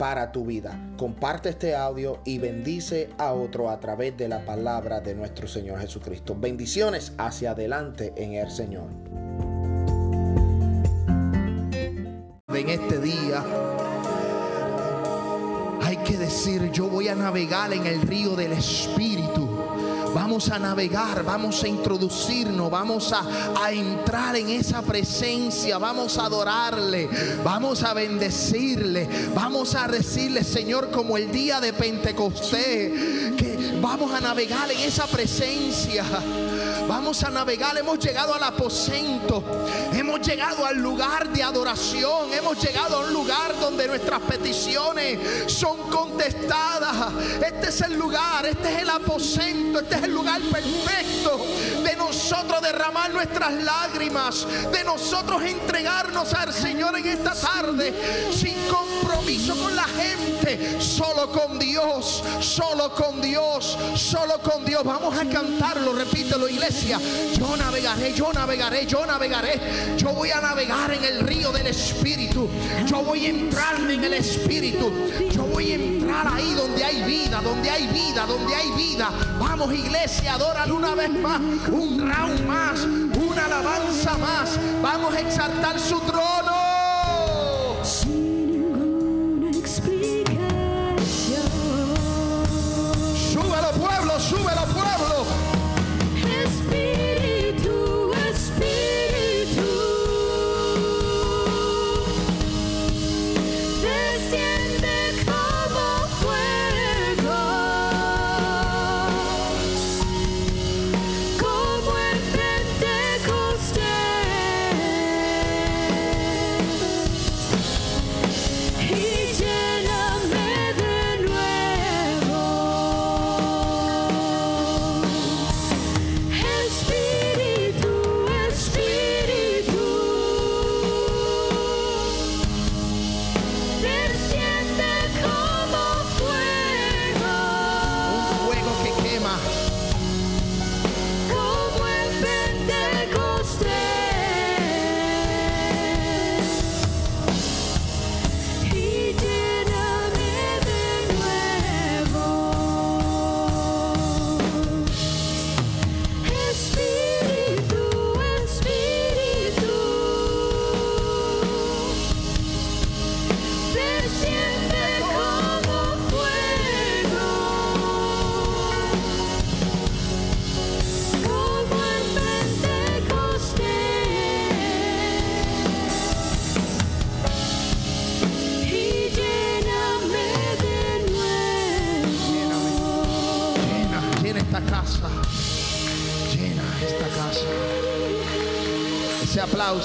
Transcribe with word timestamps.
para 0.00 0.32
tu 0.32 0.46
vida. 0.46 0.80
Comparte 0.96 1.50
este 1.50 1.76
audio 1.76 2.22
y 2.24 2.38
bendice 2.38 3.10
a 3.18 3.34
otro 3.34 3.68
a 3.68 3.78
través 3.80 4.16
de 4.16 4.28
la 4.28 4.46
palabra 4.46 5.00
de 5.00 5.14
nuestro 5.14 5.46
Señor 5.46 5.78
Jesucristo. 5.78 6.34
Bendiciones 6.34 7.12
hacia 7.18 7.50
adelante 7.50 8.14
en 8.16 8.32
el 8.32 8.50
Señor. 8.50 8.88
En 12.48 12.68
este 12.70 12.98
día 12.98 13.44
hay 15.82 15.98
que 15.98 16.16
decir, 16.16 16.70
yo 16.72 16.88
voy 16.88 17.08
a 17.08 17.14
navegar 17.14 17.70
en 17.74 17.84
el 17.84 18.00
río 18.00 18.34
del 18.36 18.52
Espíritu. 18.52 19.49
Vamos 20.14 20.50
a 20.50 20.58
navegar, 20.58 21.22
vamos 21.24 21.62
a 21.62 21.68
introducirnos, 21.68 22.70
vamos 22.70 23.12
a, 23.12 23.24
a, 23.62 23.72
entrar 23.72 24.36
en 24.36 24.48
esa 24.50 24.82
presencia, 24.82 25.78
vamos 25.78 26.18
a 26.18 26.26
adorarle, 26.26 27.08
vamos 27.44 27.82
a 27.82 27.94
bendecirle, 27.94 29.08
vamos 29.34 29.74
a 29.74 29.86
decirle, 29.86 30.42
Señor, 30.42 30.90
como 30.90 31.16
el 31.16 31.30
día 31.30 31.60
de 31.60 31.72
Pentecostés, 31.72 33.36
que 33.36 33.78
vamos 33.80 34.12
a 34.12 34.20
navegar 34.20 34.70
en 34.70 34.80
esa 34.80 35.06
presencia. 35.06 36.04
Vamos 36.90 37.22
a 37.22 37.30
navegar, 37.30 37.78
hemos 37.78 38.00
llegado 38.00 38.34
al 38.34 38.42
aposento, 38.42 39.44
hemos 39.92 40.20
llegado 40.26 40.66
al 40.66 40.76
lugar 40.76 41.28
de 41.28 41.40
adoración, 41.40 42.34
hemos 42.34 42.60
llegado 42.60 42.96
a 42.96 43.06
un 43.06 43.12
lugar 43.12 43.54
donde 43.60 43.86
nuestras 43.86 44.20
peticiones 44.22 45.20
son 45.46 45.88
contestadas. 45.88 47.12
Este 47.46 47.68
es 47.68 47.80
el 47.82 47.94
lugar, 47.94 48.44
este 48.44 48.74
es 48.74 48.82
el 48.82 48.90
aposento, 48.90 49.78
este 49.78 49.94
es 49.94 50.02
el 50.02 50.12
lugar 50.12 50.40
perfecto 50.40 51.38
de 51.84 51.94
nosotros 51.94 52.60
derramar 52.60 53.12
nuestras 53.12 53.52
lágrimas, 53.62 54.44
de 54.72 54.82
nosotros 54.82 55.42
entregarnos 55.44 56.34
al 56.34 56.52
Señor 56.52 56.98
en 56.98 57.06
esta 57.06 57.34
tarde 57.34 57.94
sin 58.34 58.56
compromiso 58.66 59.54
con 59.56 59.76
la 59.76 59.84
gente, 59.84 60.80
solo 60.80 61.30
con 61.30 61.56
Dios, 61.56 62.24
solo 62.40 62.92
con 62.96 63.20
Dios, 63.20 63.78
solo 63.94 64.40
con 64.42 64.64
Dios. 64.64 64.82
Vamos 64.82 65.16
a 65.16 65.24
cantarlo, 65.26 65.92
repítelo 65.92 66.48
iglesia. 66.48 66.79
Yo 66.88 67.56
navegaré, 67.56 68.12
yo 68.14 68.32
navegaré, 68.32 68.86
yo 68.86 69.04
navegaré. 69.04 69.60
Yo 69.96 70.10
voy 70.10 70.30
a 70.30 70.40
navegar 70.40 70.92
en 70.92 71.04
el 71.04 71.20
río 71.20 71.52
del 71.52 71.66
Espíritu. 71.66 72.48
Yo 72.86 73.02
voy 73.02 73.26
a 73.26 73.28
entrar 73.28 73.76
en 73.80 74.02
el 74.02 74.14
Espíritu. 74.14 74.90
Yo 75.30 75.44
voy 75.44 75.72
a 75.72 75.74
entrar 75.74 76.28
ahí 76.28 76.54
donde 76.54 76.84
hay 76.84 77.02
vida, 77.02 77.40
donde 77.42 77.70
hay 77.70 77.86
vida, 77.88 78.26
donde 78.26 78.54
hay 78.54 78.70
vida. 78.72 79.10
Vamos 79.38 79.72
iglesia, 79.74 80.34
adoran 80.34 80.72
una 80.72 80.94
vez 80.94 81.10
más, 81.10 81.40
un 81.70 82.10
round 82.10 82.46
más, 82.46 82.80
una 82.80 83.44
alabanza 83.44 84.16
más. 84.18 84.58
Vamos 84.82 85.14
a 85.14 85.20
exaltar 85.20 85.78
su 85.78 86.00
trono. 86.00 86.59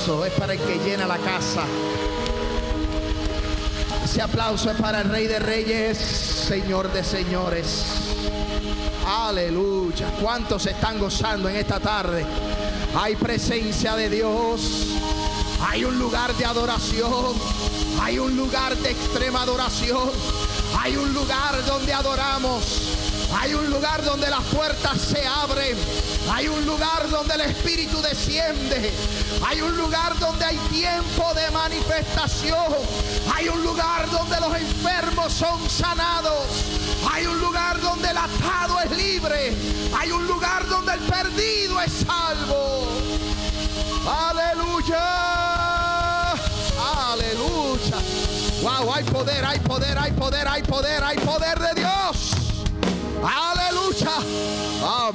Es 0.05 0.33
para 0.33 0.53
el 0.53 0.59
que 0.59 0.77
llena 0.85 1.07
la 1.07 1.17
casa. 1.17 1.63
Ese 4.03 4.21
aplauso 4.21 4.69
es 4.69 4.77
para 4.79 5.01
el 5.01 5.09
Rey 5.09 5.25
de 5.25 5.39
Reyes, 5.39 5.97
Señor 5.97 6.93
de 6.93 7.03
Señores. 7.03 7.85
Aleluya. 9.07 10.11
¿Cuántos 10.21 10.67
están 10.67 10.99
gozando 10.99 11.49
en 11.49 11.55
esta 11.55 11.79
tarde? 11.79 12.23
Hay 12.95 13.15
presencia 13.15 13.95
de 13.95 14.11
Dios. 14.11 14.89
Hay 15.67 15.83
un 15.85 15.97
lugar 15.97 16.35
de 16.35 16.45
adoración. 16.45 17.33
Hay 17.99 18.19
un 18.19 18.37
lugar 18.37 18.77
de 18.77 18.91
extrema 18.91 19.41
adoración. 19.41 20.11
Hay 20.79 20.97
un 20.97 21.15
lugar 21.15 21.65
donde 21.65 21.93
adoramos. 21.93 22.91
Hay 23.33 23.55
un 23.55 23.71
lugar 23.71 24.03
donde 24.03 24.29
las 24.29 24.43
puertas 24.43 25.01
se 25.01 25.25
abren. 25.25 25.75
Hay 26.31 26.47
un 26.47 26.63
lugar 26.63 27.09
donde 27.09 27.33
el 27.33 27.41
Espíritu 27.41 28.01
desciende. 28.01 28.93
Hay 29.47 29.61
un 29.61 29.77
lugar 29.77 30.17
donde 30.17 30.43
hay 30.43 30.57
tiempo 30.69 31.31
de 31.35 31.51
manifestación. 31.51 32.73
Hay 33.33 33.47
un 33.47 33.63
lugar 33.63 34.09
donde 34.09 34.39
los 34.39 34.55
enfermos 34.55 35.31
son 35.33 35.69
sanados. 35.69 36.47
Hay 37.13 37.27
un 37.27 37.39
lugar 37.39 37.79
donde 37.79 38.09
el 38.09 38.17
atado 38.17 38.79
es 38.81 38.91
libre. 38.97 39.53
Hay 39.95 40.11
un 40.11 40.27
lugar 40.27 40.67
donde 40.67 40.93
el 40.93 40.99
perdido 41.01 41.79
es 41.79 41.93
salvo. 42.07 42.87
Aleluya. 44.07 45.11
Aleluya. 47.11 47.97
Wow, 48.63 48.93
hay 48.93 49.03
poder, 49.03 49.45
hay 49.45 49.59
poder, 49.59 49.97
hay 49.97 50.11
poder, 50.11 50.47
hay 50.47 50.63
poder, 50.63 51.03
hay 51.03 51.17
poder 51.17 51.59
de 51.59 51.81
Dios. 51.81 52.31
Aleluya. 53.23 53.54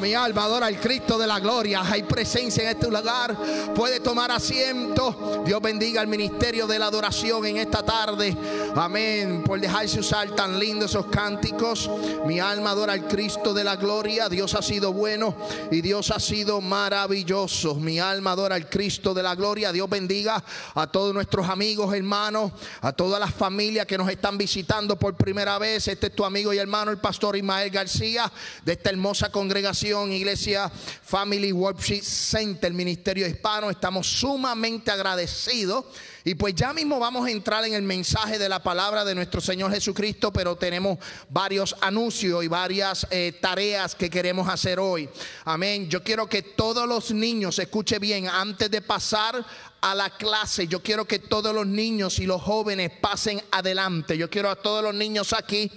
Mi 0.00 0.14
alma 0.14 0.44
adora 0.44 0.66
al 0.66 0.80
Cristo 0.80 1.18
de 1.18 1.26
la 1.26 1.38
gloria. 1.38 1.82
Hay 1.82 2.02
presencia 2.04 2.62
en 2.62 2.70
este 2.70 2.90
lugar. 2.90 3.36
Puede 3.74 4.00
tomar 4.00 4.30
asiento. 4.30 5.42
Dios 5.44 5.60
bendiga 5.60 6.00
el 6.00 6.08
ministerio 6.08 6.66
de 6.66 6.78
la 6.78 6.86
adoración 6.86 7.44
en 7.44 7.58
esta 7.58 7.82
tarde. 7.84 8.36
Amén. 8.74 9.42
Por 9.44 9.60
dejarse 9.60 10.00
usar 10.00 10.30
tan 10.34 10.58
lindos 10.58 10.92
esos 10.92 11.06
cánticos. 11.06 11.90
Mi 12.26 12.40
alma 12.40 12.70
adora 12.70 12.94
al 12.94 13.06
Cristo 13.06 13.52
de 13.52 13.62
la 13.62 13.76
gloria. 13.76 14.28
Dios 14.28 14.54
ha 14.54 14.62
sido 14.62 14.92
bueno 14.92 15.36
y 15.70 15.82
Dios 15.82 16.10
ha 16.10 16.18
sido 16.18 16.60
maravilloso. 16.60 17.74
Mi 17.74 18.00
alma 18.00 18.32
adora 18.32 18.54
al 18.54 18.68
Cristo 18.68 19.12
de 19.12 19.22
la 19.22 19.34
gloria. 19.34 19.72
Dios 19.72 19.88
bendiga 19.88 20.42
a 20.74 20.86
todos 20.86 21.12
nuestros 21.12 21.48
amigos, 21.48 21.94
hermanos, 21.94 22.52
a 22.80 22.92
todas 22.92 23.20
las 23.20 23.34
familias 23.34 23.86
que 23.86 23.98
nos 23.98 24.08
están 24.08 24.38
visitando 24.38 24.96
por 24.96 25.14
primera 25.14 25.58
vez. 25.58 25.88
Este 25.88 26.06
es 26.06 26.14
tu 26.14 26.24
amigo 26.24 26.54
y 26.54 26.58
hermano, 26.58 26.90
el 26.90 26.98
pastor 26.98 27.36
Ismael 27.36 27.70
García, 27.70 28.30
de 28.64 28.72
esta 28.72 28.90
hermosa 28.90 29.30
congregación, 29.30 29.89
Iglesia 30.12 30.70
Family 30.70 31.52
Worship 31.52 32.02
Center, 32.02 32.72
Ministerio 32.72 33.26
Hispano. 33.26 33.70
Estamos 33.70 34.06
sumamente 34.06 34.90
agradecidos. 34.90 35.84
Y 36.24 36.34
pues 36.34 36.54
ya 36.54 36.72
mismo 36.72 36.98
vamos 36.98 37.26
a 37.26 37.30
entrar 37.30 37.64
en 37.64 37.74
el 37.74 37.82
mensaje 37.82 38.38
de 38.38 38.48
la 38.48 38.62
palabra 38.62 39.04
de 39.04 39.14
nuestro 39.14 39.40
Señor 39.40 39.72
Jesucristo, 39.72 40.32
pero 40.32 40.54
tenemos 40.54 40.98
varios 41.28 41.74
anuncios 41.80 42.44
y 42.44 42.48
varias 42.48 43.06
eh, 43.10 43.38
tareas 43.40 43.94
que 43.94 44.10
queremos 44.10 44.48
hacer 44.48 44.78
hoy. 44.78 45.08
Amén. 45.44 45.88
Yo 45.88 46.02
quiero 46.02 46.28
que 46.28 46.42
todos 46.42 46.86
los 46.86 47.10
niños, 47.10 47.58
escuche 47.58 47.98
bien, 47.98 48.28
antes 48.28 48.70
de 48.70 48.82
pasar 48.82 49.44
a 49.80 49.94
la 49.94 50.10
clase, 50.10 50.66
yo 50.66 50.82
quiero 50.82 51.06
que 51.06 51.18
todos 51.18 51.54
los 51.54 51.66
niños 51.66 52.18
y 52.18 52.26
los 52.26 52.42
jóvenes 52.42 52.90
pasen 53.00 53.42
adelante. 53.50 54.18
Yo 54.18 54.28
quiero 54.28 54.50
a 54.50 54.56
todos 54.56 54.82
los 54.82 54.94
niños 54.94 55.32
aquí, 55.32 55.70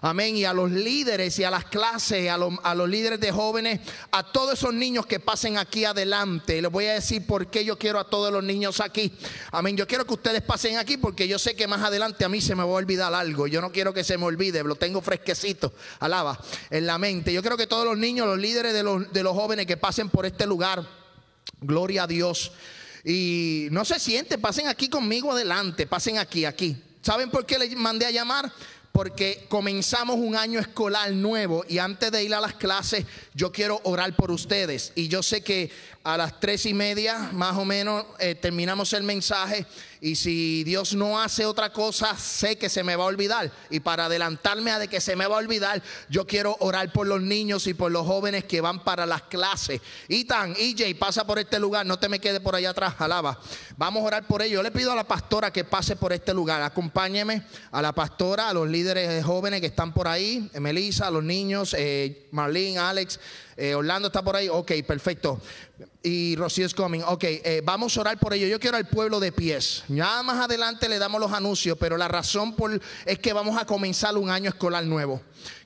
amén, 0.00 0.36
y 0.36 0.44
a 0.46 0.54
los 0.54 0.70
líderes 0.70 1.38
y 1.38 1.44
a 1.44 1.50
las 1.50 1.66
clases, 1.66 2.30
a 2.30 2.38
los, 2.38 2.54
a 2.62 2.74
los 2.74 2.88
líderes 2.88 3.20
de 3.20 3.30
jóvenes, 3.30 3.80
a 4.12 4.32
todos 4.32 4.54
esos 4.54 4.72
niños 4.72 5.04
que 5.04 5.20
pasen 5.20 5.58
aquí 5.58 5.84
adelante. 5.84 6.62
Les 6.62 6.70
voy 6.70 6.86
a 6.86 6.94
decir 6.94 7.26
por 7.26 7.48
qué 7.48 7.62
yo 7.64 7.78
quiero 7.78 7.98
a 7.98 8.08
todos 8.08 8.32
los 8.32 8.42
niños 8.42 8.80
aquí. 8.80 9.12
Amén. 9.52 9.76
Yo 9.76 9.86
quiero 9.86 10.06
que 10.06 10.14
ustedes 10.14 10.40
pasen 10.40 10.78
aquí 10.78 10.96
porque 10.96 11.28
yo 11.28 11.38
sé 11.38 11.54
que 11.54 11.66
más 11.66 11.82
adelante 11.82 12.24
a 12.24 12.30
mí 12.30 12.40
se 12.40 12.54
me 12.54 12.62
va 12.62 12.70
a 12.70 12.74
olvidar 12.74 13.12
algo. 13.12 13.46
Yo 13.46 13.60
no 13.60 13.72
quiero 13.72 13.92
que 13.92 14.04
se 14.04 14.16
me 14.16 14.24
olvide, 14.24 14.62
lo 14.64 14.76
tengo 14.76 15.02
fresquecito, 15.02 15.74
alaba, 15.98 16.38
en 16.70 16.86
la 16.86 16.96
mente. 16.96 17.30
Yo 17.30 17.42
quiero 17.42 17.58
que 17.58 17.66
todos 17.66 17.84
los 17.84 17.98
niños, 17.98 18.26
los 18.26 18.38
líderes 18.38 18.72
de 18.72 18.82
los, 18.82 19.12
de 19.12 19.22
los 19.22 19.34
jóvenes 19.34 19.66
que 19.66 19.76
pasen 19.76 20.08
por 20.08 20.24
este 20.24 20.46
lugar, 20.46 20.82
gloria 21.60 22.04
a 22.04 22.06
Dios. 22.06 22.52
Y 23.04 23.68
no 23.70 23.84
se 23.84 23.98
sienten, 23.98 24.40
pasen 24.40 24.68
aquí 24.68 24.88
conmigo 24.88 25.32
adelante, 25.32 25.86
pasen 25.86 26.18
aquí, 26.18 26.44
aquí. 26.44 26.76
¿Saben 27.02 27.30
por 27.30 27.46
qué 27.46 27.58
les 27.58 27.74
mandé 27.74 28.06
a 28.06 28.10
llamar? 28.10 28.52
Porque 28.92 29.46
comenzamos 29.48 30.16
un 30.16 30.36
año 30.36 30.58
escolar 30.58 31.12
nuevo 31.12 31.64
y 31.68 31.78
antes 31.78 32.10
de 32.10 32.24
ir 32.24 32.34
a 32.34 32.40
las 32.40 32.54
clases 32.54 33.06
yo 33.34 33.52
quiero 33.52 33.80
orar 33.84 34.14
por 34.16 34.30
ustedes. 34.30 34.92
Y 34.96 35.08
yo 35.08 35.22
sé 35.22 35.42
que 35.42 35.70
a 36.02 36.16
las 36.16 36.40
tres 36.40 36.66
y 36.66 36.74
media 36.74 37.30
más 37.32 37.56
o 37.56 37.64
menos 37.64 38.04
eh, 38.18 38.34
terminamos 38.34 38.92
el 38.92 39.04
mensaje 39.04 39.64
y 40.00 40.16
si 40.16 40.64
Dios 40.64 40.94
no 40.94 41.20
hace 41.20 41.44
otra 41.44 41.72
cosa 41.72 42.16
sé 42.16 42.56
que 42.56 42.68
se 42.68 42.82
me 42.82 42.96
va 42.96 43.04
a 43.04 43.08
olvidar. 43.08 43.52
Y 43.68 43.80
para 43.80 44.06
adelantarme 44.06 44.70
a 44.70 44.78
de 44.78 44.88
que 44.88 45.00
se 45.00 45.16
me 45.16 45.26
va 45.26 45.36
a 45.36 45.38
olvidar 45.38 45.82
yo 46.08 46.26
quiero 46.26 46.56
orar 46.60 46.92
por 46.92 47.06
los 47.06 47.20
niños 47.20 47.66
y 47.66 47.74
por 47.74 47.92
los 47.92 48.06
jóvenes 48.06 48.44
que 48.44 48.60
van 48.60 48.82
para 48.82 49.04
las 49.06 49.22
clases. 49.22 49.80
Itan, 50.08 50.54
EJ, 50.58 50.98
pasa 50.98 51.26
por 51.26 51.38
este 51.38 51.58
lugar, 51.58 51.84
no 51.84 51.98
te 51.98 52.08
me 52.08 52.18
quedes 52.18 52.40
por 52.40 52.54
allá 52.54 52.70
atrás, 52.70 52.94
alaba. 52.98 53.38
Vamos 53.76 54.02
a 54.02 54.06
orar 54.06 54.26
por 54.26 54.42
ellos. 54.42 54.56
Yo 54.56 54.62
le 54.62 54.70
pido 54.70 54.92
a 54.92 54.96
la 54.96 55.04
pastora 55.04 55.52
que 55.52 55.64
pase 55.64 55.96
por 55.96 56.12
este 56.12 56.32
lugar. 56.32 56.62
Acompáñeme 56.62 57.44
a 57.70 57.82
la 57.82 57.92
pastora, 57.92 58.48
a 58.48 58.54
los 58.54 58.68
líderes 58.68 59.08
de 59.08 59.22
jóvenes 59.22 59.60
que 59.60 59.66
están 59.66 59.92
por 59.92 60.08
ahí, 60.08 60.50
Melissa, 60.58 61.08
a 61.08 61.10
los 61.10 61.22
niños, 61.22 61.74
eh, 61.78 62.26
Marlene, 62.30 62.78
Alex, 62.78 63.20
eh, 63.56 63.74
Orlando 63.74 64.08
está 64.08 64.22
por 64.22 64.36
ahí. 64.36 64.48
Ok, 64.48 64.72
perfecto. 64.86 65.40
Y 66.02 66.36
Rocío 66.36 66.66
es 66.66 66.74
coming. 66.74 67.00
Ok, 67.06 67.24
eh, 67.24 67.62
vamos 67.64 67.96
a 67.96 68.00
orar 68.00 68.18
por 68.18 68.32
ello. 68.32 68.46
Yo 68.46 68.58
quiero 68.58 68.76
al 68.76 68.88
pueblo 68.88 69.20
de 69.20 69.32
pies. 69.32 69.84
Ya 69.88 70.22
más 70.22 70.44
adelante 70.44 70.88
le 70.88 70.98
damos 70.98 71.20
los 71.20 71.32
anuncios, 71.32 71.76
pero 71.78 71.96
la 71.96 72.08
razón 72.08 72.56
por, 72.56 72.80
es 73.04 73.18
que 73.18 73.32
vamos 73.32 73.60
a 73.60 73.64
comenzar 73.66 74.16
un 74.16 74.30
año 74.30 74.48
escolar 74.48 74.84
nuevo. 74.84 75.20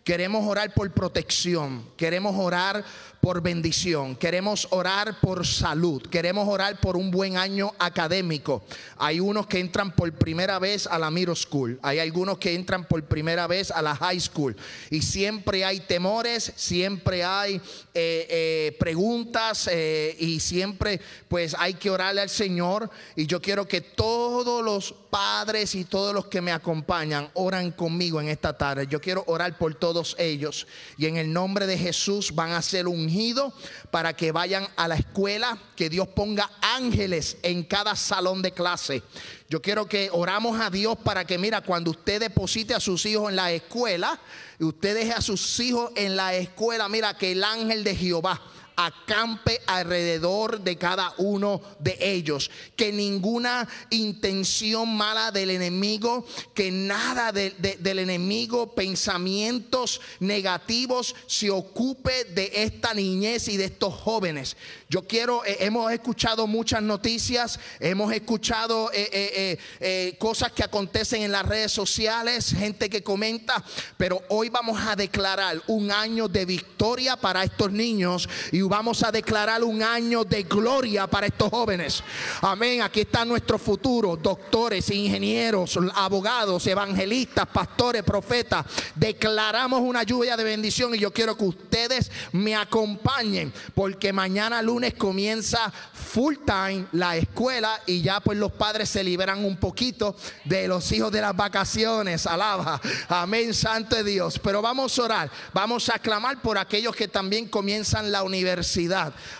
Queremos 0.05 0.47
orar 0.47 0.75
por 0.75 0.93
protección. 0.93 1.83
Queremos 1.97 2.37
orar 2.37 2.85
por 3.23 3.41
bendición. 3.41 4.15
Queremos 4.17 4.69
orar 4.69 5.19
por 5.19 5.47
salud. 5.47 6.03
Queremos 6.03 6.47
orar 6.47 6.79
por 6.79 6.99
un 6.99 7.11
buen 7.11 7.39
año 7.39 7.73
académico. 7.79 8.63
Hay 8.99 9.19
unos 9.19 9.47
que 9.47 9.61
entran 9.61 9.97
por 9.97 10.13
primera 10.13 10.59
vez 10.59 10.87
a 10.87 10.99
la 10.99 11.11
middle 11.11 11.35
school. 11.35 11.79
Hay 11.81 12.01
algunos 12.01 12.37
que 12.37 12.55
entran 12.55 12.85
por 12.87 13.03
primera 13.05 13.47
vez 13.47 13.71
a 13.71 13.81
la 13.81 13.97
high 13.97 14.21
school. 14.21 14.55
Y 14.91 15.01
siempre 15.01 15.65
hay 15.65 15.81
temores, 15.81 16.53
siempre 16.55 17.25
hay 17.25 17.55
eh, 17.95 18.27
eh, 18.29 18.77
preguntas 18.79 19.71
eh, 19.73 20.15
y 20.19 20.39
siempre 20.39 21.01
pues 21.29 21.57
hay 21.59 21.73
que 21.75 21.89
orarle 21.89 22.21
al 22.21 22.29
Señor. 22.29 22.91
Y 23.17 23.25
yo 23.27 23.41
quiero 23.41 23.67
que 23.67 23.81
todos 23.81 24.63
los 24.63 24.93
padres 25.09 25.75
y 25.75 25.85
todos 25.85 26.13
los 26.13 26.27
que 26.27 26.43
me 26.43 26.53
acompañan 26.53 27.31
oran 27.33 27.71
conmigo 27.71 28.21
en 28.21 28.29
esta 28.29 28.59
tarde. 28.59 28.87
Yo 28.87 29.01
quiero 29.01 29.25
orar 29.29 29.57
por 29.57 29.75
todos 29.75 29.94
ellos. 30.19 30.67
Y 30.99 31.07
en 31.07 31.17
el 31.17 31.33
nombre 31.33 31.67
de 31.67 31.79
Jesús 31.79 32.35
van 32.35 32.53
a 32.53 32.63
ser 32.63 32.89
ungidos 32.89 33.53
para 33.91 34.15
que 34.15 34.33
vayan 34.33 34.67
a 34.77 34.89
la 34.89 34.97
escuela, 34.97 35.59
que 35.77 35.89
Dios 35.89 36.09
ponga 36.09 36.51
ángeles 36.61 37.37
en 37.43 37.63
cada 37.65 37.95
salón 37.97 38.43
de 38.43 38.53
clase. 38.53 39.03
Yo 39.49 39.63
quiero 39.63 39.87
que 39.87 40.09
oramos 40.13 40.61
a 40.61 40.71
Dios 40.71 40.97
para 41.05 41.25
que, 41.25 41.39
mira, 41.39 41.61
cuando 41.61 41.93
usted 41.93 42.21
deposite 42.21 42.75
a 42.75 42.81
sus 42.81 43.07
hijos 43.07 43.31
en 43.31 43.37
la 43.37 43.53
escuela, 43.53 44.19
y 44.59 44.65
usted 44.65 44.95
deje 44.95 45.13
a 45.13 45.21
sus 45.21 45.61
hijos 45.61 45.91
en 45.97 46.17
la 46.17 46.35
escuela, 46.35 46.89
mira, 46.89 47.17
que 47.17 47.33
el 47.33 47.45
ángel 47.45 47.85
de 47.85 47.95
Jehová 47.95 48.41
acampe 48.77 49.61
alrededor 49.67 50.61
de 50.61 50.77
cada 50.77 51.15
uno 51.19 51.61
de 51.79 51.97
ellos. 52.01 52.51
Que 52.77 52.93
ninguna 52.93 53.69
intención 53.91 54.97
mala 54.97 55.31
del 55.31 55.51
enemigo, 55.51 56.27
que 56.55 56.71
nada 56.71 57.33
de- 57.33 57.51
de- 57.59 57.77
del 57.77 58.01
enemigo, 58.01 58.75
pensamientos 58.75 60.01
negativos 60.21 61.15
se 61.27 61.51
ocupe 61.51 62.25
de 62.25 62.51
esta 62.55 62.95
niñez 62.95 63.49
y 63.49 63.57
de 63.57 63.67
estos 63.67 63.95
jóvenes. 63.95 64.57
Yo 64.89 65.07
quiero, 65.07 65.45
eh, 65.45 65.59
hemos 65.61 65.93
escuchado 65.93 66.47
muchas 66.47 66.83
noticias, 66.83 67.59
hemos 67.81 68.13
escuchado 68.13 68.91
eh, 68.93 69.59
eh, 69.81 70.17
cosas 70.19 70.53
que 70.53 70.63
acontecen 70.65 71.23
en 71.23 71.33
las 71.33 71.47
redes 71.47 71.73
sociales, 71.73 72.55
gente 72.57 72.89
que 72.91 73.03
comenta, 73.03 73.63
pero 73.97 74.23
hoy 74.29 74.49
vamos 74.49 74.81
a 74.87 74.97
declarar 74.97 75.63
un 75.67 75.91
año 75.91 76.29
de 76.29 76.45
victoria 76.45 77.17
para 77.17 77.45
estos 77.45 77.73
niños 77.73 78.29
y 78.53 78.64
vamos 78.69 79.03
a 79.03 79.11
declarar 79.11 79.63
un 79.63 79.83
año 79.83 80.25
de 80.25 80.43
gloria 80.43 81.07
para 81.07 81.27
estos 81.27 81.51
jóvenes. 81.51 82.03
Amén. 82.41 82.83
Aquí 82.83 83.01
está 83.01 83.25
nuestro 83.25 83.59
futuro, 83.59 84.17
doctores, 84.17 84.91
ingenieros, 84.91 85.79
abogados, 85.95 86.67
evangelistas, 86.67 87.47
pastores, 87.47 88.03
profetas. 88.03 88.67
Declaramos 88.95 89.81
una 89.81 90.03
lluvia 90.03 90.37
de 90.37 90.45
bendición 90.45 90.95
y 90.95 90.99
yo 90.99 91.13
quiero 91.13 91.37
que 91.37 91.45
ustedes 91.45 92.11
me 92.33 92.55
acompañen 92.55 93.53
porque 93.75 94.13
mañana 94.13 94.63
lunes 94.63 94.95
comienza 94.95 95.73
full 95.93 96.37
time 96.45 96.87
la 96.93 97.17
escuela 97.17 97.81
y 97.87 98.03
ya 98.03 98.21
pues 98.21 98.39
los 98.39 98.53
padres 98.53 98.89
se 98.89 99.03
liberan 99.03 99.45
un 99.45 99.57
poquito 99.57 100.17
de 100.45 100.69
los 100.69 100.91
hijos 100.93 101.11
de 101.11 101.21
las 101.21 101.35
vacaciones. 101.35 102.27
Alaba. 102.27 102.81
Amén, 103.09 103.55
santo 103.55 104.03
Dios. 104.03 104.39
Pero 104.39 104.63
vamos 104.63 104.99
a 104.99 105.03
orar, 105.03 105.31
vamos 105.53 105.89
a 105.89 105.99
clamar 105.99 106.41
por 106.41 106.59
aquellos 106.59 106.95
que 106.95 107.09
también 107.09 107.49
comienzan 107.49 108.11
la 108.11 108.23
universidad, 108.23 108.54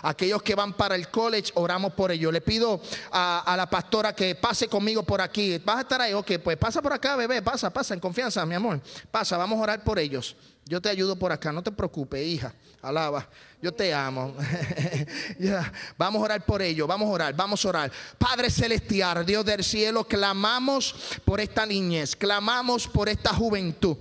aquellos 0.03 0.43
que 0.43 0.55
van 0.55 0.73
para 0.73 0.95
el 0.95 1.09
college, 1.09 1.53
oramos 1.55 1.93
por 1.93 2.11
ellos. 2.11 2.33
Le 2.33 2.41
pido 2.41 2.81
a, 3.13 3.55
la 3.57 3.69
pastora 3.69 4.15
que 4.15 4.35
pase 4.35 4.69
conmigo 4.69 5.03
por 5.03 5.21
aquí. 5.21 5.59
¿Vas 5.59 5.79
a 5.79 5.81
estar 5.83 6.01
ahí? 6.01 6.13
Ok, 6.13 6.33
pues 6.43 6.57
pasa 6.57 6.81
por 6.81 6.93
acá, 6.93 7.17
bebé, 7.17 7.43
pasa, 7.43 7.71
pasa, 7.71 7.95
en 7.95 8.01
confianza, 8.01 8.45
mi 8.47 8.55
amor. 8.55 8.81
Pasa, 9.11 9.37
vamos 9.37 9.59
a 9.59 9.63
orar 9.63 9.85
por 9.85 9.99
ellos. 9.99 10.37
Yo 10.67 10.81
te 10.81 10.89
ayudo 10.89 11.17
por 11.17 11.31
acá, 11.31 11.53
no 11.53 11.63
te 11.63 11.71
preocupes, 11.71 12.27
hija. 12.27 12.55
Alaba. 12.81 13.29
Yo 13.61 13.73
te 13.73 13.93
amo. 13.95 14.35
Vamos 15.99 16.21
a 16.21 16.25
orar 16.25 16.45
por 16.45 16.61
ellos, 16.61 16.87
vamos 16.87 17.09
a 17.09 17.13
orar, 17.13 17.35
vamos 17.35 17.65
a 17.65 17.69
orar. 17.71 17.93
Padre 18.19 18.51
celestial, 18.51 19.25
Dios 19.25 19.43
del 19.43 19.65
cielo, 19.65 20.05
clamamos 20.05 20.95
por 21.25 21.41
esta 21.41 21.65
niñez, 21.65 22.15
clamamos 22.15 22.87
por 22.87 23.09
esta 23.09 23.33
juventud. 23.33 23.97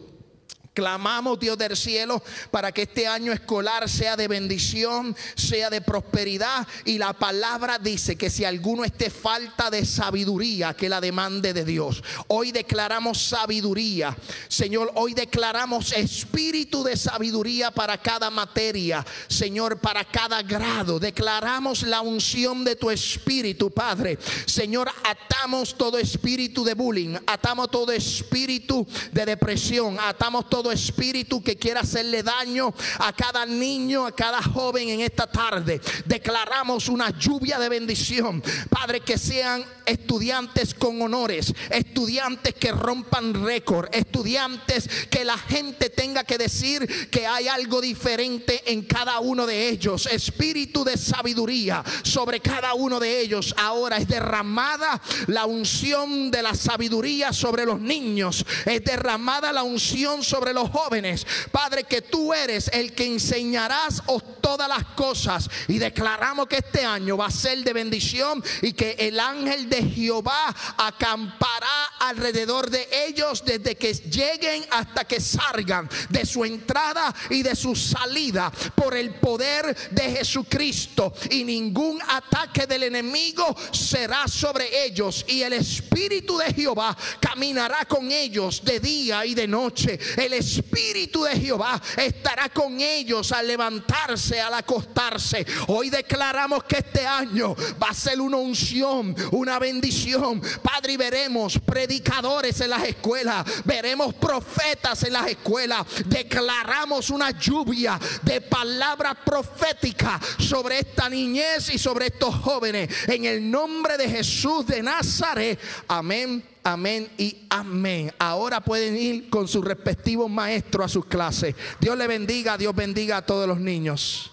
Clamamos, 0.73 1.39
Dios 1.39 1.57
del 1.57 1.77
cielo, 1.77 2.23
para 2.49 2.71
que 2.71 2.83
este 2.83 3.05
año 3.05 3.31
escolar 3.31 3.87
sea 3.87 4.15
de 4.15 4.27
bendición, 4.27 5.15
sea 5.35 5.69
de 5.69 5.81
prosperidad. 5.81 6.67
Y 6.85 6.97
la 6.97 7.13
palabra 7.13 7.77
dice 7.77 8.15
que 8.15 8.29
si 8.29 8.43
alguno 8.43 8.83
esté 8.83 9.09
falta 9.09 9.69
de 9.69 9.85
sabiduría, 9.85 10.73
que 10.73 10.89
la 10.89 10.99
demande 10.99 11.53
de 11.53 11.63
Dios. 11.63 12.03
Hoy 12.27 12.51
declaramos 12.51 13.21
sabiduría. 13.21 14.17
Señor, 14.47 14.91
hoy 14.95 15.13
declaramos 15.13 15.91
espíritu 15.91 16.83
de 16.83 16.97
sabiduría 16.97 17.69
para 17.69 17.97
cada 17.97 18.29
materia. 18.29 19.05
Señor, 19.27 19.79
para 19.79 20.03
cada 20.03 20.41
grado. 20.41 20.99
Declaramos 20.99 21.83
la 21.83 22.01
unción 22.01 22.63
de 22.63 22.75
tu 22.75 22.89
espíritu, 22.89 23.69
Padre. 23.69 24.17
Señor, 24.45 24.89
atamos 25.03 25.75
todo 25.75 25.97
espíritu 25.97 26.63
de 26.63 26.73
bullying. 26.73 27.15
Atamos 27.27 27.69
todo 27.69 27.91
espíritu 27.91 28.87
de 29.11 29.25
depresión. 29.25 29.97
Atamos 29.99 30.49
todo 30.49 30.62
espíritu 30.71 31.43
que 31.43 31.57
quiera 31.57 31.81
hacerle 31.81 32.23
daño 32.23 32.73
a 32.99 33.13
cada 33.13 33.45
niño, 33.45 34.05
a 34.05 34.15
cada 34.15 34.41
joven 34.41 34.89
en 34.89 35.01
esta 35.01 35.27
tarde. 35.27 35.81
Declaramos 36.05 36.89
una 36.89 37.09
lluvia 37.17 37.59
de 37.59 37.69
bendición. 37.69 38.43
Padre, 38.69 39.01
que 39.01 39.17
sean 39.17 39.65
estudiantes 39.85 40.73
con 40.73 41.01
honores, 41.01 41.53
estudiantes 41.69 42.53
que 42.53 42.71
rompan 42.71 43.45
récord, 43.45 43.89
estudiantes 43.93 44.87
que 45.09 45.25
la 45.25 45.37
gente 45.37 45.89
tenga 45.89 46.23
que 46.23 46.37
decir 46.37 47.09
que 47.09 47.27
hay 47.27 47.47
algo 47.47 47.81
diferente 47.81 48.61
en 48.71 48.83
cada 48.83 49.19
uno 49.19 49.45
de 49.45 49.69
ellos. 49.69 50.05
Espíritu 50.07 50.83
de 50.83 50.97
sabiduría 50.97 51.83
sobre 52.03 52.39
cada 52.39 52.73
uno 52.73 52.99
de 52.99 53.21
ellos. 53.21 53.53
Ahora 53.57 53.97
es 53.97 54.07
derramada 54.07 55.01
la 55.27 55.45
unción 55.45 56.31
de 56.31 56.41
la 56.41 56.55
sabiduría 56.55 57.33
sobre 57.33 57.65
los 57.65 57.79
niños. 57.79 58.45
Es 58.65 58.83
derramada 58.83 59.51
la 59.51 59.63
unción 59.63 60.23
sobre 60.23 60.52
los 60.53 60.69
jóvenes. 60.69 61.25
Padre, 61.51 61.83
que 61.83 62.01
tú 62.01 62.33
eres 62.33 62.69
el 62.73 62.93
que 62.93 63.05
enseñarás 63.05 64.01
todas 64.43 64.67
las 64.67 64.83
cosas. 64.95 65.49
Y 65.67 65.79
declaramos 65.79 66.47
que 66.47 66.57
este 66.57 66.83
año 66.85 67.17
va 67.17 67.27
a 67.27 67.31
ser 67.31 67.63
de 67.63 67.73
bendición 67.73 68.43
y 68.61 68.73
que 68.73 68.95
el 68.99 69.19
ángel 69.19 69.69
de 69.69 69.83
Jehová 69.83 70.53
acampará 70.77 71.85
alrededor 71.99 72.69
de 72.69 72.87
ellos 73.07 73.43
desde 73.45 73.75
que 73.75 73.93
lleguen 73.93 74.65
hasta 74.71 75.05
que 75.05 75.19
salgan 75.21 75.89
de 76.09 76.25
su 76.25 76.43
entrada 76.43 77.13
y 77.29 77.41
de 77.41 77.55
su 77.55 77.75
salida 77.75 78.51
por 78.75 78.95
el 78.95 79.15
poder 79.15 79.75
de 79.91 80.11
Jesucristo. 80.17 81.13
Y 81.29 81.43
ningún 81.43 81.99
ataque 82.07 82.67
del 82.67 82.83
enemigo 82.83 83.55
será 83.71 84.27
sobre 84.27 84.85
ellos. 84.85 85.25
Y 85.27 85.41
el 85.41 85.53
Espíritu 85.53 86.37
de 86.37 86.53
Jehová 86.53 86.95
caminará 87.19 87.85
con 87.85 88.11
ellos 88.11 88.63
de 88.63 88.79
día 88.79 89.25
y 89.25 89.33
de 89.33 89.47
noche. 89.47 89.99
El 90.17 90.33
Espíritu 90.43 91.23
de 91.23 91.39
Jehová 91.39 91.81
estará 91.97 92.49
con 92.49 92.79
ellos 92.79 93.31
al 93.31 93.47
levantarse, 93.47 94.39
al 94.41 94.53
acostarse. 94.53 95.45
Hoy 95.67 95.89
declaramos 95.89 96.63
que 96.65 96.77
este 96.77 97.05
año 97.05 97.55
va 97.81 97.89
a 97.89 97.93
ser 97.93 98.19
una 98.19 98.37
unción, 98.37 99.15
una 99.31 99.59
bendición. 99.59 100.41
Padre, 100.61 100.97
veremos 100.97 101.59
predicadores 101.59 102.59
en 102.61 102.69
las 102.69 102.83
escuelas, 102.83 103.45
veremos 103.63 104.13
profetas 104.13 105.03
en 105.03 105.13
las 105.13 105.27
escuelas. 105.27 105.85
Declaramos 106.05 107.09
una 107.09 107.31
lluvia 107.31 107.99
de 108.21 108.41
palabra 108.41 109.15
profética 109.15 110.19
sobre 110.37 110.79
esta 110.79 111.09
niñez 111.09 111.69
y 111.73 111.77
sobre 111.77 112.07
estos 112.07 112.35
jóvenes. 112.35 112.89
En 113.07 113.25
el 113.25 113.49
nombre 113.49 113.97
de 113.97 114.09
Jesús 114.09 114.65
de 114.65 114.83
Nazaret. 114.83 115.59
Amén. 115.87 116.52
Amén 116.63 117.11
y 117.17 117.45
amén. 117.49 118.13
Ahora 118.17 118.61
pueden 118.61 118.97
ir 118.97 119.29
con 119.29 119.47
sus 119.47 119.65
respectivos 119.65 120.29
maestros 120.29 120.85
a 120.85 120.89
sus 120.89 121.05
clases. 121.05 121.55
Dios 121.79 121.97
le 121.97 122.07
bendiga, 122.07 122.57
Dios 122.57 122.73
bendiga 122.73 123.17
a 123.17 123.25
todos 123.25 123.47
los 123.47 123.59
niños. 123.59 124.31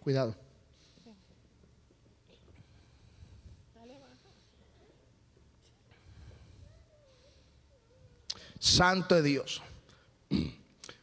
Cuidado. 0.00 0.34
Santo 8.58 9.16
es 9.16 9.24
Dios. 9.24 9.60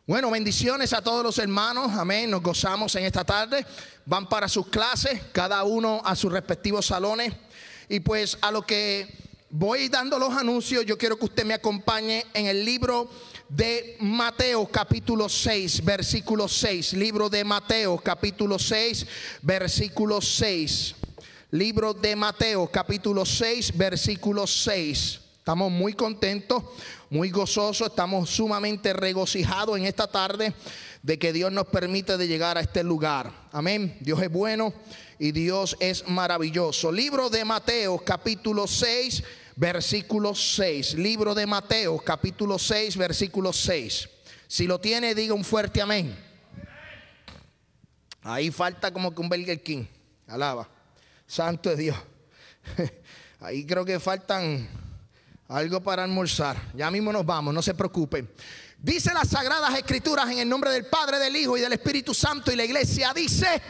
Bueno, 0.08 0.32
bendiciones 0.32 0.94
a 0.94 1.03
todos 1.03 1.24
los 1.24 1.38
hermanos. 1.38 1.91
Amén. 1.91 2.32
Nos 2.32 2.41
gozamos 2.41 2.96
en 2.96 3.03
esta 3.03 3.24
tarde. 3.24 3.63
Van 4.06 4.27
para 4.27 4.48
sus 4.48 4.68
clases, 4.68 5.22
cada 5.32 5.63
uno 5.63 6.01
a 6.03 6.15
sus 6.15 6.32
respectivos 6.32 6.88
salones. 6.88 7.34
Y 7.89 8.00
pues 8.00 8.38
a 8.41 8.50
lo 8.50 8.63
que 8.63 9.28
voy 9.50 9.89
dando 9.89 10.20
los 10.20 10.34
anuncios, 10.34 10.86
yo 10.86 10.98
quiero 10.98 11.18
que 11.18 11.25
usted 11.25 11.46
me 11.46 11.53
acompañe 11.53 12.25
en 12.34 12.46
el 12.46 12.63
libro 12.63 13.10
de 13.48 13.98
Mateo 14.00 14.68
capítulo 14.68 15.27
6, 15.27 15.84
versículo 15.84 16.48
6. 16.48 16.94
Libro 16.94 17.29
de 17.29 17.44
Mateo 17.44 17.98
capítulo 17.98 18.60
6, 18.60 19.08
versículo 19.41 20.22
6. 20.22 20.96
Libro 21.51 21.94
de 21.96 22.15
Mateo 22.15 22.68
capítulo 22.68 23.25
6, 23.25 23.75
versículo 23.75 24.46
6. 24.46 25.20
Estamos 25.39 25.72
muy 25.72 25.94
contentos, 25.94 26.63
muy 27.10 27.32
gozosos, 27.32 27.88
estamos 27.88 28.29
sumamente 28.29 28.94
regocijados 28.94 29.77
en 29.79 29.86
esta 29.86 30.06
tarde 30.06 30.53
de 31.01 31.18
que 31.18 31.34
Dios 31.34 31.51
nos 31.51 31.65
permite 31.68 32.18
de 32.18 32.27
llegar 32.27 32.58
a 32.58 32.62
este 32.62 32.84
lugar. 32.84 33.32
Amén. 33.51 33.98
Dios 34.01 34.22
es 34.22 34.32
bueno 34.32 34.74
y 35.19 35.33
Dios 35.33 35.75
es 35.81 36.07
maravilloso. 36.07 36.91
Libro 36.91 37.29
de 37.29 37.43
Mateo 37.43 37.99
capítulo 37.99 38.65
6, 38.65 39.21
versículo 39.57 40.33
6. 40.33 40.93
Libro 40.93 41.35
de 41.35 41.45
Mateo 41.45 41.97
capítulo 41.99 42.57
6, 42.57 42.95
versículo 42.95 43.51
6. 43.51 44.09
Si 44.47 44.65
lo 44.65 44.79
tiene, 44.79 45.13
diga 45.13 45.33
un 45.33 45.43
fuerte 45.43 45.81
amén. 45.81 46.17
Ahí 48.21 48.49
falta 48.49 48.91
como 48.91 49.13
que 49.13 49.21
un 49.21 49.29
King. 49.59 49.85
Alaba. 50.27 50.67
Santo 51.27 51.69
es 51.69 51.77
Dios. 51.77 51.97
Ahí 53.41 53.65
creo 53.65 53.83
que 53.83 53.99
faltan 53.99 54.67
algo 55.49 55.81
para 55.81 56.03
almorzar. 56.03 56.57
Ya 56.75 56.89
mismo 56.89 57.11
nos 57.11 57.25
vamos, 57.25 57.53
no 57.53 57.61
se 57.61 57.73
preocupen. 57.73 58.29
Dice 58.77 59.13
las 59.13 59.27
sagradas 59.27 59.77
escrituras 59.77 60.29
en 60.31 60.39
el 60.39 60.47
nombre 60.47 60.71
del 60.71 60.85
Padre, 60.85 61.19
del 61.19 61.35
Hijo 61.35 61.57
y 61.57 61.61
del 61.61 61.73
Espíritu 61.73 62.13
Santo 62.13 62.51
y 62.51 62.55
la 62.55 62.63
iglesia 62.63 63.13
dice, 63.13 63.61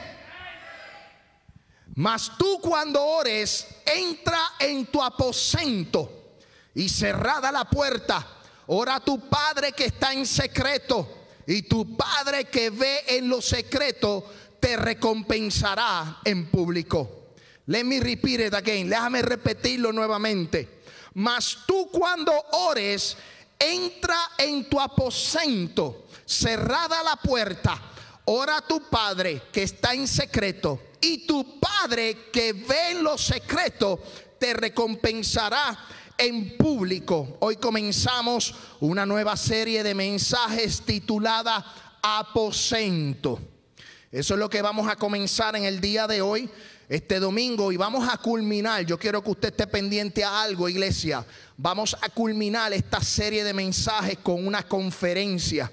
mas 1.99 2.31
tú 2.37 2.59
cuando 2.61 3.03
ores, 3.03 3.67
entra 3.85 4.53
en 4.57 4.85
tu 4.85 5.03
aposento 5.03 6.37
y 6.73 6.87
cerrada 6.87 7.51
la 7.51 7.65
puerta, 7.65 8.25
ora 8.67 8.95
a 8.95 8.99
tu 9.01 9.27
Padre 9.27 9.73
que 9.73 9.87
está 9.87 10.13
en 10.13 10.25
secreto 10.25 11.25
y 11.45 11.63
tu 11.63 11.97
Padre 11.97 12.45
que 12.45 12.69
ve 12.69 13.03
en 13.05 13.27
lo 13.27 13.41
secreto 13.41 14.23
te 14.61 14.77
recompensará 14.77 16.21
en 16.23 16.49
público. 16.49 17.33
Let 17.65 17.83
me 17.83 17.99
repeat 17.99 18.47
it 18.47 18.53
again. 18.53 18.87
Déjame 18.87 19.21
repetirlo 19.21 19.91
nuevamente. 19.91 20.79
Mas 21.15 21.57
tú 21.67 21.89
cuando 21.91 22.31
ores, 22.53 23.17
entra 23.59 24.17
en 24.37 24.69
tu 24.69 24.79
aposento, 24.79 26.05
cerrada 26.25 27.03
la 27.03 27.17
puerta, 27.17 27.77
ora 28.31 28.57
a 28.57 28.61
tu 28.61 28.81
Padre 28.81 29.41
que 29.51 29.63
está 29.63 29.93
en 29.93 30.07
secreto, 30.07 30.79
y 31.01 31.25
tu 31.25 31.59
Padre 31.59 32.29
que 32.31 32.53
ve 32.53 32.91
en 32.91 33.03
lo 33.03 33.17
secreto 33.17 33.99
te 34.37 34.53
recompensará 34.53 35.77
en 36.17 36.55
público. 36.55 37.37
Hoy 37.39 37.55
comenzamos 37.55 38.53
una 38.81 39.05
nueva 39.05 39.35
serie 39.35 39.81
de 39.81 39.95
mensajes 39.95 40.81
titulada 40.81 41.65
Aposento. 42.03 43.39
Eso 44.11 44.33
es 44.35 44.39
lo 44.39 44.49
que 44.49 44.61
vamos 44.61 44.87
a 44.87 44.95
comenzar 44.95 45.55
en 45.55 45.63
el 45.63 45.81
día 45.81 46.05
de 46.05 46.21
hoy 46.21 46.49
este 46.87 47.19
domingo 47.19 47.71
y 47.71 47.77
vamos 47.77 48.07
a 48.07 48.17
culminar. 48.17 48.85
Yo 48.85 48.99
quiero 48.99 49.23
que 49.23 49.31
usted 49.31 49.49
esté 49.49 49.65
pendiente 49.65 50.23
a 50.23 50.41
algo, 50.41 50.69
iglesia. 50.69 51.25
Vamos 51.57 51.95
a 51.99 52.09
culminar 52.09 52.73
esta 52.73 53.01
serie 53.01 53.43
de 53.43 53.53
mensajes 53.53 54.19
con 54.19 54.45
una 54.45 54.67
conferencia. 54.67 55.71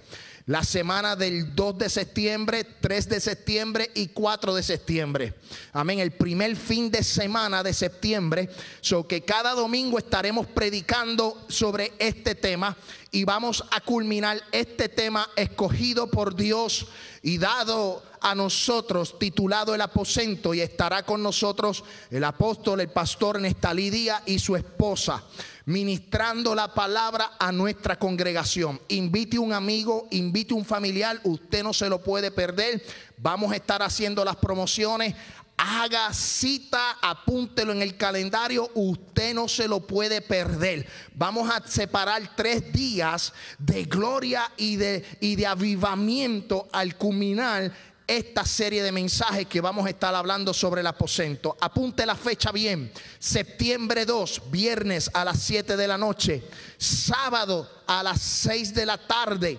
La 0.48 0.62
semana 0.62 1.16
del 1.16 1.56
2 1.56 1.76
de 1.76 1.90
septiembre, 1.90 2.62
3 2.80 3.08
de 3.08 3.20
septiembre 3.20 3.90
y 3.94 4.06
4 4.06 4.54
de 4.54 4.62
septiembre. 4.62 5.34
Amén. 5.72 5.98
El 5.98 6.12
primer 6.12 6.54
fin 6.54 6.88
de 6.88 7.02
semana 7.02 7.64
de 7.64 7.74
septiembre. 7.74 8.48
So 8.80 9.08
que 9.08 9.22
cada 9.22 9.54
domingo 9.54 9.98
estaremos 9.98 10.46
predicando 10.46 11.46
sobre 11.48 11.94
este 11.98 12.36
tema 12.36 12.76
y 13.10 13.24
vamos 13.24 13.64
a 13.72 13.80
culminar 13.80 14.40
este 14.52 14.88
tema 14.88 15.28
escogido 15.34 16.08
por 16.12 16.36
Dios 16.36 16.86
y 17.22 17.38
dado 17.38 18.04
a 18.20 18.36
nosotros 18.36 19.18
titulado 19.18 19.74
el 19.74 19.80
aposento 19.80 20.54
y 20.54 20.60
estará 20.60 21.02
con 21.02 21.24
nosotros 21.24 21.82
el 22.08 22.22
apóstol, 22.22 22.80
el 22.80 22.88
pastor 22.88 23.40
Nestalí 23.40 23.90
Díaz 23.90 24.22
y 24.26 24.38
su 24.38 24.54
esposa 24.54 25.24
ministrando 25.66 26.54
la 26.54 26.72
palabra 26.72 27.32
a 27.38 27.52
nuestra 27.52 27.98
congregación. 27.98 28.80
Invite 28.88 29.38
un 29.38 29.52
amigo, 29.52 30.06
invite 30.12 30.54
un 30.54 30.64
familiar, 30.64 31.20
usted 31.24 31.62
no 31.62 31.74
se 31.74 31.88
lo 31.88 32.02
puede 32.02 32.30
perder. 32.30 32.82
Vamos 33.18 33.52
a 33.52 33.56
estar 33.56 33.82
haciendo 33.82 34.24
las 34.24 34.36
promociones. 34.36 35.14
Haga 35.58 36.12
cita, 36.12 36.98
apúntelo 37.02 37.72
en 37.72 37.82
el 37.82 37.96
calendario, 37.96 38.70
usted 38.74 39.34
no 39.34 39.48
se 39.48 39.66
lo 39.66 39.86
puede 39.86 40.20
perder. 40.20 40.86
Vamos 41.14 41.50
a 41.50 41.66
separar 41.66 42.36
tres 42.36 42.72
días 42.72 43.32
de 43.58 43.84
gloria 43.84 44.52
y 44.56 44.76
de, 44.76 45.04
y 45.20 45.34
de 45.34 45.46
avivamiento 45.46 46.68
al 46.72 46.96
culminar 46.96 47.72
esta 48.06 48.44
serie 48.44 48.82
de 48.82 48.92
mensajes 48.92 49.46
que 49.46 49.60
vamos 49.60 49.86
a 49.86 49.90
estar 49.90 50.14
hablando 50.14 50.54
sobre 50.54 50.80
el 50.80 50.86
aposento. 50.86 51.56
Apunte 51.60 52.06
la 52.06 52.14
fecha 52.14 52.52
bien. 52.52 52.92
Septiembre 53.18 54.06
2, 54.06 54.42
viernes 54.50 55.10
a 55.12 55.24
las 55.24 55.42
7 55.42 55.76
de 55.76 55.88
la 55.88 55.98
noche. 55.98 56.42
Sábado 56.78 57.68
a 57.86 58.02
las 58.02 58.20
6 58.20 58.74
de 58.74 58.86
la 58.86 58.98
tarde. 58.98 59.58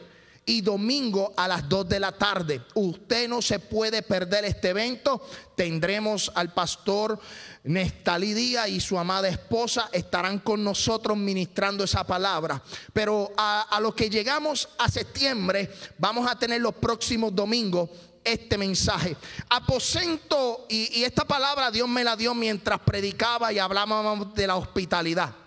y 0.49 0.61
domingo 0.61 1.33
a 1.35 1.45
las 1.45 1.67
2 1.67 1.89
de 1.89 1.99
la 1.99 2.13
tarde. 2.13 2.61
Usted 2.73 3.27
no 3.27 3.41
se 3.41 3.59
puede 3.59 4.01
perder 4.01 4.45
este 4.45 4.69
evento. 4.69 5.21
Tendremos 5.57 6.31
al 6.33 6.53
pastor 6.53 7.19
Nestalí 7.65 8.33
Díaz 8.33 8.69
y 8.69 8.79
su 8.79 8.97
amada 8.97 9.27
esposa 9.27 9.89
estarán 9.91 10.39
con 10.39 10.63
nosotros 10.63 11.17
ministrando 11.17 11.83
esa 11.83 12.07
palabra. 12.07 12.63
Pero 12.93 13.33
a, 13.35 13.63
a 13.63 13.81
lo 13.81 13.93
que 13.93 14.09
llegamos 14.09 14.69
a 14.77 14.89
septiembre, 14.89 15.69
vamos 15.97 16.25
a 16.31 16.39
tener 16.39 16.61
los 16.61 16.75
próximos 16.75 17.35
domingos 17.35 17.89
este 18.27 18.57
mensaje. 18.57 19.15
Aposento, 19.49 20.65
y, 20.69 20.99
y 20.99 21.03
esta 21.03 21.25
palabra 21.25 21.71
Dios 21.71 21.87
me 21.87 22.03
la 22.03 22.15
dio 22.15 22.35
mientras 22.35 22.79
predicaba 22.79 23.51
y 23.53 23.59
hablábamos 23.59 24.33
de 24.35 24.47
la 24.47 24.55
hospitalidad. 24.55 25.46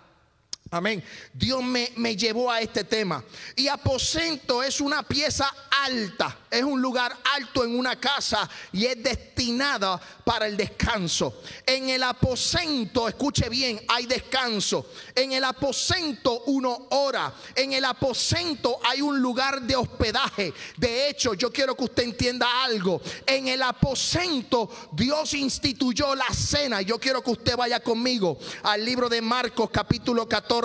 Amén. 0.73 1.03
Dios 1.33 1.61
me, 1.61 1.91
me, 1.97 2.15
llevó 2.15 2.49
a 2.49 2.61
este 2.61 2.85
tema. 2.85 3.21
Y 3.57 3.67
aposento 3.67 4.63
es 4.63 4.79
una 4.79 5.03
pieza 5.03 5.53
alta, 5.83 6.45
es 6.49 6.63
un 6.63 6.81
lugar 6.81 7.13
alto 7.35 7.65
en 7.65 7.77
una 7.77 7.99
casa 7.99 8.49
y 8.71 8.85
es 8.85 9.03
destinada 9.03 9.99
para 10.23 10.47
el 10.47 10.55
descanso. 10.55 11.41
En 11.65 11.89
el 11.89 12.01
aposento, 12.03 13.09
escuche 13.09 13.49
bien, 13.49 13.81
hay 13.89 14.05
descanso. 14.05 14.91
En 15.13 15.33
el 15.33 15.43
aposento 15.43 16.43
uno 16.45 16.87
ora. 16.91 17.33
En 17.53 17.73
el 17.73 17.83
aposento 17.83 18.79
hay 18.81 19.01
un 19.01 19.21
lugar 19.21 19.61
de 19.63 19.75
hospedaje. 19.75 20.53
De 20.77 21.09
hecho, 21.09 21.33
yo 21.33 21.51
quiero 21.51 21.75
que 21.75 21.83
usted 21.83 22.03
entienda 22.03 22.63
algo. 22.63 23.01
En 23.25 23.49
el 23.49 23.61
aposento 23.61 24.69
Dios 24.93 25.33
instituyó 25.33 26.15
la 26.15 26.29
cena. 26.33 26.81
Yo 26.81 26.97
quiero 26.97 27.21
que 27.21 27.31
usted 27.31 27.57
vaya 27.57 27.81
conmigo 27.81 28.37
al 28.63 28.85
libro 28.85 29.09
de 29.09 29.19
Marcos 29.21 29.69
capítulo 29.69 30.29
14 30.29 30.60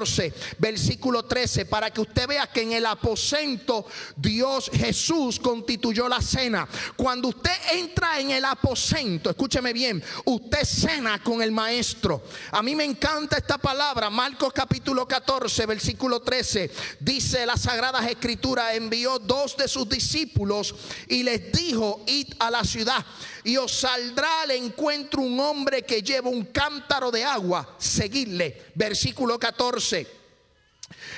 versículo 0.58 1.24
13, 1.24 1.66
para 1.66 1.90
que 1.90 2.00
usted 2.00 2.26
vea 2.26 2.46
que 2.46 2.62
en 2.62 2.72
el 2.72 2.86
aposento 2.86 3.86
Dios 4.16 4.70
Jesús 4.72 5.38
constituyó 5.38 6.08
la 6.08 6.20
cena. 6.20 6.68
Cuando 6.96 7.28
usted 7.28 7.52
entra 7.72 8.20
en 8.20 8.30
el 8.30 8.44
aposento, 8.44 9.30
escúcheme 9.30 9.72
bien, 9.72 10.02
usted 10.24 10.64
cena 10.64 11.22
con 11.22 11.42
el 11.42 11.52
maestro. 11.52 12.22
A 12.52 12.62
mí 12.62 12.74
me 12.74 12.84
encanta 12.84 13.36
esta 13.36 13.58
palabra, 13.58 14.10
Marcos 14.10 14.52
capítulo 14.52 15.06
14, 15.06 15.66
versículo 15.66 16.20
13, 16.20 16.70
dice 17.00 17.46
las 17.46 17.62
sagradas 17.62 18.06
escrituras, 18.06 18.74
envió 18.74 19.18
dos 19.18 19.56
de 19.56 19.68
sus 19.68 19.88
discípulos 19.88 20.74
y 21.08 21.22
les 21.22 21.52
dijo, 21.52 22.02
id 22.06 22.34
a 22.38 22.50
la 22.50 22.64
ciudad 22.64 23.04
y 23.46 23.56
os 23.56 23.70
saldrá 23.70 24.42
al 24.42 24.50
encuentro 24.50 25.22
un 25.22 25.38
hombre 25.38 25.82
que 25.82 26.02
lleva 26.02 26.28
un 26.28 26.46
cántaro 26.46 27.12
de 27.12 27.22
agua, 27.22 27.76
seguidle. 27.78 28.64
Versículo 28.74 29.38
14. 29.38 30.04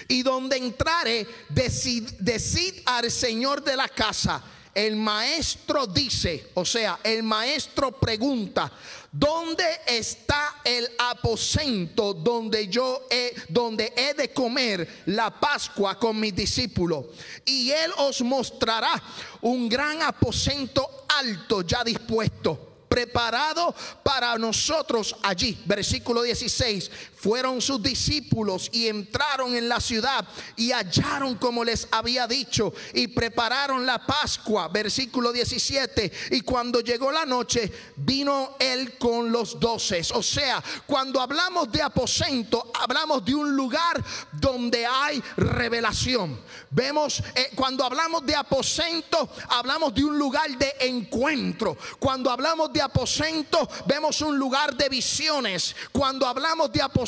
Y 0.09 0.23
donde 0.23 0.59
entrare, 0.59 1.27
decid, 1.49 2.07
decid 2.19 2.83
al 2.85 3.11
Señor 3.11 3.65
de 3.65 3.75
la 3.75 3.89
casa. 3.89 4.45
El 4.75 4.97
maestro 4.97 5.87
dice, 5.87 6.51
o 6.53 6.67
sea, 6.67 7.01
el 7.03 7.23
maestro 7.23 7.93
pregunta, 7.99 8.71
¿dónde 9.13 9.65
está 9.87 10.61
el 10.65 10.89
aposento 10.99 12.15
donde 12.15 12.69
yo 12.69 13.07
he, 13.11 13.35
donde 13.49 13.93
he 13.97 14.15
de 14.15 14.33
comer 14.33 15.03
la 15.07 15.31
Pascua 15.31 15.99
con 15.99 16.19
mis 16.19 16.35
discípulos? 16.35 17.07
Y 17.45 17.71
él 17.71 17.93
os 17.99 18.21
mostrará 18.23 19.03
un 19.43 19.69
gran 19.69 20.03
aposento 20.03 21.07
alto 21.09 21.63
ya 21.63 21.83
dispuesto 21.85 22.69
preparado 22.89 23.75
para 24.03 24.37
nosotros 24.39 25.15
allí. 25.23 25.57
Versículo 25.67 26.23
16. 26.23 26.91
Fueron 27.21 27.61
sus 27.61 27.83
discípulos 27.83 28.69
y 28.73 28.87
entraron 28.87 29.57
en 29.57 29.69
la 29.69 29.81
ciudad 29.81 30.25
y 30.55 30.71
hallaron 30.71 31.35
como 31.35 31.65
les 31.65 31.89
había 31.91 32.29
dicho 32.29 32.73
y 32.95 33.09
prepararon 33.09 33.85
la 33.85 34.07
Pascua. 34.07 34.69
Versículo 34.69 35.33
17. 35.33 36.13
Y 36.31 36.43
cuando 36.43 36.81
llegó 36.81 37.11
la 37.11 37.27
noche, 37.27 37.73
vino 37.97 38.55
él 38.61 38.97
con 38.99 39.33
los 39.33 39.59
doces. 39.59 40.13
O 40.13 40.23
sea, 40.23 40.63
cuando 40.87 41.21
hablamos 41.21 41.73
de 41.73 41.83
aposento, 41.83 42.71
hablamos 42.81 43.25
de 43.25 43.35
un 43.35 43.57
lugar 43.57 44.03
donde 44.33 44.87
hay 44.87 45.21
revelación. 45.37 46.39
Vemos, 46.71 47.21
eh, 47.35 47.51
cuando 47.57 47.85
hablamos 47.85 48.25
de 48.25 48.37
aposento, 48.37 49.29
hablamos 49.49 49.93
de 49.93 50.05
un 50.05 50.17
lugar 50.17 50.57
de 50.57 50.73
encuentro. 50.81 51.77
Cuando 51.99 52.31
hablamos 52.31 52.73
de 52.73 52.81
aposento, 52.81 53.69
vemos 53.87 54.21
un 54.21 54.39
lugar 54.39 54.77
de 54.77 54.89
visiones. 54.89 55.75
Cuando 55.91 56.25
hablamos 56.25 56.71
de 56.71 56.81
aposento, 56.83 57.08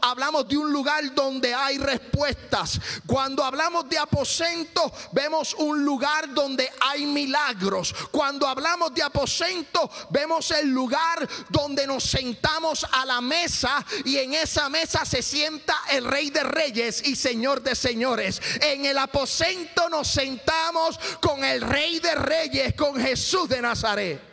hablamos 0.00 0.48
de 0.48 0.56
un 0.56 0.72
lugar 0.72 1.14
donde 1.14 1.54
hay 1.54 1.78
respuestas. 1.78 2.80
Cuando 3.06 3.44
hablamos 3.44 3.88
de 3.88 3.98
aposento, 3.98 4.92
vemos 5.12 5.54
un 5.54 5.84
lugar 5.84 6.32
donde 6.32 6.70
hay 6.80 7.06
milagros. 7.06 7.94
Cuando 8.10 8.46
hablamos 8.46 8.94
de 8.94 9.02
aposento, 9.02 9.90
vemos 10.10 10.50
el 10.50 10.68
lugar 10.68 11.28
donde 11.48 11.86
nos 11.86 12.04
sentamos 12.04 12.86
a 12.90 13.04
la 13.04 13.20
mesa 13.20 13.84
y 14.04 14.16
en 14.18 14.34
esa 14.34 14.68
mesa 14.68 15.04
se 15.04 15.22
sienta 15.22 15.76
el 15.90 16.04
Rey 16.04 16.30
de 16.30 16.44
Reyes 16.44 17.06
y 17.06 17.16
Señor 17.16 17.62
de 17.62 17.74
Señores. 17.74 18.40
En 18.60 18.86
el 18.86 18.98
aposento 18.98 19.88
nos 19.88 20.08
sentamos 20.08 20.98
con 21.20 21.44
el 21.44 21.60
Rey 21.60 22.00
de 22.00 22.14
Reyes, 22.14 22.74
con 22.74 23.00
Jesús 23.00 23.48
de 23.48 23.62
Nazaret. 23.62 24.28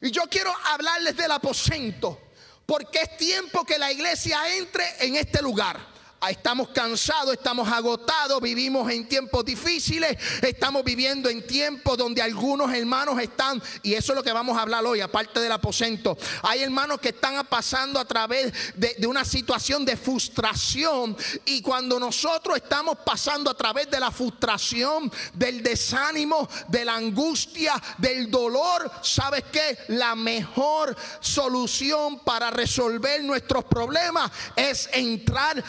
Y 0.00 0.10
yo 0.10 0.22
quiero 0.30 0.54
hablarles 0.66 1.16
del 1.16 1.30
aposento, 1.30 2.20
porque 2.66 3.00
es 3.00 3.16
tiempo 3.16 3.64
que 3.64 3.78
la 3.78 3.90
iglesia 3.92 4.56
entre 4.56 4.84
en 5.00 5.16
este 5.16 5.40
lugar. 5.40 5.95
Estamos 6.28 6.70
cansados, 6.70 7.34
estamos 7.34 7.70
agotados, 7.70 8.40
vivimos 8.40 8.90
en 8.90 9.06
tiempos 9.06 9.44
difíciles, 9.44 10.16
estamos 10.42 10.82
viviendo 10.82 11.28
en 11.28 11.46
tiempos 11.46 11.96
donde 11.96 12.20
algunos 12.20 12.72
hermanos 12.72 13.20
están, 13.20 13.62
y 13.82 13.94
eso 13.94 14.12
es 14.12 14.16
lo 14.16 14.24
que 14.24 14.32
vamos 14.32 14.58
a 14.58 14.62
hablar 14.62 14.84
hoy, 14.84 15.00
aparte 15.00 15.38
del 15.38 15.52
aposento. 15.52 16.16
Hay 16.42 16.62
hermanos 16.62 17.00
que 17.00 17.10
están 17.10 17.46
pasando 17.46 18.00
a 18.00 18.04
través 18.06 18.52
de, 18.74 19.06
una 19.06 19.24
situación 19.24 19.84
de 19.84 19.96
frustración, 19.96 21.16
y 21.44 21.60
cuando 21.60 22.00
nosotros 22.00 22.56
estamos 22.56 22.98
pasando 23.04 23.50
a 23.50 23.54
través 23.54 23.88
de 23.90 24.00
la 24.00 24.10
frustración, 24.10 25.12
del 25.34 25.62
desánimo, 25.62 26.48
de 26.66 26.84
la 26.84 26.96
angustia, 26.96 27.80
del 27.98 28.30
dolor, 28.30 28.90
¿sabes 29.02 29.44
qué? 29.52 29.78
La 29.88 30.16
mejor 30.16 30.96
solución 31.20 32.20
para 32.20 32.50
resolver 32.50 33.22
nuestros 33.22 33.64
problemas 33.64 34.32
es 34.56 34.88
entrar 34.92 35.62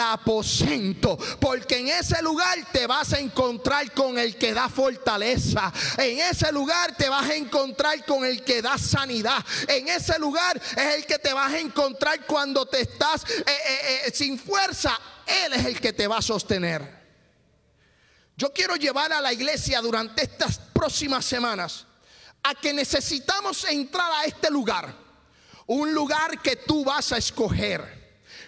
al 0.00 0.12
aposento, 0.12 1.18
porque 1.40 1.78
en 1.78 1.88
ese 1.88 2.22
lugar 2.22 2.58
te 2.72 2.86
vas 2.86 3.12
a 3.12 3.18
encontrar 3.18 3.92
con 3.92 4.18
el 4.18 4.36
que 4.36 4.54
da 4.54 4.68
fortaleza, 4.68 5.72
en 5.96 6.18
ese 6.20 6.52
lugar 6.52 6.96
te 6.96 7.08
vas 7.08 7.28
a 7.28 7.34
encontrar 7.34 8.04
con 8.04 8.24
el 8.24 8.42
que 8.42 8.62
da 8.62 8.78
sanidad, 8.78 9.44
en 9.66 9.88
ese 9.88 10.18
lugar 10.18 10.60
es 10.76 10.94
el 10.96 11.06
que 11.06 11.18
te 11.18 11.32
vas 11.32 11.52
a 11.52 11.58
encontrar 11.58 12.24
cuando 12.26 12.66
te 12.66 12.82
estás 12.82 13.24
eh, 13.24 13.44
eh, 13.46 14.00
eh, 14.06 14.10
sin 14.14 14.38
fuerza, 14.38 14.98
Él 15.44 15.52
es 15.54 15.66
el 15.66 15.80
que 15.80 15.92
te 15.92 16.06
va 16.06 16.18
a 16.18 16.22
sostener. 16.22 16.98
Yo 18.36 18.52
quiero 18.52 18.76
llevar 18.76 19.12
a 19.12 19.20
la 19.20 19.32
iglesia 19.32 19.80
durante 19.80 20.22
estas 20.22 20.58
próximas 20.72 21.24
semanas 21.24 21.86
a 22.42 22.54
que 22.54 22.72
necesitamos 22.72 23.64
entrar 23.64 24.10
a 24.12 24.24
este 24.26 24.48
lugar, 24.48 24.94
un 25.66 25.92
lugar 25.92 26.40
que 26.40 26.54
tú 26.54 26.84
vas 26.84 27.12
a 27.12 27.18
escoger. 27.18 27.97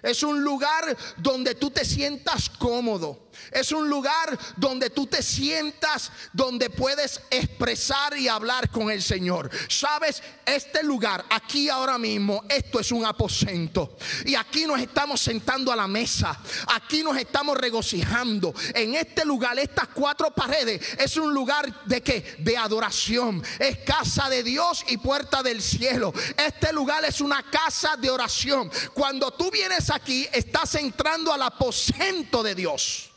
Es 0.03 0.23
un 0.23 0.43
lugar 0.43 0.97
donde 1.17 1.55
tú 1.55 1.71
te 1.71 1.85
sientas 1.85 2.49
cómodo. 2.49 3.30
Es 3.51 3.73
un 3.73 3.89
lugar 3.89 4.39
donde 4.57 4.91
tú 4.91 5.07
te 5.07 5.23
sientas, 5.23 6.11
donde 6.33 6.71
puedes 6.71 7.21
expresar 7.31 8.17
y 8.17 8.29
hablar 8.29 8.71
con 8.71 8.91
el 8.91 9.03
Señor. 9.03 9.51
Sabes, 9.69 10.23
este 10.47 10.83
lugar, 10.83 11.25
aquí 11.31 11.69
ahora 11.69 11.99
mismo, 11.99 12.45
esto 12.49 12.81
es 12.81 12.93
un 12.93 13.05
aposento. 13.05 13.97
Y 14.25 14.35
aquí 14.35 14.67
nos 14.67 14.81
estamos 14.81 15.21
sentando 15.21 15.73
a 15.73 15.77
la 15.77 15.87
mesa. 15.87 16.39
Aquí 16.75 17.03
nos 17.03 17.17
estamos 17.17 17.57
regocijando. 17.57 18.55
En 18.75 18.95
este 18.95 19.25
lugar, 19.25 19.59
estas 19.59 19.89
cuatro 19.89 20.31
paredes, 20.31 20.81
es 20.99 21.17
un 21.17 21.33
lugar 21.33 21.85
de 21.85 22.03
que 22.03 22.21
De 22.39 22.57
adoración. 22.57 23.43
Es 23.59 23.79
casa 23.79 24.29
de 24.29 24.43
Dios 24.43 24.85
y 24.89 24.97
puerta 24.97 25.43
del 25.43 25.63
cielo. 25.63 26.13
Este 26.37 26.73
lugar 26.73 27.05
es 27.05 27.21
una 27.21 27.43
casa 27.43 27.97
de 27.97 28.11
oración. 28.11 28.71
Cuando 28.95 29.31
tú 29.33 29.51
vienes 29.51 29.91
aquí, 29.91 30.27
estás 30.33 30.75
entrando 30.77 31.33
al 31.33 31.43
aposento 31.43 32.43
de 32.43 32.55
Dios. 32.55 33.11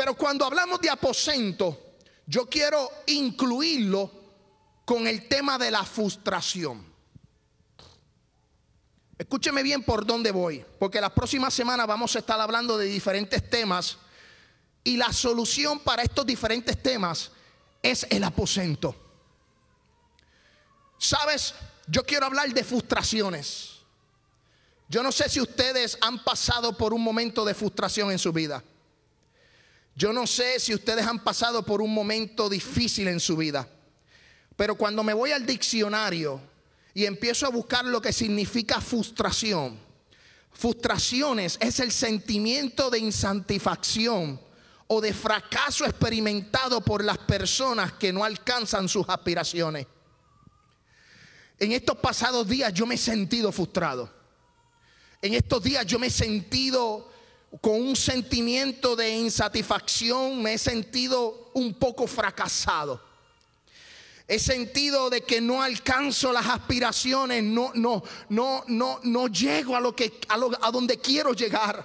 Pero 0.00 0.14
cuando 0.14 0.46
hablamos 0.46 0.80
de 0.80 0.88
aposento, 0.88 1.98
yo 2.24 2.46
quiero 2.46 2.90
incluirlo 3.08 4.10
con 4.86 5.06
el 5.06 5.28
tema 5.28 5.58
de 5.58 5.70
la 5.70 5.84
frustración. 5.84 6.86
Escúcheme 9.18 9.62
bien 9.62 9.82
por 9.82 10.06
dónde 10.06 10.30
voy, 10.30 10.64
porque 10.78 11.02
las 11.02 11.10
próximas 11.10 11.52
semanas 11.52 11.86
vamos 11.86 12.16
a 12.16 12.20
estar 12.20 12.40
hablando 12.40 12.78
de 12.78 12.86
diferentes 12.86 13.50
temas 13.50 13.98
y 14.82 14.96
la 14.96 15.12
solución 15.12 15.80
para 15.80 16.02
estos 16.02 16.24
diferentes 16.24 16.82
temas 16.82 17.32
es 17.82 18.06
el 18.08 18.24
aposento. 18.24 18.96
Sabes, 20.96 21.54
yo 21.88 22.04
quiero 22.04 22.24
hablar 22.24 22.48
de 22.54 22.64
frustraciones. 22.64 23.80
Yo 24.88 25.02
no 25.02 25.12
sé 25.12 25.28
si 25.28 25.42
ustedes 25.42 25.98
han 26.00 26.24
pasado 26.24 26.74
por 26.74 26.94
un 26.94 27.02
momento 27.02 27.44
de 27.44 27.52
frustración 27.52 28.10
en 28.10 28.18
su 28.18 28.32
vida. 28.32 28.64
Yo 29.94 30.12
no 30.12 30.26
sé 30.26 30.60
si 30.60 30.74
ustedes 30.74 31.06
han 31.06 31.22
pasado 31.22 31.64
por 31.64 31.82
un 31.82 31.92
momento 31.92 32.48
difícil 32.48 33.08
en 33.08 33.20
su 33.20 33.36
vida. 33.36 33.68
Pero 34.56 34.74
cuando 34.74 35.02
me 35.02 35.14
voy 35.14 35.32
al 35.32 35.46
diccionario 35.46 36.40
y 36.94 37.04
empiezo 37.04 37.46
a 37.46 37.50
buscar 37.50 37.84
lo 37.84 38.00
que 38.00 38.12
significa 38.12 38.80
frustración, 38.80 39.78
frustraciones 40.52 41.58
es 41.60 41.80
el 41.80 41.92
sentimiento 41.92 42.90
de 42.90 42.98
insatisfacción 42.98 44.40
o 44.86 45.00
de 45.00 45.14
fracaso 45.14 45.84
experimentado 45.84 46.80
por 46.80 47.04
las 47.04 47.18
personas 47.18 47.92
que 47.92 48.12
no 48.12 48.24
alcanzan 48.24 48.88
sus 48.88 49.08
aspiraciones. 49.08 49.86
En 51.58 51.72
estos 51.72 51.98
pasados 51.98 52.48
días 52.48 52.72
yo 52.72 52.86
me 52.86 52.96
he 52.96 52.98
sentido 52.98 53.52
frustrado. 53.52 54.10
En 55.22 55.34
estos 55.34 55.62
días 55.62 55.86
yo 55.86 55.98
me 55.98 56.08
he 56.08 56.10
sentido 56.10 57.09
con 57.60 57.80
un 57.80 57.96
sentimiento 57.96 58.94
de 58.94 59.10
insatisfacción, 59.10 60.42
me 60.42 60.54
he 60.54 60.58
sentido 60.58 61.50
un 61.54 61.74
poco 61.74 62.06
fracasado. 62.06 63.00
He 64.28 64.38
sentido 64.38 65.10
de 65.10 65.22
que 65.22 65.40
no 65.40 65.60
alcanzo 65.60 66.32
las 66.32 66.46
aspiraciones, 66.46 67.42
no, 67.42 67.72
no, 67.74 68.02
no, 68.28 68.62
no, 68.68 69.00
no 69.02 69.26
llego 69.26 69.74
a 69.74 69.80
lo 69.80 69.96
que 69.96 70.20
a, 70.28 70.36
lo- 70.36 70.56
a 70.64 70.70
donde 70.70 70.98
quiero 71.00 71.32
llegar. 71.32 71.84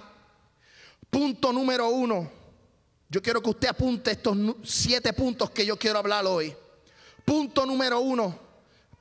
Punto 1.10 1.52
número 1.52 1.88
uno. 1.88 2.30
Yo 3.08 3.20
quiero 3.20 3.42
que 3.42 3.50
usted 3.50 3.68
apunte 3.68 4.12
estos 4.12 4.36
siete 4.64 5.12
puntos 5.12 5.50
que 5.50 5.66
yo 5.66 5.76
quiero 5.76 5.98
hablar 5.98 6.24
hoy. 6.26 6.54
Punto 7.24 7.66
número 7.66 7.98
uno, 7.98 8.38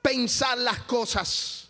pensar 0.01 0.57
las 0.57 0.81
cosas. 0.83 1.64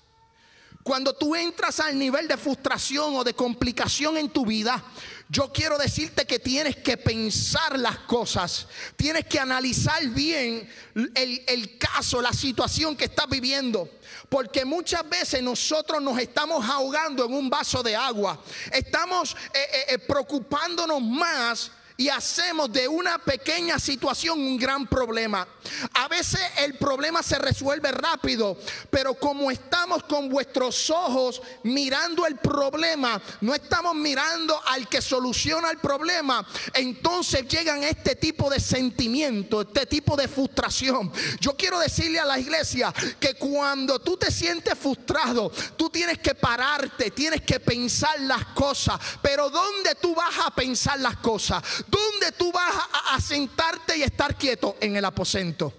Cuando 0.85 1.13
tú 1.13 1.35
entras 1.35 1.79
al 1.79 1.97
nivel 1.97 2.27
de 2.27 2.37
frustración 2.37 3.15
o 3.15 3.23
de 3.23 3.33
complicación 3.33 4.17
en 4.17 4.29
tu 4.29 4.45
vida, 4.45 4.83
yo 5.27 5.51
quiero 5.51 5.79
decirte 5.79 6.27
que 6.27 6.37
tienes 6.37 6.75
que 6.75 6.95
pensar 6.95 7.79
las 7.79 7.97
cosas, 8.01 8.67
tienes 8.95 9.25
que 9.25 9.39
analizar 9.39 10.05
bien 10.09 10.69
el, 10.93 11.43
el 11.47 11.79
caso, 11.79 12.21
la 12.21 12.31
situación 12.33 12.95
que 12.95 13.05
estás 13.05 13.27
viviendo. 13.27 13.89
Porque 14.29 14.63
muchas 14.63 15.09
veces 15.09 15.41
nosotros 15.41 16.03
nos 16.03 16.19
estamos 16.19 16.63
ahogando 16.69 17.25
en 17.25 17.33
un 17.33 17.49
vaso 17.49 17.81
de 17.81 17.95
agua, 17.95 18.39
estamos 18.71 19.35
eh, 19.55 19.57
eh, 19.57 19.85
eh, 19.87 19.97
preocupándonos 19.97 21.01
más 21.01 21.71
y 21.97 22.09
hacemos 22.09 22.71
de 22.71 22.87
una 22.87 23.17
pequeña 23.19 23.79
situación 23.79 24.39
un 24.39 24.57
gran 24.57 24.85
problema. 24.87 25.47
A 25.93 26.07
veces 26.07 26.41
el 26.57 26.75
problema 26.75 27.23
se 27.23 27.39
resuelve 27.39 27.91
rápido, 27.91 28.57
pero 28.89 29.13
como 29.13 29.49
estamos 29.49 30.03
con 30.03 30.29
vuestros 30.29 30.89
ojos 30.89 31.41
mirando 31.63 32.25
el 32.25 32.35
problema, 32.37 33.21
no 33.41 33.55
estamos 33.55 33.95
mirando 33.95 34.59
al 34.67 34.87
que 34.89 35.01
soluciona 35.01 35.71
el 35.71 35.77
problema, 35.77 36.45
entonces 36.73 37.47
llegan 37.47 37.83
este 37.83 38.15
tipo 38.15 38.49
de 38.49 38.59
sentimiento, 38.59 39.61
este 39.61 39.85
tipo 39.85 40.15
de 40.15 40.27
frustración. 40.27 41.11
Yo 41.39 41.55
quiero 41.55 41.79
decirle 41.79 42.19
a 42.19 42.25
la 42.25 42.39
iglesia 42.39 42.93
que 43.19 43.35
cuando 43.35 43.99
tú 43.99 44.17
te 44.17 44.31
sientes 44.31 44.77
frustrado, 44.77 45.51
tú 45.77 45.89
tienes 45.89 46.19
que 46.19 46.35
pararte, 46.35 47.11
tienes 47.11 47.41
que 47.41 47.59
pensar 47.59 48.19
las 48.21 48.45
cosas, 48.47 48.99
pero 49.21 49.49
¿dónde 49.49 49.95
tú 49.95 50.13
vas 50.13 50.35
a 50.45 50.51
pensar 50.51 50.99
las 50.99 51.17
cosas? 51.17 51.63
¿Dónde 51.87 52.31
tú 52.37 52.51
vas 52.51 52.73
a, 53.11 53.19
sentarte 53.21 53.97
y 53.97 54.03
estar 54.03 54.37
quieto? 54.37 54.75
En 54.79 54.95
el 54.95 55.05
aposento. 55.05 55.73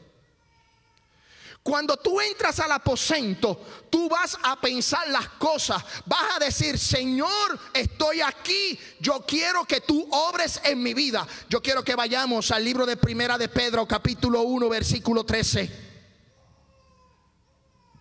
Cuando 1.63 1.97
tú 1.97 2.21
entras 2.21 2.61
al 2.61 2.71
aposento, 2.71 3.61
tú 3.91 4.09
vas 4.09 4.39
a 4.43 4.61
pensar 4.61 5.09
las 5.09 5.31
cosas. 5.31 5.83
Vas 6.05 6.37
a 6.37 6.39
decir, 6.39 6.79
Señor, 6.79 7.59
estoy 7.75 8.21
aquí. 8.21 8.79
Yo 9.01 9.25
quiero 9.27 9.65
que 9.65 9.81
tú 9.81 10.07
obres 10.13 10.61
en 10.63 10.81
mi 10.81 10.95
vida. 10.95 11.27
Yo 11.49 11.61
quiero 11.61 11.83
que 11.83 11.97
vayamos 11.97 12.53
al 12.53 12.65
libro 12.65 12.87
de 12.87 12.97
Primera 12.97 13.37
de 13.37 13.49
Pedro, 13.49 13.87
capítulo 13.89 14.43
1, 14.43 14.69
versículo 14.69 15.25
13. 15.25 15.87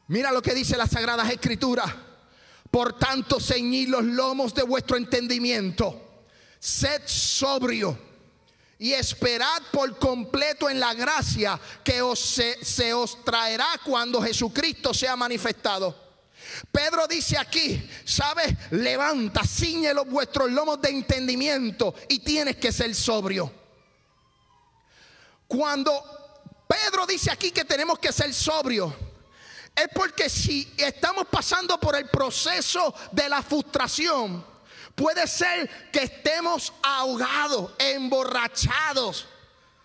Mira 0.10 0.32
lo 0.32 0.44
que 0.44 0.54
dice 0.54 0.78
las 0.78 0.91
Sagradas 0.91 1.32
Escrituras. 1.32 1.91
Por 2.70 3.00
tanto, 3.00 3.39
ceñid 3.39 3.89
los 3.89 4.04
lomos 4.04 4.54
de 4.54 4.62
vuestro 4.62 4.98
entendimiento. 4.98 6.05
Sed 6.65 7.04
sobrio 7.06 7.95
y 8.80 8.93
esperad 8.93 9.62
por 9.71 9.99
completo 9.99 10.67
en 10.67 10.80
la 10.80 10.95
gracia 10.95 11.62
que 11.84 12.01
os 12.01 12.19
se, 12.19 12.91
os 12.91 13.23
traerá 13.23 13.80
cuando 13.86 14.19
Jesucristo 14.19 14.91
sea 14.91 15.15
manifestado. 15.15 15.95
Pedro 16.71 17.06
dice 17.08 17.38
aquí, 17.38 17.88
¿sabes? 18.04 18.51
Levanta, 18.71 19.43
ciñe 19.43 19.93
los 19.93 20.08
vuestros 20.08 20.49
lomos 20.49 20.82
de 20.82 20.89
entendimiento 20.89 21.93
y 22.10 22.17
tienes 22.17 22.56
que 22.56 22.71
ser 22.71 22.95
sobrio. 22.95 23.54
Cuando 25.47 26.04
Pedro 26.67 27.06
dice 27.06 27.30
aquí 27.30 27.51
que 27.51 27.63
tenemos 27.63 27.99
que 27.99 28.12
ser 28.12 28.34
sobrios, 28.34 28.91
es 29.75 29.88
porque 29.93 30.32
si 30.32 30.73
estamos 30.78 31.28
pasando 31.28 31.80
por 31.80 31.95
el 31.95 32.10
proceso 32.10 32.91
de 33.12 33.30
la 33.30 33.43
frustración, 33.43 34.55
puede 34.96 35.28
ser 35.28 35.70
que 35.92 36.04
estemos 36.04 36.74
ahogados, 36.82 37.72
emborrachados. 37.78 39.28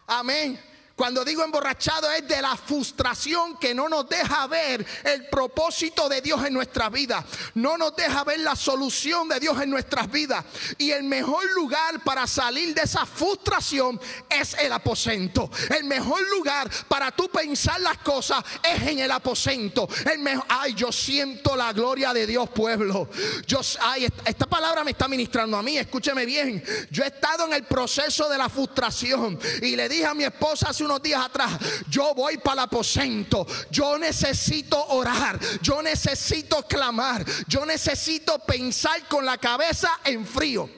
Amén. 0.07 0.70
Cuando 1.01 1.25
digo 1.25 1.43
emborrachado 1.43 2.11
es 2.11 2.29
de 2.29 2.43
la 2.43 2.55
frustración 2.59 3.57
que 3.57 3.75
no 3.75 3.89
nos 3.89 4.07
deja 4.07 4.47
ver 4.49 4.85
el 5.03 5.31
propósito 5.31 6.11
de 6.11 6.21
Dios 6.21 6.45
en 6.45 6.53
nuestra 6.53 6.91
vida. 6.91 7.25
No 7.55 7.79
nos 7.79 7.97
deja 7.97 8.23
ver 8.23 8.41
la 8.41 8.55
solución 8.55 9.27
de 9.27 9.41
Dios 9.41 9.59
en 9.63 9.71
nuestras 9.71 10.11
vidas. 10.11 10.45
Y 10.77 10.91
el 10.91 11.05
mejor 11.05 11.43
lugar 11.55 12.05
para 12.05 12.27
salir 12.27 12.75
de 12.75 12.83
esa 12.83 13.07
frustración 13.07 13.99
es 14.29 14.53
el 14.59 14.71
aposento. 14.75 15.51
El 15.75 15.85
mejor 15.85 16.21
lugar 16.29 16.71
para 16.87 17.11
tú 17.13 17.31
pensar 17.31 17.81
las 17.81 17.97
cosas 18.01 18.45
es 18.63 18.83
en 18.83 18.99
el 18.99 19.11
aposento. 19.11 19.89
El 20.05 20.19
mejor, 20.19 20.45
ay, 20.51 20.75
yo 20.75 20.93
siento 20.93 21.57
la 21.57 21.73
gloria 21.73 22.13
de 22.13 22.27
Dios, 22.27 22.51
pueblo. 22.51 23.09
Yo, 23.47 23.63
ay, 23.81 24.07
esta, 24.27 24.45
palabra 24.45 24.85
me 24.85 24.91
está 24.91 25.09
ministrando 25.09 25.57
a 25.57 25.63
mí. 25.63 25.79
Escúcheme 25.79 26.27
bien. 26.27 26.63
Yo 26.91 27.05
he 27.05 27.07
estado 27.07 27.47
en 27.47 27.55
el 27.55 27.65
proceso 27.65 28.29
de 28.29 28.37
la 28.37 28.51
frustración 28.51 29.41
y 29.63 29.77
le 29.77 29.89
dije 29.89 30.05
a 30.05 30.13
mi 30.13 30.25
esposa 30.25 30.69
hace 30.69 30.90
unos 30.91 31.03
días 31.03 31.25
atrás, 31.25 31.59
yo 31.89 32.15
voy 32.15 32.39
para 32.39 32.63
el 32.63 32.69
aposento, 32.69 33.47
yo 33.71 33.97
necesito 33.97 34.85
orar, 34.89 35.39
yo 35.63 35.81
necesito 35.83 36.67
clamar, 36.67 37.25
yo 37.47 37.65
necesito 37.65 38.39
pensar 38.41 39.07
con 39.09 39.25
la 39.25 39.39
cabeza 39.39 40.01
en 40.05 40.27
frío. 40.27 40.69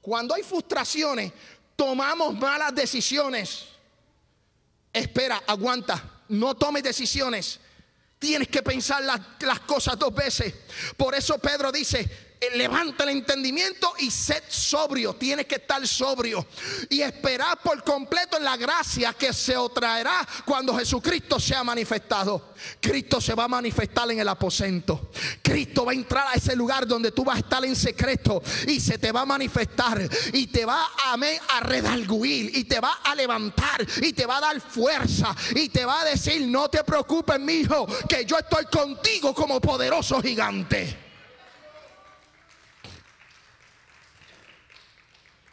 Cuando 0.00 0.34
hay 0.34 0.42
frustraciones, 0.42 1.32
tomamos 1.76 2.34
malas 2.34 2.74
decisiones. 2.74 3.66
Espera, 4.90 5.42
aguanta, 5.46 6.22
no 6.28 6.54
tomes 6.54 6.82
decisiones. 6.82 7.60
Tienes 8.18 8.48
que 8.48 8.62
pensar 8.62 9.04
las, 9.04 9.20
las 9.40 9.60
cosas 9.60 9.98
dos 9.98 10.14
veces. 10.14 10.54
Por 10.96 11.14
eso 11.14 11.38
Pedro 11.38 11.70
dice, 11.70 12.27
levanta 12.54 13.04
el 13.04 13.10
entendimiento 13.10 13.92
y 13.98 14.10
sed 14.10 14.42
sobrio. 14.48 15.14
Tienes 15.14 15.46
que 15.46 15.56
estar 15.56 15.86
sobrio 15.86 16.46
y 16.88 17.00
esperar 17.00 17.58
por 17.62 17.82
completo 17.82 18.36
en 18.36 18.44
la 18.44 18.56
gracia 18.56 19.12
que 19.12 19.32
se 19.32 19.56
os 19.56 19.72
traerá 19.74 20.26
cuando 20.44 20.76
Jesucristo 20.76 21.40
sea 21.40 21.64
manifestado. 21.64 22.54
Cristo 22.80 23.20
se 23.20 23.34
va 23.34 23.44
a 23.44 23.48
manifestar 23.48 24.10
en 24.10 24.20
el 24.20 24.28
aposento. 24.28 25.10
Cristo 25.42 25.84
va 25.84 25.92
a 25.92 25.94
entrar 25.94 26.26
a 26.28 26.34
ese 26.34 26.54
lugar 26.54 26.86
donde 26.86 27.12
tú 27.12 27.24
vas 27.24 27.36
a 27.36 27.40
estar 27.40 27.64
en 27.64 27.76
secreto 27.76 28.42
y 28.66 28.80
se 28.80 28.98
te 28.98 29.12
va 29.12 29.22
a 29.22 29.26
manifestar 29.26 30.08
y 30.32 30.46
te 30.46 30.64
va 30.64 30.88
a 30.98 31.60
redarguir 31.60 32.56
y 32.56 32.64
te 32.64 32.80
va 32.80 33.00
a 33.04 33.14
levantar 33.14 33.86
y 34.02 34.12
te 34.12 34.26
va 34.26 34.38
a 34.38 34.40
dar 34.40 34.60
fuerza 34.60 35.34
y 35.54 35.68
te 35.68 35.84
va 35.84 36.02
a 36.02 36.04
decir, 36.04 36.46
no 36.46 36.68
te 36.68 36.84
preocupes, 36.84 37.38
mi 37.40 37.54
hijo, 37.54 37.86
que 38.08 38.24
yo 38.24 38.38
estoy 38.38 38.66
contigo 38.66 39.34
como 39.34 39.60
poderoso 39.60 40.20
gigante. 40.22 41.07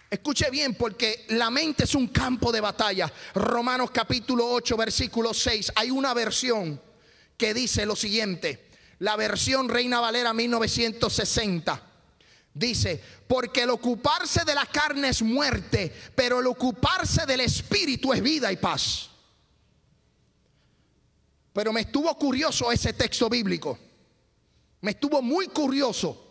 Escuche 0.10 0.50
bien 0.50 0.76
porque 0.76 1.26
la 1.30 1.50
mente 1.50 1.84
es 1.86 1.96
un 1.96 2.08
campo 2.08 2.52
de 2.52 2.62
batalla. 2.62 3.12
Romanos 3.34 3.92
capítulo 3.92 4.48
8, 4.48 4.78
versículo 4.78 5.34
6. 5.34 5.74
Hay 5.76 5.90
una 5.90 6.14
versión 6.14 6.80
que 7.38 7.54
dice 7.54 7.86
lo 7.86 7.96
siguiente. 7.96 8.70
La 9.00 9.16
versión 9.16 9.68
Reina 9.68 10.00
Valera 10.00 10.34
1960. 10.34 11.82
Dice, 12.54 13.04
porque 13.28 13.64
el 13.64 13.72
ocuparse 13.72 14.46
de 14.46 14.56
la 14.56 14.66
carne 14.66 15.10
es 15.10 15.22
muerte, 15.22 15.94
pero 16.16 16.40
el 16.40 16.48
ocuparse 16.48 17.26
del 17.26 17.42
espíritu 17.42 18.14
es 18.14 18.22
vida 18.22 18.52
y 18.52 18.56
paz. 18.56 19.10
Pero 21.52 21.74
me 21.74 21.82
estuvo 21.82 22.14
curioso 22.18 22.72
ese 22.72 22.94
texto 22.94 23.30
bíblico. 23.30 23.78
Me 24.82 24.92
estuvo 24.92 25.22
muy 25.22 25.48
curioso. 25.48 26.25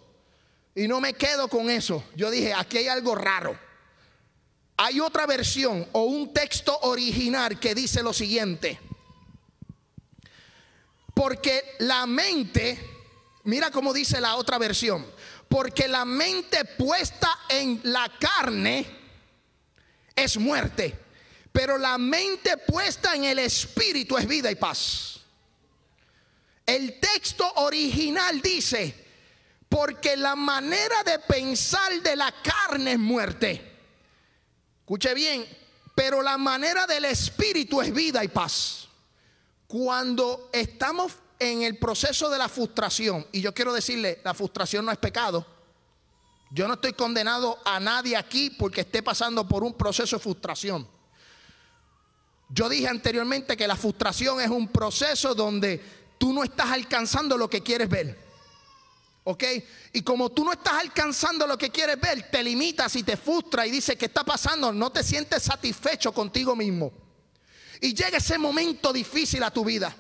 Y 0.74 0.88
no 0.88 1.00
me 1.00 1.14
quedo 1.14 1.48
con 1.48 1.70
eso. 1.70 2.04
Yo 2.16 2.30
dije, 2.30 2.52
aquí 2.52 2.78
hay 2.78 2.88
algo 2.88 3.14
raro. 3.14 3.58
Hay 4.76 4.98
otra 4.98 5.26
versión 5.26 5.88
o 5.92 6.02
un 6.02 6.32
texto 6.32 6.76
original 6.82 7.60
que 7.60 7.74
dice 7.74 8.02
lo 8.02 8.12
siguiente. 8.12 8.80
Porque 11.14 11.76
la 11.78 12.06
mente, 12.06 12.78
mira 13.44 13.70
cómo 13.70 13.92
dice 13.92 14.20
la 14.20 14.34
otra 14.34 14.58
versión, 14.58 15.06
porque 15.48 15.86
la 15.86 16.04
mente 16.04 16.64
puesta 16.64 17.38
en 17.48 17.80
la 17.84 18.10
carne 18.18 18.84
es 20.16 20.36
muerte, 20.38 20.98
pero 21.52 21.78
la 21.78 21.96
mente 21.98 22.56
puesta 22.56 23.14
en 23.14 23.24
el 23.24 23.38
espíritu 23.38 24.18
es 24.18 24.26
vida 24.26 24.50
y 24.50 24.56
paz. 24.56 25.20
El 26.66 26.98
texto 26.98 27.48
original 27.56 28.40
dice, 28.40 29.03
porque 29.68 30.16
la 30.16 30.36
manera 30.36 31.02
de 31.04 31.18
pensar 31.18 31.92
de 32.02 32.16
la 32.16 32.32
carne 32.42 32.92
es 32.92 32.98
muerte. 32.98 33.72
Escuche 34.80 35.14
bien, 35.14 35.46
pero 35.94 36.22
la 36.22 36.36
manera 36.36 36.86
del 36.86 37.06
espíritu 37.06 37.80
es 37.80 37.92
vida 37.92 38.22
y 38.22 38.28
paz. 38.28 38.88
Cuando 39.66 40.50
estamos 40.52 41.12
en 41.38 41.62
el 41.62 41.78
proceso 41.78 42.30
de 42.30 42.38
la 42.38 42.48
frustración, 42.48 43.26
y 43.32 43.40
yo 43.40 43.54
quiero 43.54 43.72
decirle, 43.72 44.20
la 44.24 44.34
frustración 44.34 44.84
no 44.84 44.92
es 44.92 44.98
pecado. 44.98 45.46
Yo 46.50 46.68
no 46.68 46.74
estoy 46.74 46.92
condenado 46.92 47.58
a 47.64 47.80
nadie 47.80 48.16
aquí 48.16 48.50
porque 48.50 48.82
esté 48.82 49.02
pasando 49.02 49.48
por 49.48 49.64
un 49.64 49.74
proceso 49.74 50.16
de 50.16 50.22
frustración. 50.22 50.86
Yo 52.48 52.68
dije 52.68 52.86
anteriormente 52.86 53.56
que 53.56 53.66
la 53.66 53.74
frustración 53.74 54.40
es 54.40 54.50
un 54.50 54.68
proceso 54.68 55.34
donde 55.34 55.82
tú 56.18 56.32
no 56.32 56.44
estás 56.44 56.70
alcanzando 56.70 57.36
lo 57.36 57.50
que 57.50 57.62
quieres 57.62 57.88
ver. 57.88 58.23
¿Ok? 59.24 59.42
Y 59.94 60.02
como 60.02 60.30
tú 60.30 60.44
no 60.44 60.52
estás 60.52 60.74
alcanzando 60.74 61.46
lo 61.46 61.56
que 61.56 61.70
quieres 61.70 61.98
ver, 61.98 62.30
te 62.30 62.42
limitas 62.42 62.94
y 62.96 63.02
te 63.02 63.16
frustras 63.16 63.66
y 63.66 63.70
dices, 63.70 63.96
¿qué 63.96 64.04
está 64.06 64.22
pasando? 64.22 64.70
No 64.70 64.90
te 64.90 65.02
sientes 65.02 65.42
satisfecho 65.42 66.12
contigo 66.12 66.54
mismo. 66.54 66.92
Y 67.80 67.94
llega 67.94 68.18
ese 68.18 68.38
momento 68.38 68.92
difícil 68.92 69.42
a 69.42 69.50
tu 69.50 69.64
vida. 69.64 69.94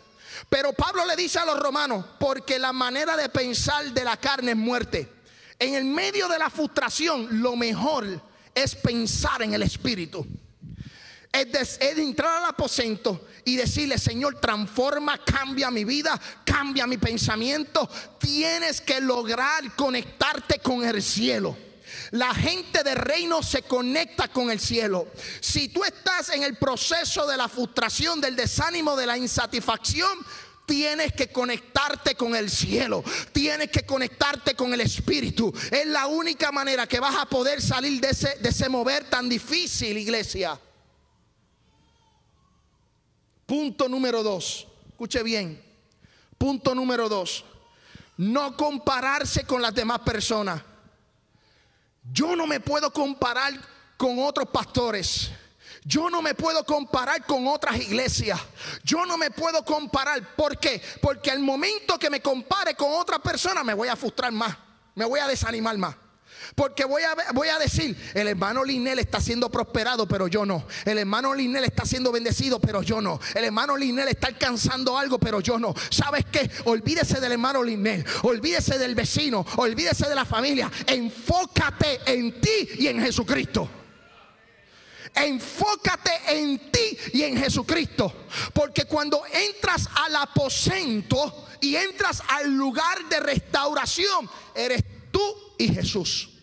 Pero 0.48 0.72
Pablo 0.72 1.06
le 1.06 1.16
dice 1.16 1.38
a 1.38 1.46
los 1.46 1.58
romanos, 1.58 2.04
porque 2.18 2.58
la 2.58 2.72
manera 2.72 3.16
de 3.16 3.28
pensar 3.30 3.92
de 3.92 4.04
la 4.04 4.18
carne 4.18 4.52
es 4.52 4.56
muerte. 4.56 5.10
En 5.58 5.74
el 5.74 5.84
medio 5.84 6.28
de 6.28 6.38
la 6.38 6.50
frustración, 6.50 7.40
lo 7.40 7.56
mejor 7.56 8.20
es 8.54 8.74
pensar 8.74 9.42
en 9.42 9.54
el 9.54 9.62
espíritu. 9.62 10.26
Es, 11.34 11.78
de- 11.80 12.02
entrar 12.02 12.38
al 12.42 12.50
aposento 12.50 13.26
y 13.44 13.56
decirle, 13.56 13.98
Señor, 13.98 14.40
transforma, 14.40 15.18
cambia 15.24 15.70
mi 15.70 15.84
vida, 15.84 16.18
cambia 16.44 16.86
mi 16.86 16.96
pensamiento. 16.96 17.88
Tienes 18.18 18.80
que 18.80 19.00
lograr 19.00 19.74
conectarte 19.74 20.60
con 20.60 20.84
el 20.84 21.02
cielo. 21.02 21.56
La 22.12 22.32
gente 22.34 22.82
de 22.84 22.94
reino 22.94 23.42
se 23.42 23.62
conecta 23.62 24.28
con 24.28 24.50
el 24.50 24.60
cielo. 24.60 25.08
Si 25.40 25.68
tú 25.68 25.84
estás 25.84 26.28
en 26.30 26.44
el 26.44 26.56
proceso 26.56 27.26
de 27.26 27.36
la 27.36 27.48
frustración, 27.48 28.20
del 28.20 28.36
desánimo, 28.36 28.96
de 28.96 29.06
la 29.06 29.18
insatisfacción, 29.18 30.08
Tienes 30.66 31.12
que 31.12 31.28
conectarte 31.28 32.14
con 32.14 32.34
el 32.34 32.48
cielo. 32.48 33.04
Tienes 33.34 33.68
que 33.68 33.84
conectarte 33.84 34.54
con 34.54 34.72
el 34.72 34.80
Espíritu. 34.80 35.52
Es 35.70 35.84
la 35.86 36.06
única 36.06 36.50
manera 36.52 36.86
que 36.86 37.00
vas 37.00 37.14
a 37.16 37.26
poder 37.26 37.60
salir 37.60 38.00
de 38.00 38.08
ese, 38.08 38.38
de 38.40 38.48
ese 38.48 38.70
mover 38.70 39.04
tan 39.10 39.28
difícil, 39.28 39.98
iglesia. 39.98 40.58
Punto 43.54 43.88
número 43.88 44.24
dos. 44.24 44.66
Escuche 44.90 45.22
bien. 45.22 45.62
Punto 46.36 46.74
número 46.74 47.08
dos. 47.08 47.44
No 48.16 48.56
compararse 48.56 49.44
con 49.44 49.62
las 49.62 49.72
demás 49.72 50.00
personas. 50.00 50.60
Yo 52.10 52.34
no 52.34 52.48
me 52.48 52.58
puedo 52.58 52.92
comparar 52.92 53.52
con 53.96 54.18
otros 54.18 54.48
pastores. 54.48 55.30
Yo 55.84 56.10
no 56.10 56.20
me 56.20 56.34
puedo 56.34 56.64
comparar 56.64 57.24
con 57.26 57.46
otras 57.46 57.76
iglesias. 57.76 58.40
Yo 58.82 59.06
no 59.06 59.16
me 59.16 59.30
puedo 59.30 59.64
comparar. 59.64 60.34
¿Por 60.34 60.58
qué? 60.58 60.82
Porque 61.00 61.30
al 61.30 61.38
momento 61.38 61.96
que 61.96 62.10
me 62.10 62.20
compare 62.20 62.74
con 62.74 62.92
otra 62.92 63.20
persona 63.20 63.62
me 63.62 63.74
voy 63.74 63.86
a 63.86 63.94
frustrar 63.94 64.32
más. 64.32 64.52
Me 64.96 65.04
voy 65.04 65.20
a 65.20 65.28
desanimar 65.28 65.78
más. 65.78 65.94
Porque 66.54 66.84
voy 66.84 67.02
a, 67.02 67.32
voy 67.32 67.48
a 67.48 67.58
decir, 67.58 67.96
el 68.14 68.28
hermano 68.28 68.64
Linel 68.64 68.98
está 68.98 69.20
siendo 69.20 69.50
prosperado, 69.50 70.06
pero 70.06 70.28
yo 70.28 70.44
no. 70.46 70.66
El 70.84 70.98
hermano 70.98 71.34
Linel 71.34 71.64
está 71.64 71.84
siendo 71.84 72.12
bendecido, 72.12 72.60
pero 72.60 72.82
yo 72.82 73.00
no. 73.00 73.20
El 73.34 73.44
hermano 73.44 73.76
Linel 73.76 74.08
está 74.08 74.28
alcanzando 74.28 74.96
algo, 74.98 75.18
pero 75.18 75.40
yo 75.40 75.58
no. 75.58 75.74
¿Sabes 75.90 76.24
qué? 76.30 76.50
Olvídese 76.64 77.20
del 77.20 77.32
hermano 77.32 77.62
Linel, 77.62 78.04
olvídese 78.22 78.78
del 78.78 78.94
vecino, 78.94 79.44
olvídese 79.56 80.08
de 80.08 80.14
la 80.14 80.24
familia. 80.24 80.70
Enfócate 80.86 82.00
en 82.06 82.40
ti 82.40 82.68
y 82.78 82.86
en 82.88 83.00
Jesucristo. 83.00 83.68
Enfócate 85.14 86.10
en 86.28 86.70
ti 86.72 86.98
y 87.12 87.22
en 87.22 87.36
Jesucristo. 87.36 88.12
Porque 88.52 88.84
cuando 88.84 89.22
entras 89.32 89.88
al 89.94 90.16
aposento 90.16 91.46
y 91.60 91.76
entras 91.76 92.22
al 92.28 92.52
lugar 92.52 93.08
de 93.08 93.20
restauración, 93.20 94.28
eres 94.54 94.82
tú 95.10 95.22
y 95.58 95.72
Jesús. 95.72 96.33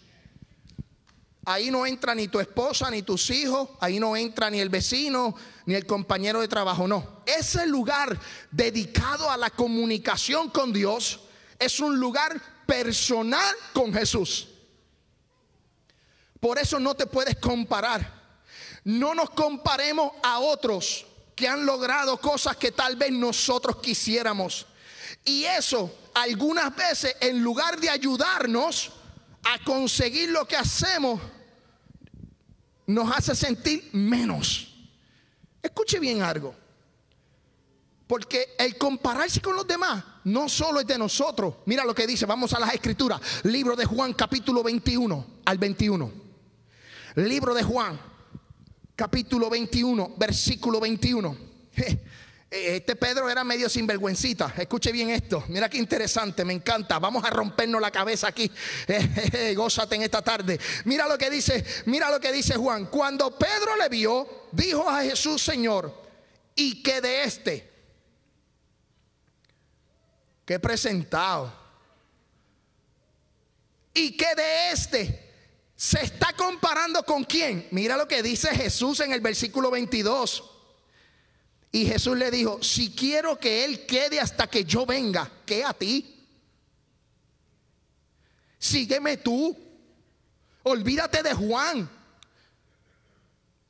Ahí 1.51 1.69
no 1.69 1.85
entra 1.85 2.15
ni 2.15 2.29
tu 2.29 2.39
esposa, 2.39 2.89
ni 2.89 3.01
tus 3.01 3.29
hijos, 3.29 3.69
ahí 3.81 3.99
no 3.99 4.15
entra 4.15 4.49
ni 4.49 4.59
el 4.61 4.69
vecino, 4.69 5.35
ni 5.65 5.75
el 5.75 5.85
compañero 5.85 6.39
de 6.39 6.47
trabajo, 6.47 6.87
no. 6.87 7.23
Ese 7.25 7.67
lugar 7.67 8.17
dedicado 8.49 9.29
a 9.29 9.35
la 9.35 9.49
comunicación 9.49 10.49
con 10.49 10.71
Dios 10.71 11.19
es 11.59 11.79
un 11.81 11.99
lugar 11.99 12.41
personal 12.65 13.53
con 13.73 13.93
Jesús. 13.93 14.47
Por 16.39 16.57
eso 16.57 16.79
no 16.79 16.95
te 16.95 17.05
puedes 17.05 17.35
comparar. 17.35 18.21
No 18.85 19.13
nos 19.13 19.29
comparemos 19.31 20.13
a 20.23 20.39
otros 20.39 21.05
que 21.35 21.49
han 21.49 21.65
logrado 21.65 22.17
cosas 22.17 22.55
que 22.55 22.71
tal 22.71 22.95
vez 22.95 23.11
nosotros 23.11 23.75
quisiéramos. 23.77 24.65
Y 25.25 25.43
eso 25.43 25.93
algunas 26.13 26.73
veces 26.75 27.15
en 27.19 27.43
lugar 27.43 27.77
de 27.79 27.89
ayudarnos 27.89 28.91
a 29.43 29.63
conseguir 29.63 30.29
lo 30.29 30.47
que 30.47 30.55
hacemos, 30.55 31.19
nos 32.87 33.15
hace 33.15 33.35
sentir 33.35 33.89
menos. 33.93 34.73
Escuche 35.61 35.99
bien 35.99 36.21
algo. 36.21 36.55
Porque 38.07 38.55
el 38.57 38.77
compararse 38.77 39.39
con 39.39 39.55
los 39.55 39.65
demás 39.65 40.03
no 40.25 40.49
solo 40.49 40.81
es 40.81 40.87
de 40.87 40.97
nosotros. 40.97 41.55
Mira 41.65 41.85
lo 41.85 41.95
que 41.95 42.05
dice, 42.05 42.25
vamos 42.25 42.53
a 42.53 42.59
las 42.59 42.73
escrituras. 42.73 43.21
Libro 43.43 43.75
de 43.75 43.85
Juan 43.85 44.13
capítulo 44.13 44.63
21 44.63 45.25
al 45.45 45.57
21. 45.57 46.11
Libro 47.15 47.53
de 47.53 47.63
Juan 47.63 47.99
capítulo 48.95 49.49
21, 49.49 50.15
versículo 50.17 50.79
21. 50.79 51.37
Este 52.51 52.97
Pedro 52.97 53.29
era 53.29 53.45
medio 53.45 53.69
sinvergüencita. 53.69 54.53
Escuche 54.57 54.91
bien 54.91 55.09
esto. 55.09 55.45
Mira 55.47 55.69
qué 55.69 55.77
interesante, 55.77 56.43
me 56.43 56.51
encanta. 56.51 56.99
Vamos 56.99 57.23
a 57.23 57.29
rompernos 57.29 57.79
la 57.79 57.91
cabeza 57.91 58.27
aquí. 58.27 58.51
Gózate 59.55 59.95
en 59.95 60.01
esta 60.01 60.21
tarde. 60.21 60.59
Mira 60.83 61.07
lo 61.07 61.17
que 61.17 61.29
dice, 61.29 61.63
mira 61.85 62.11
lo 62.11 62.19
que 62.19 62.33
dice 62.33 62.55
Juan. 62.55 62.87
Cuando 62.87 63.37
Pedro 63.37 63.77
le 63.77 63.87
vio, 63.87 64.49
dijo 64.51 64.89
a 64.89 65.01
Jesús, 65.01 65.41
Señor, 65.41 65.95
¿y 66.53 66.83
qué 66.83 66.99
de 66.99 67.23
este? 67.23 67.71
Qué 70.43 70.59
presentado. 70.59 71.53
¿Y 73.93 74.17
qué 74.17 74.35
de 74.35 74.71
este? 74.71 75.31
Se 75.73 76.03
está 76.03 76.33
comparando 76.33 77.03
con 77.03 77.23
quién? 77.23 77.69
Mira 77.71 77.95
lo 77.95 78.09
que 78.09 78.21
dice 78.21 78.53
Jesús 78.53 78.99
en 78.99 79.13
el 79.13 79.21
versículo 79.21 79.71
22. 79.71 80.50
Y 81.71 81.85
Jesús 81.85 82.17
le 82.17 82.29
dijo, 82.29 82.61
si 82.61 82.91
quiero 82.91 83.39
que 83.39 83.63
Él 83.63 83.85
quede 83.85 84.19
hasta 84.19 84.47
que 84.47 84.65
yo 84.65 84.85
venga, 84.85 85.29
¿qué 85.45 85.63
a 85.63 85.73
ti? 85.73 86.27
Sígueme 88.59 89.17
tú. 89.17 89.57
Olvídate 90.63 91.23
de 91.23 91.33
Juan. 91.33 91.89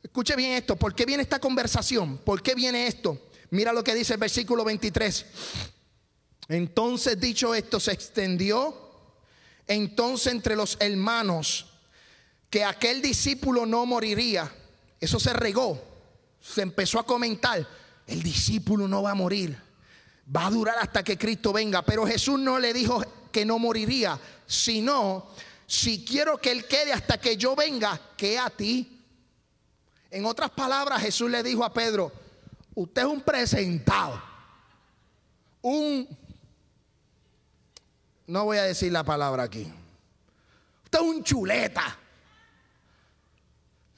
Escuche 0.04 0.36
bien 0.36 0.54
esto. 0.54 0.76
¿Por 0.76 0.96
qué 0.96 1.06
viene 1.06 1.24
esta 1.24 1.40
conversación? 1.40 2.18
¿Por 2.18 2.42
qué 2.42 2.56
viene 2.56 2.88
esto? 2.88 3.30
Mira 3.52 3.72
lo 3.72 3.84
que 3.84 3.94
dice 3.94 4.14
el 4.14 4.20
versículo 4.20 4.64
23. 4.64 5.26
Entonces 6.50 7.20
dicho 7.20 7.54
esto, 7.54 7.80
se 7.80 7.92
extendió 7.92 8.92
entonces 9.68 10.34
entre 10.34 10.56
los 10.56 10.76
hermanos 10.82 11.68
que 12.50 12.66
aquel 12.66 13.02
discípulo 13.02 13.66
no 13.66 13.86
moriría. 13.86 14.52
Eso 15.00 15.20
se 15.20 15.32
regó. 15.32 15.82
Se 16.42 16.62
empezó 16.62 17.00
a 17.00 17.06
comentar. 17.06 17.66
El 18.12 18.22
discípulo 18.22 18.90
no 18.90 19.02
va 19.04 19.12
a 19.12 19.16
morir. 19.16 19.58
Va 20.36 20.48
a 20.48 20.52
durar 20.52 20.76
hasta 20.80 21.02
que 21.02 21.18
Cristo 21.18 21.54
venga. 21.54 21.82
Pero 21.82 22.06
Jesús 22.06 22.38
no 22.38 22.60
le 22.60 22.74
dijo 22.74 23.02
que 23.32 23.46
no 23.46 23.58
moriría, 23.58 24.20
sino, 24.46 25.30
si 25.66 26.04
quiero 26.04 26.38
que 26.38 26.52
Él 26.52 26.68
quede 26.68 26.92
hasta 26.92 27.18
que 27.18 27.38
yo 27.38 27.56
venga, 27.56 27.98
que 28.18 28.38
a 28.38 28.50
ti. 28.50 29.00
En 30.10 30.26
otras 30.26 30.50
palabras, 30.50 31.02
Jesús 31.02 31.32
le 31.32 31.42
dijo 31.42 31.64
a 31.64 31.72
Pedro, 31.72 32.12
usted 32.76 33.04
es 33.04 33.08
un 33.08 33.22
presentado. 33.22 34.22
Un... 35.62 36.06
No 38.28 38.44
voy 38.44 38.58
a 38.58 38.64
decir 38.64 38.92
la 38.92 39.06
palabra 39.06 39.44
aquí. 39.44 39.72
Usted 40.84 41.00
es 41.00 41.06
un 41.06 41.24
chuleta. 41.24 41.98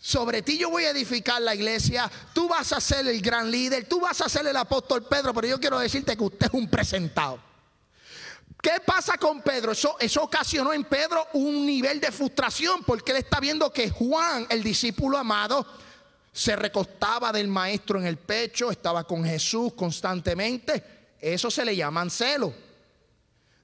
Sobre 0.05 0.41
ti 0.41 0.57
yo 0.57 0.69
voy 0.69 0.83
a 0.83 0.89
edificar 0.89 1.41
la 1.41 1.55
iglesia. 1.55 2.11
Tú 2.33 2.49
vas 2.49 2.73
a 2.73 2.81
ser 2.81 3.07
el 3.07 3.21
gran 3.21 3.49
líder. 3.49 3.87
Tú 3.87 4.01
vas 4.01 4.19
a 4.19 4.27
ser 4.27 4.45
el 4.45 4.57
apóstol 4.57 5.05
Pedro. 5.05 5.33
Pero 5.33 5.47
yo 5.47 5.61
quiero 5.61 5.79
decirte 5.79 6.17
que 6.17 6.23
usted 6.25 6.47
es 6.47 6.53
un 6.53 6.69
presentado. 6.69 7.39
¿Qué 8.61 8.81
pasa 8.85 9.17
con 9.17 9.41
Pedro? 9.41 9.71
Eso, 9.71 9.95
eso 9.97 10.23
ocasionó 10.23 10.73
en 10.73 10.83
Pedro 10.83 11.25
un 11.31 11.65
nivel 11.65 12.01
de 12.01 12.11
frustración 12.11 12.83
porque 12.83 13.13
él 13.13 13.19
está 13.19 13.39
viendo 13.39 13.71
que 13.71 13.91
Juan, 13.91 14.45
el 14.49 14.61
discípulo 14.61 15.17
amado, 15.17 15.65
se 16.33 16.57
recostaba 16.57 17.31
del 17.31 17.47
maestro 17.47 17.97
en 17.97 18.05
el 18.05 18.17
pecho, 18.17 18.71
estaba 18.71 19.05
con 19.05 19.23
Jesús 19.23 19.71
constantemente. 19.73 20.83
Eso 21.17 21.49
se 21.49 21.63
le 21.63 21.77
llaman 21.77 22.09
celo. 22.09 22.53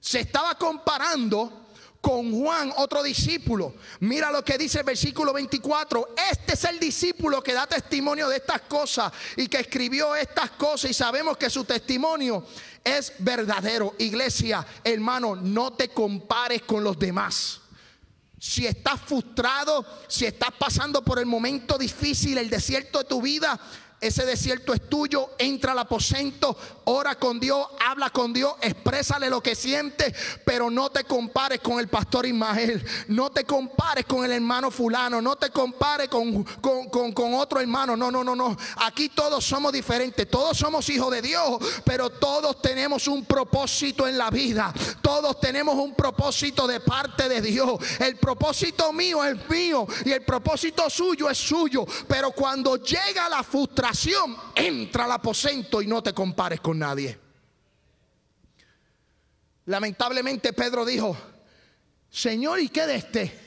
Se 0.00 0.20
estaba 0.20 0.54
comparando 0.54 1.66
con 2.00 2.32
Juan, 2.32 2.72
otro 2.76 3.02
discípulo. 3.02 3.74
Mira 4.00 4.30
lo 4.30 4.44
que 4.44 4.56
dice 4.56 4.78
el 4.78 4.84
versículo 4.84 5.32
24. 5.32 6.14
Este 6.30 6.54
es 6.54 6.64
el 6.64 6.80
discípulo 6.80 7.42
que 7.42 7.52
da 7.52 7.66
testimonio 7.66 8.28
de 8.28 8.36
estas 8.36 8.62
cosas 8.62 9.12
y 9.36 9.48
que 9.48 9.60
escribió 9.60 10.14
estas 10.14 10.50
cosas 10.52 10.90
y 10.90 10.94
sabemos 10.94 11.36
que 11.36 11.50
su 11.50 11.64
testimonio 11.64 12.44
es 12.82 13.12
verdadero. 13.18 13.94
Iglesia, 13.98 14.66
hermano, 14.82 15.36
no 15.36 15.74
te 15.74 15.90
compares 15.90 16.62
con 16.62 16.82
los 16.82 16.98
demás. 16.98 17.60
Si 18.38 18.66
estás 18.66 18.98
frustrado, 19.02 19.84
si 20.08 20.24
estás 20.24 20.50
pasando 20.58 21.02
por 21.02 21.18
el 21.18 21.26
momento 21.26 21.76
difícil, 21.76 22.38
el 22.38 22.48
desierto 22.48 23.00
de 23.00 23.04
tu 23.04 23.20
vida, 23.20 23.60
ese 24.00 24.24
desierto 24.24 24.72
es 24.72 24.88
tuyo, 24.88 25.30
entra 25.36 25.72
al 25.72 25.78
aposento, 25.80 26.56
ora 26.84 27.16
con 27.16 27.38
Dios, 27.38 27.66
habla 27.86 28.08
con 28.08 28.32
Dios, 28.32 28.54
exprésale 28.62 29.28
lo 29.28 29.42
que 29.42 29.54
sientes, 29.54 30.14
pero 30.44 30.70
no 30.70 30.88
te 30.88 31.04
compares 31.04 31.60
con 31.60 31.78
el 31.78 31.88
pastor 31.88 32.24
Ismael, 32.24 32.82
no 33.08 33.28
te 33.30 33.44
compares 33.44 34.06
con 34.06 34.24
el 34.24 34.32
hermano 34.32 34.70
fulano, 34.70 35.20
no 35.20 35.36
te 35.36 35.50
compares 35.50 36.08
con, 36.08 36.44
con, 36.44 36.88
con- 36.88 37.12
con 37.12 37.34
otro 37.34 37.60
hermano, 37.60 37.94
no, 37.94 38.10
no, 38.10 38.24
no, 38.24 38.34
no. 38.34 38.56
Aquí 38.76 39.10
todos 39.10 39.44
somos 39.44 39.70
diferentes, 39.70 40.30
todos 40.30 40.56
somos 40.56 40.88
hijos 40.88 41.10
de 41.10 41.20
Dios, 41.20 41.58
pero 41.84 42.08
todos 42.08 42.62
tenemos 42.62 43.06
un 43.06 43.26
propósito 43.26 44.08
en 44.08 44.16
la 44.16 44.30
vida, 44.30 44.72
todos 45.02 45.38
tenemos 45.40 45.74
un 45.74 45.94
propósito 45.94 46.66
de 46.66 46.80
parte 46.80 47.28
de 47.28 47.42
Dios. 47.42 47.78
El 47.98 48.16
propósito 48.16 48.94
mío 48.94 49.22
es 49.24 49.36
mío 49.50 49.86
y 50.06 50.12
el 50.12 50.22
propósito 50.24 50.88
suyo 50.88 51.28
es 51.28 51.36
suyo, 51.36 51.84
pero 52.08 52.30
cuando 52.30 52.76
llega 52.76 53.28
la 53.28 53.42
frustración, 53.42 53.89
entra 54.54 55.04
al 55.04 55.12
aposento 55.12 55.82
y 55.82 55.86
no 55.86 56.02
te 56.02 56.12
compares 56.12 56.60
con 56.60 56.78
nadie. 56.78 57.18
Lamentablemente 59.66 60.52
Pedro 60.52 60.84
dijo, 60.84 61.16
Señor, 62.10 62.60
¿y 62.60 62.68
qué 62.68 62.86
de 62.86 62.96
este? 62.96 63.38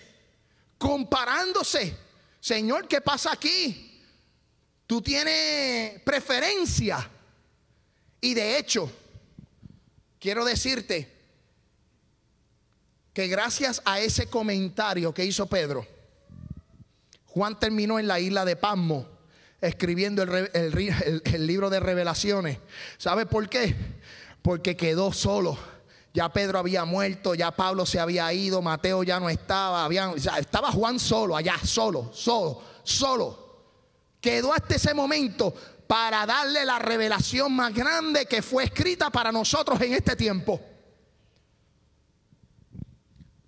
Comparándose, 0.78 1.98
Señor, 2.40 2.88
¿qué 2.88 3.02
pasa 3.02 3.32
aquí? 3.34 4.02
Tú 4.86 5.02
tienes 5.02 6.02
preferencia. 6.02 7.10
Y 8.22 8.34
de 8.34 8.58
hecho, 8.58 8.90
quiero 10.20 10.46
decirte 10.46 11.12
que 13.14 13.28
gracias 13.28 13.82
a 13.86 14.00
ese 14.00 14.28
comentario 14.28 15.14
que 15.14 15.26
hizo 15.26 15.46
Pedro, 15.46 15.86
Juan 17.28 17.60
terminó 17.60 18.00
en 18.00 18.08
la 18.08 18.20
isla 18.20 18.46
de 18.46 18.56
Pasmo 18.56 19.13
escribiendo 19.64 20.24
el, 20.24 21.48
libro 21.48 21.70
de 21.70 21.80
revelaciones. 21.80 22.60
¿Sabe 22.98 23.26
por 23.26 23.48
qué? 23.48 23.76
Porque 24.42 24.76
quedó 24.76 25.14
solo. 25.14 25.58
Ya 26.14 26.30
Pedro 26.32 26.60
había 26.60 26.86
muerto, 26.86 27.34
ya 27.34 27.52
Pablo 27.52 27.86
se 27.86 28.00
había 28.00 28.32
ido, 28.34 28.62
Mateo 28.62 29.04
ya 29.04 29.20
no 29.20 29.30
estaba, 29.30 29.90
estaba 30.38 30.72
Juan 30.72 31.00
solo, 31.00 31.36
allá, 31.36 31.56
solo, 31.64 32.12
solo, 32.14 32.62
solo. 32.84 33.40
Quedó 34.22 34.54
hasta 34.54 34.76
ese 34.76 34.94
momento 34.94 35.56
para 35.88 36.26
darle 36.26 36.66
la 36.66 36.78
revelación 36.78 37.54
más 37.54 37.74
grande 37.74 38.26
que 38.26 38.42
fue 38.42 38.66
escrita 38.66 39.10
para 39.10 39.32
nosotros 39.32 39.82
en 39.82 39.94
este 39.94 40.16
tiempo. 40.16 40.60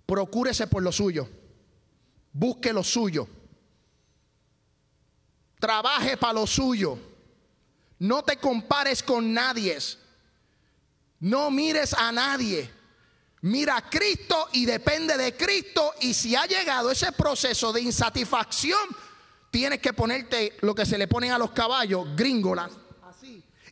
Procúrese 0.06 0.66
por 0.66 0.82
lo 0.82 0.90
suyo. 0.90 1.28
Busque 2.32 2.72
lo 2.72 2.82
suyo. 2.82 3.28
Trabaje 5.58 6.16
para 6.16 6.34
lo 6.34 6.46
suyo. 6.46 6.98
No 7.98 8.22
te 8.22 8.36
compares 8.36 9.02
con 9.02 9.32
nadie. 9.32 9.78
No 11.20 11.50
mires 11.50 11.94
a 11.94 12.12
nadie. 12.12 12.70
Mira 13.42 13.76
a 13.76 13.88
Cristo 13.88 14.48
y 14.52 14.66
depende 14.66 15.16
de 15.16 15.36
Cristo. 15.36 15.94
Y 16.00 16.12
si 16.14 16.34
ha 16.36 16.46
llegado 16.46 16.90
ese 16.90 17.12
proceso 17.12 17.72
de 17.72 17.80
insatisfacción, 17.80 18.78
tienes 19.50 19.80
que 19.80 19.92
ponerte 19.92 20.56
lo 20.60 20.74
que 20.74 20.84
se 20.84 20.98
le 20.98 21.08
ponen 21.08 21.32
a 21.32 21.38
los 21.38 21.52
caballos, 21.52 22.08
gringolas. 22.14 22.72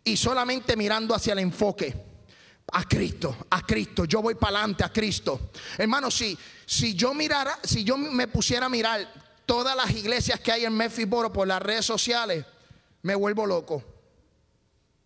Y 0.05 0.17
solamente 0.17 0.77
mirando 0.77 1.15
hacia 1.15 1.33
el 1.33 1.41
enfoque. 1.41 1.95
A 2.73 2.85
Cristo, 2.85 3.47
a 3.51 3.61
Cristo. 3.63 4.07
Yo 4.07 4.23
voy 4.23 4.37
para 4.37 4.59
adelante 4.59 4.85
a 4.85 4.93
Cristo. 4.93 5.51
Hermano, 5.77 6.11
si, 6.11 6.37
si 6.65 6.95
yo 6.95 7.13
mirara, 7.13 7.59
si 7.63 7.85
yo 7.85 7.99
me 7.99 8.27
pusiera 8.27 8.67
a 8.67 8.71
mirar 8.71 9.24
todas 9.47 9.77
las 9.77 9.91
iglesias 9.91 10.41
que 10.41 10.53
hay 10.53 10.65
en 10.65 10.77
Mephisboro 10.77 11.33
por 11.33 11.47
las 11.47 11.63
redes 11.63 11.85
sociales, 11.85 12.45
me 13.03 13.15
vuelvo 13.15 13.47
loco 13.47 13.94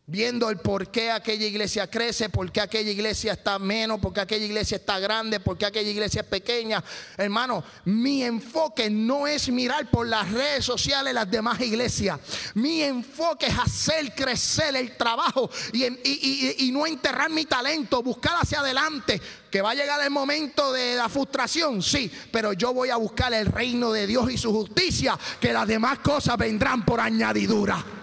viendo 0.08 0.48
el 0.48 0.56
por 0.56 0.90
qué 0.90 1.10
aquella 1.10 1.46
iglesia 1.46 1.86
crece, 1.86 2.30
por 2.30 2.50
qué 2.50 2.62
aquella 2.62 2.90
iglesia 2.90 3.34
está 3.34 3.58
menos, 3.58 4.00
por 4.00 4.14
qué 4.14 4.22
aquella 4.22 4.46
iglesia 4.46 4.78
está 4.78 4.98
grande, 4.98 5.38
por 5.38 5.58
qué 5.58 5.66
aquella 5.66 5.90
iglesia 5.90 6.22
es 6.22 6.26
pequeña. 6.26 6.82
Hermano, 7.18 7.62
mi 7.84 8.24
enfoque 8.24 8.88
no 8.88 9.26
es 9.26 9.50
mirar 9.50 9.90
por 9.90 10.06
las 10.06 10.32
redes 10.32 10.64
sociales 10.64 11.12
las 11.12 11.30
demás 11.30 11.60
iglesias. 11.60 12.18
Mi 12.54 12.82
enfoque 12.82 13.48
es 13.48 13.58
hacer 13.58 14.14
crecer 14.14 14.74
el 14.76 14.96
trabajo 14.96 15.50
y, 15.74 16.66
y 16.66 16.72
no 16.72 16.86
enterrar 16.86 17.28
mi 17.28 17.44
talento, 17.44 18.02
buscar 18.02 18.36
hacia 18.40 18.60
adelante. 18.60 19.20
Que 19.50 19.60
va 19.60 19.70
a 19.70 19.74
llegar 19.74 20.00
el 20.02 20.10
momento 20.10 20.72
de 20.72 20.94
la 20.94 21.08
frustración, 21.08 21.82
sí, 21.82 22.10
pero 22.30 22.54
yo 22.54 22.72
voy 22.72 22.90
a 22.90 22.96
buscar 22.96 23.32
el 23.32 23.46
reino 23.46 23.92
de 23.92 24.06
Dios 24.06 24.30
y 24.30 24.38
su 24.38 24.52
justicia, 24.52 25.18
que 25.40 25.52
las 25.52 25.66
demás 25.66 25.98
cosas 26.00 26.36
vendrán 26.36 26.84
por 26.84 27.00
añadidura. 27.00 27.97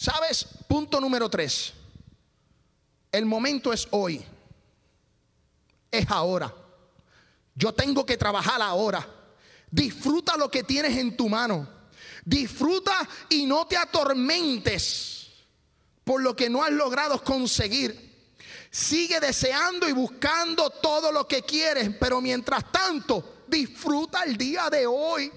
¿Sabes? 0.00 0.46
Punto 0.66 0.98
número 0.98 1.28
tres. 1.28 1.74
El 3.12 3.26
momento 3.26 3.70
es 3.70 3.86
hoy. 3.90 4.24
Es 5.90 6.10
ahora. 6.10 6.54
Yo 7.54 7.74
tengo 7.74 8.06
que 8.06 8.16
trabajar 8.16 8.62
ahora. 8.62 9.06
Disfruta 9.70 10.38
lo 10.38 10.50
que 10.50 10.62
tienes 10.62 10.96
en 10.96 11.18
tu 11.18 11.28
mano. 11.28 11.68
Disfruta 12.24 13.06
y 13.28 13.44
no 13.44 13.66
te 13.66 13.76
atormentes 13.76 15.32
por 16.02 16.22
lo 16.22 16.34
que 16.34 16.48
no 16.48 16.64
has 16.64 16.72
logrado 16.72 17.22
conseguir. 17.22 18.32
Sigue 18.70 19.20
deseando 19.20 19.86
y 19.86 19.92
buscando 19.92 20.70
todo 20.70 21.12
lo 21.12 21.28
que 21.28 21.42
quieres, 21.42 21.90
pero 22.00 22.22
mientras 22.22 22.72
tanto, 22.72 23.42
disfruta 23.46 24.22
el 24.22 24.38
día 24.38 24.70
de 24.70 24.86
hoy. 24.86 25.30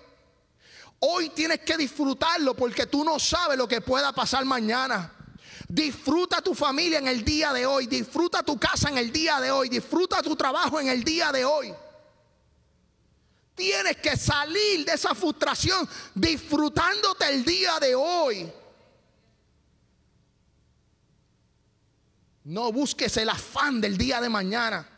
Hoy 1.05 1.31
tienes 1.31 1.59
que 1.59 1.75
disfrutarlo 1.75 2.55
porque 2.55 2.85
tú 2.85 3.03
no 3.03 3.19
sabes 3.19 3.57
lo 3.57 3.67
que 3.67 3.81
pueda 3.81 4.13
pasar 4.13 4.45
mañana. 4.45 5.11
Disfruta 5.67 6.41
tu 6.41 6.55
familia 6.55 6.99
en 6.99 7.09
el 7.09 7.25
día 7.25 7.51
de 7.51 7.65
hoy. 7.65 7.87
Disfruta 7.87 8.41
tu 8.41 8.57
casa 8.57 8.87
en 8.87 8.97
el 8.97 9.11
día 9.11 9.41
de 9.41 9.51
hoy. 9.51 9.67
Disfruta 9.67 10.21
tu 10.21 10.33
trabajo 10.37 10.79
en 10.79 10.87
el 10.87 11.03
día 11.03 11.29
de 11.33 11.43
hoy. 11.43 11.73
Tienes 13.53 13.97
que 13.97 14.15
salir 14.15 14.85
de 14.85 14.93
esa 14.93 15.13
frustración 15.13 15.89
disfrutándote 16.15 17.27
el 17.27 17.43
día 17.43 17.79
de 17.81 17.95
hoy. 17.95 18.49
No 22.45 22.71
busques 22.71 23.17
el 23.17 23.27
afán 23.27 23.81
del 23.81 23.97
día 23.97 24.21
de 24.21 24.29
mañana. 24.29 24.92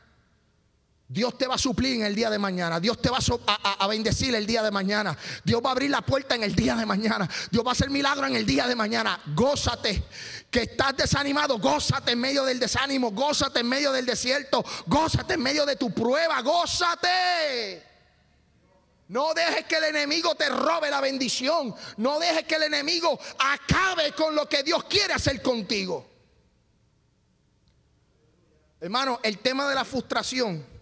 Dios 1.08 1.38
te 1.38 1.46
va 1.46 1.54
a 1.56 1.60
suplir 1.60 1.96
en 1.96 2.04
el 2.04 2.16
día 2.16 2.32
de 2.32 2.40
mañana. 2.40 2.80
Dios 2.80 3.00
te 3.00 3.10
va 3.10 3.20
a, 3.48 3.74
a 3.74 3.88
bendecir 3.88 4.34
el 4.34 4.48
día 4.48 4.64
de 4.64 4.72
mañana. 4.72 5.16
Dios 5.44 5.62
va 5.64 5.70
a 5.70 5.72
abrir 5.74 5.92
la 5.92 6.02
puerta 6.02 6.34
en 6.34 6.44
el 6.44 6.56
día 6.56 6.76
de 6.76 6.86
mañana. 6.86 7.30
Dios 7.52 7.64
va 7.64 7.70
a 7.70 7.72
hacer 7.74 7.92
milagro 7.92 8.26
en 8.26 8.36
el 8.36 8.46
día 8.46 8.66
de 8.68 8.76
mañana. 8.76 9.22
Gózate. 9.36 10.04
Que 10.50 10.64
estás 10.64 10.98
desanimado, 10.98 11.60
gózate 11.60 12.14
en 12.14 12.20
medio 12.20 12.44
del 12.44 12.60
desánimo. 12.60 13.12
Gózate 13.12 13.60
en 13.60 13.70
medio 13.70 13.92
del 13.92 14.06
desierto. 14.06 14.66
Gózate 14.88 15.36
en 15.36 15.44
medio 15.44 15.64
de 15.66 15.76
tu 15.76 15.94
prueba. 15.94 16.42
Gózate. 16.42 17.84
No 19.08 19.36
dejes 19.36 19.66
que 19.66 19.76
el 19.76 19.84
enemigo 19.84 20.34
te 20.34 20.50
robe 20.50 20.90
la 20.90 21.02
bendición. 21.02 21.76
No 21.98 22.18
dejes 22.18 22.46
que 22.46 22.56
el 22.56 22.64
enemigo 22.64 23.20
acabe 23.38 24.14
con 24.14 24.34
lo 24.34 24.50
que 24.50 24.64
Dios 24.64 24.86
quiere 24.86 25.14
hacer 25.14 25.40
contigo. 25.44 26.10
Hermano, 28.82 29.20
el 29.22 29.38
tema 29.38 29.70
de 29.70 29.76
la 29.76 29.86
frustración 29.86 30.75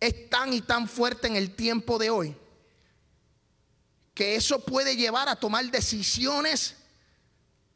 es 0.00 0.30
tan 0.30 0.52
y 0.52 0.60
tan 0.60 0.88
fuerte 0.88 1.26
en 1.26 1.36
el 1.36 1.54
tiempo 1.54 1.98
de 1.98 2.10
hoy 2.10 2.36
que 4.14 4.34
eso 4.34 4.58
puede 4.64 4.96
llevar 4.96 5.28
a 5.28 5.36
tomar 5.36 5.64
decisiones 5.70 6.74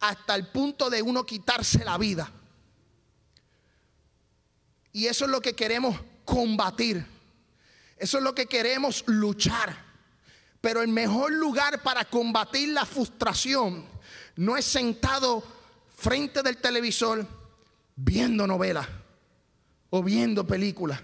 hasta 0.00 0.34
el 0.34 0.48
punto 0.48 0.90
de 0.90 1.00
uno 1.00 1.24
quitarse 1.24 1.84
la 1.84 1.96
vida. 1.98 2.32
Y 4.92 5.06
eso 5.06 5.24
es 5.24 5.30
lo 5.30 5.40
que 5.40 5.54
queremos 5.54 5.98
combatir. 6.24 7.06
Eso 7.96 8.18
es 8.18 8.24
lo 8.24 8.34
que 8.34 8.46
queremos 8.46 9.04
luchar. 9.06 9.76
Pero 10.60 10.82
el 10.82 10.88
mejor 10.88 11.32
lugar 11.32 11.82
para 11.82 12.04
combatir 12.04 12.70
la 12.70 12.84
frustración 12.84 13.86
no 14.34 14.56
es 14.56 14.64
sentado 14.64 15.44
frente 15.96 16.42
del 16.42 16.56
televisor 16.56 17.24
viendo 17.94 18.48
novelas 18.48 18.88
o 19.90 20.02
viendo 20.02 20.44
películas. 20.44 21.00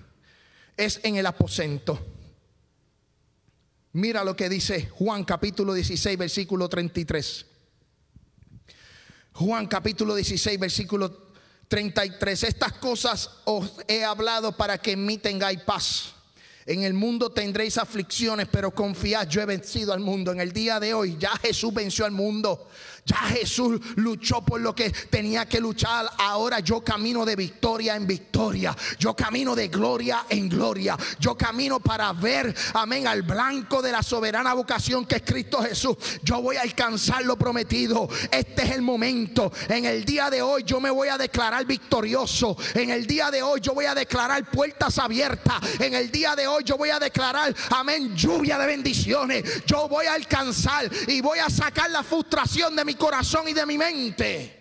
Es 0.78 1.00
en 1.02 1.16
el 1.16 1.26
aposento. 1.26 1.98
Mira 3.94 4.22
lo 4.22 4.36
que 4.36 4.48
dice 4.48 4.88
Juan 4.90 5.24
capítulo 5.24 5.74
16, 5.74 6.16
versículo 6.16 6.68
33. 6.68 7.46
Juan 9.32 9.66
capítulo 9.66 10.14
16, 10.14 10.58
versículo 10.60 11.32
33. 11.66 12.44
Estas 12.44 12.74
cosas 12.74 13.28
os 13.44 13.72
he 13.88 14.04
hablado 14.04 14.56
para 14.56 14.78
que 14.78 14.92
en 14.92 15.04
mí 15.04 15.18
tengáis 15.18 15.60
paz. 15.62 16.14
En 16.64 16.84
el 16.84 16.94
mundo 16.94 17.30
tendréis 17.30 17.78
aflicciones, 17.78 18.46
pero 18.46 18.72
confiad, 18.72 19.26
yo 19.26 19.40
he 19.40 19.46
vencido 19.46 19.92
al 19.92 20.00
mundo. 20.00 20.30
En 20.30 20.38
el 20.38 20.52
día 20.52 20.78
de 20.78 20.94
hoy 20.94 21.16
ya 21.18 21.30
Jesús 21.38 21.74
venció 21.74 22.04
al 22.04 22.12
mundo. 22.12 22.68
Ya 23.08 23.16
Jesús 23.16 23.80
luchó 23.96 24.42
por 24.42 24.60
lo 24.60 24.74
que 24.74 24.90
tenía 24.90 25.46
que 25.46 25.60
luchar. 25.60 26.10
Ahora 26.18 26.60
yo 26.60 26.84
camino 26.84 27.24
de 27.24 27.36
victoria 27.36 27.96
en 27.96 28.06
victoria. 28.06 28.76
Yo 28.98 29.16
camino 29.16 29.56
de 29.56 29.68
gloria 29.68 30.26
en 30.28 30.46
gloria. 30.46 30.94
Yo 31.18 31.34
camino 31.34 31.80
para 31.80 32.12
ver, 32.12 32.54
amén, 32.74 33.06
al 33.06 33.22
blanco 33.22 33.80
de 33.80 33.92
la 33.92 34.02
soberana 34.02 34.52
vocación 34.52 35.06
que 35.06 35.16
es 35.16 35.22
Cristo 35.22 35.62
Jesús. 35.62 35.96
Yo 36.22 36.42
voy 36.42 36.56
a 36.56 36.62
alcanzar 36.62 37.24
lo 37.24 37.38
prometido. 37.38 38.10
Este 38.30 38.64
es 38.64 38.72
el 38.72 38.82
momento. 38.82 39.50
En 39.70 39.86
el 39.86 40.04
día 40.04 40.28
de 40.28 40.42
hoy 40.42 40.64
yo 40.64 40.78
me 40.78 40.90
voy 40.90 41.08
a 41.08 41.16
declarar 41.16 41.64
victorioso. 41.64 42.58
En 42.74 42.90
el 42.90 43.06
día 43.06 43.30
de 43.30 43.42
hoy 43.42 43.62
yo 43.62 43.72
voy 43.72 43.86
a 43.86 43.94
declarar 43.94 44.50
puertas 44.50 44.98
abiertas. 44.98 45.62
En 45.80 45.94
el 45.94 46.10
día 46.10 46.36
de 46.36 46.46
hoy 46.46 46.62
yo 46.62 46.76
voy 46.76 46.90
a 46.90 46.98
declarar, 46.98 47.54
amén, 47.70 48.14
lluvia 48.14 48.58
de 48.58 48.66
bendiciones. 48.66 49.64
Yo 49.64 49.88
voy 49.88 50.04
a 50.04 50.12
alcanzar 50.12 50.90
y 51.06 51.22
voy 51.22 51.38
a 51.38 51.48
sacar 51.48 51.90
la 51.90 52.02
frustración 52.02 52.76
de 52.76 52.84
mi 52.84 52.97
corazón 52.98 53.48
y 53.48 53.54
de 53.54 53.64
mi 53.64 53.78
mente. 53.78 54.58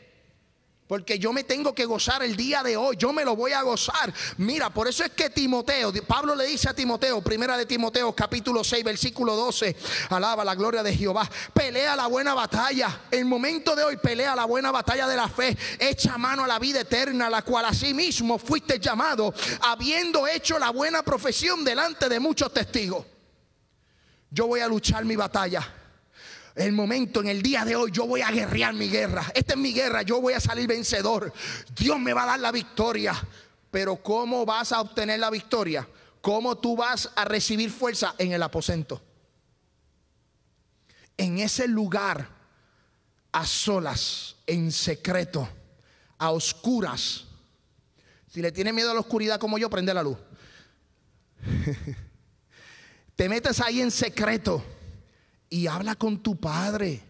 Porque 0.87 1.19
yo 1.19 1.33
me 1.33 1.43
tengo 1.43 1.75
que 1.75 1.85
gozar 1.85 2.23
el 2.23 2.37
día 2.37 2.63
de 2.63 2.77
hoy, 2.77 2.95
yo 2.97 3.11
me 3.11 3.25
lo 3.25 3.35
voy 3.35 3.51
a 3.51 3.61
gozar. 3.61 4.13
Mira, 4.37 4.69
por 4.69 4.87
eso 4.87 5.03
es 5.03 5.11
que 5.11 5.29
Timoteo, 5.29 5.91
Pablo 6.07 6.33
le 6.33 6.45
dice 6.45 6.69
a 6.69 6.73
Timoteo, 6.73 7.21
primera 7.21 7.57
de 7.57 7.65
Timoteo 7.65 8.15
capítulo 8.15 8.63
6, 8.63 8.85
versículo 8.85 9.35
12, 9.35 9.75
alaba 10.09 10.45
la 10.45 10.55
gloria 10.55 10.81
de 10.83 10.95
Jehová, 10.95 11.29
pelea 11.53 11.93
la 11.97 12.07
buena 12.07 12.33
batalla. 12.33 13.01
El 13.11 13.25
momento 13.25 13.75
de 13.75 13.83
hoy 13.83 13.97
pelea 13.97 14.33
la 14.33 14.45
buena 14.45 14.71
batalla 14.71 15.09
de 15.09 15.17
la 15.17 15.27
fe, 15.27 15.57
echa 15.77 16.17
mano 16.17 16.45
a 16.45 16.47
la 16.47 16.57
vida 16.57 16.79
eterna, 16.79 17.29
la 17.29 17.41
cual 17.41 17.65
asimismo 17.65 18.39
fuiste 18.39 18.79
llamado, 18.79 19.33
habiendo 19.59 20.25
hecho 20.25 20.57
la 20.57 20.69
buena 20.69 21.03
profesión 21.03 21.65
delante 21.65 22.07
de 22.07 22.21
muchos 22.21 22.53
testigos. 22.53 23.05
Yo 24.29 24.47
voy 24.47 24.61
a 24.61 24.67
luchar 24.69 25.03
mi 25.03 25.17
batalla 25.17 25.76
el 26.57 26.71
momento, 26.71 27.21
en 27.21 27.27
el 27.27 27.41
día 27.41 27.63
de 27.63 27.75
hoy, 27.75 27.91
yo 27.91 28.07
voy 28.07 28.21
a 28.21 28.31
guerrear 28.31 28.73
mi 28.73 28.89
guerra. 28.89 29.31
Esta 29.33 29.53
es 29.53 29.59
mi 29.59 29.73
guerra, 29.73 30.01
yo 30.01 30.19
voy 30.19 30.33
a 30.33 30.39
salir 30.39 30.67
vencedor. 30.67 31.31
Dios 31.77 31.99
me 31.99 32.13
va 32.13 32.23
a 32.23 32.27
dar 32.27 32.39
la 32.39 32.51
victoria. 32.51 33.13
Pero 33.69 33.97
¿cómo 33.97 34.45
vas 34.45 34.71
a 34.71 34.81
obtener 34.81 35.19
la 35.19 35.29
victoria? 35.29 35.87
¿Cómo 36.19 36.57
tú 36.57 36.75
vas 36.75 37.11
a 37.15 37.25
recibir 37.25 37.69
fuerza 37.69 38.15
en 38.17 38.31
el 38.31 38.41
aposento? 38.41 39.01
En 41.15 41.37
ese 41.39 41.67
lugar, 41.67 42.27
a 43.31 43.45
solas, 43.45 44.37
en 44.47 44.71
secreto, 44.71 45.47
a 46.17 46.31
oscuras. 46.31 47.25
Si 48.31 48.41
le 48.41 48.51
tiene 48.51 48.73
miedo 48.73 48.89
a 48.91 48.93
la 48.95 49.01
oscuridad 49.01 49.39
como 49.39 49.59
yo, 49.59 49.69
prende 49.69 49.93
la 49.93 50.01
luz. 50.01 50.17
Te 53.15 53.29
metes 53.29 53.59
ahí 53.61 53.81
en 53.81 53.91
secreto 53.91 54.63
y 55.49 55.67
habla 55.67 55.95
con 55.95 56.21
tu 56.21 56.35
padre. 56.35 57.03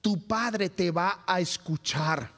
Tu 0.00 0.26
padre 0.26 0.70
te 0.70 0.90
va 0.90 1.24
a 1.26 1.40
escuchar. 1.40 2.30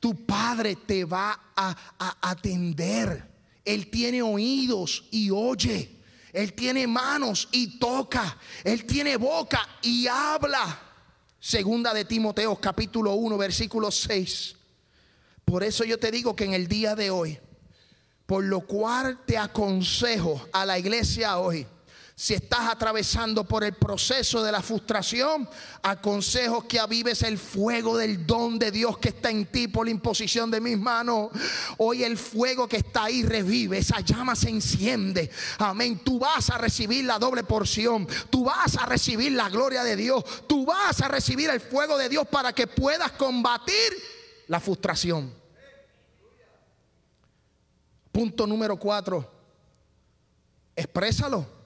Tu 0.00 0.26
padre 0.26 0.76
te 0.76 1.04
va 1.04 1.52
a, 1.56 2.16
atender. 2.20 3.32
Él 3.64 3.90
tiene 3.90 4.20
oídos 4.20 5.04
y 5.10 5.30
oye. 5.30 6.02
Él 6.32 6.52
tiene 6.52 6.86
manos 6.86 7.48
y 7.52 7.78
toca. 7.78 8.36
Él 8.64 8.84
tiene 8.84 9.16
boca 9.16 9.66
y 9.82 10.06
habla. 10.08 10.80
Segunda 11.38 11.94
de 11.94 12.04
Timoteo 12.04 12.56
capítulo 12.56 13.14
1 13.14 13.38
versículo 13.38 13.90
6. 13.90 14.56
Por 15.44 15.62
eso 15.62 15.84
yo 15.84 15.98
te 15.98 16.10
digo 16.10 16.34
que 16.34 16.44
en 16.44 16.54
el 16.54 16.66
día 16.66 16.96
de 16.96 17.10
hoy, 17.10 17.38
por 18.26 18.42
lo 18.44 18.60
cual 18.62 19.24
te 19.26 19.38
aconsejo 19.38 20.48
a 20.52 20.64
la 20.64 20.78
iglesia 20.78 21.38
hoy, 21.38 21.66
si 22.16 22.32
estás 22.32 22.68
atravesando 22.70 23.42
por 23.42 23.64
el 23.64 23.74
proceso 23.74 24.40
de 24.44 24.52
la 24.52 24.62
frustración, 24.62 25.48
aconsejo 25.82 26.66
que 26.68 26.78
avives 26.78 27.22
el 27.22 27.38
fuego 27.38 27.96
del 27.96 28.24
don 28.24 28.56
de 28.56 28.70
Dios 28.70 28.98
que 28.98 29.08
está 29.08 29.30
en 29.30 29.46
ti 29.46 29.66
por 29.66 29.86
la 29.86 29.90
imposición 29.90 30.48
de 30.48 30.60
mis 30.60 30.78
manos. 30.78 31.30
Hoy 31.78 32.04
el 32.04 32.16
fuego 32.16 32.68
que 32.68 32.76
está 32.76 33.04
ahí 33.04 33.24
revive, 33.24 33.78
esa 33.78 33.98
llama 33.98 34.36
se 34.36 34.48
enciende. 34.48 35.28
Amén. 35.58 36.02
Tú 36.04 36.20
vas 36.20 36.50
a 36.50 36.58
recibir 36.58 37.04
la 37.04 37.18
doble 37.18 37.42
porción. 37.42 38.06
Tú 38.30 38.44
vas 38.44 38.76
a 38.76 38.86
recibir 38.86 39.32
la 39.32 39.48
gloria 39.48 39.82
de 39.82 39.96
Dios. 39.96 40.22
Tú 40.46 40.64
vas 40.64 41.00
a 41.00 41.08
recibir 41.08 41.50
el 41.50 41.60
fuego 41.60 41.98
de 41.98 42.08
Dios 42.08 42.28
para 42.28 42.52
que 42.52 42.68
puedas 42.68 43.10
combatir 43.12 43.92
la 44.46 44.60
frustración. 44.60 45.34
Punto 48.12 48.46
número 48.46 48.76
cuatro. 48.76 49.28
Exprésalo. 50.76 51.63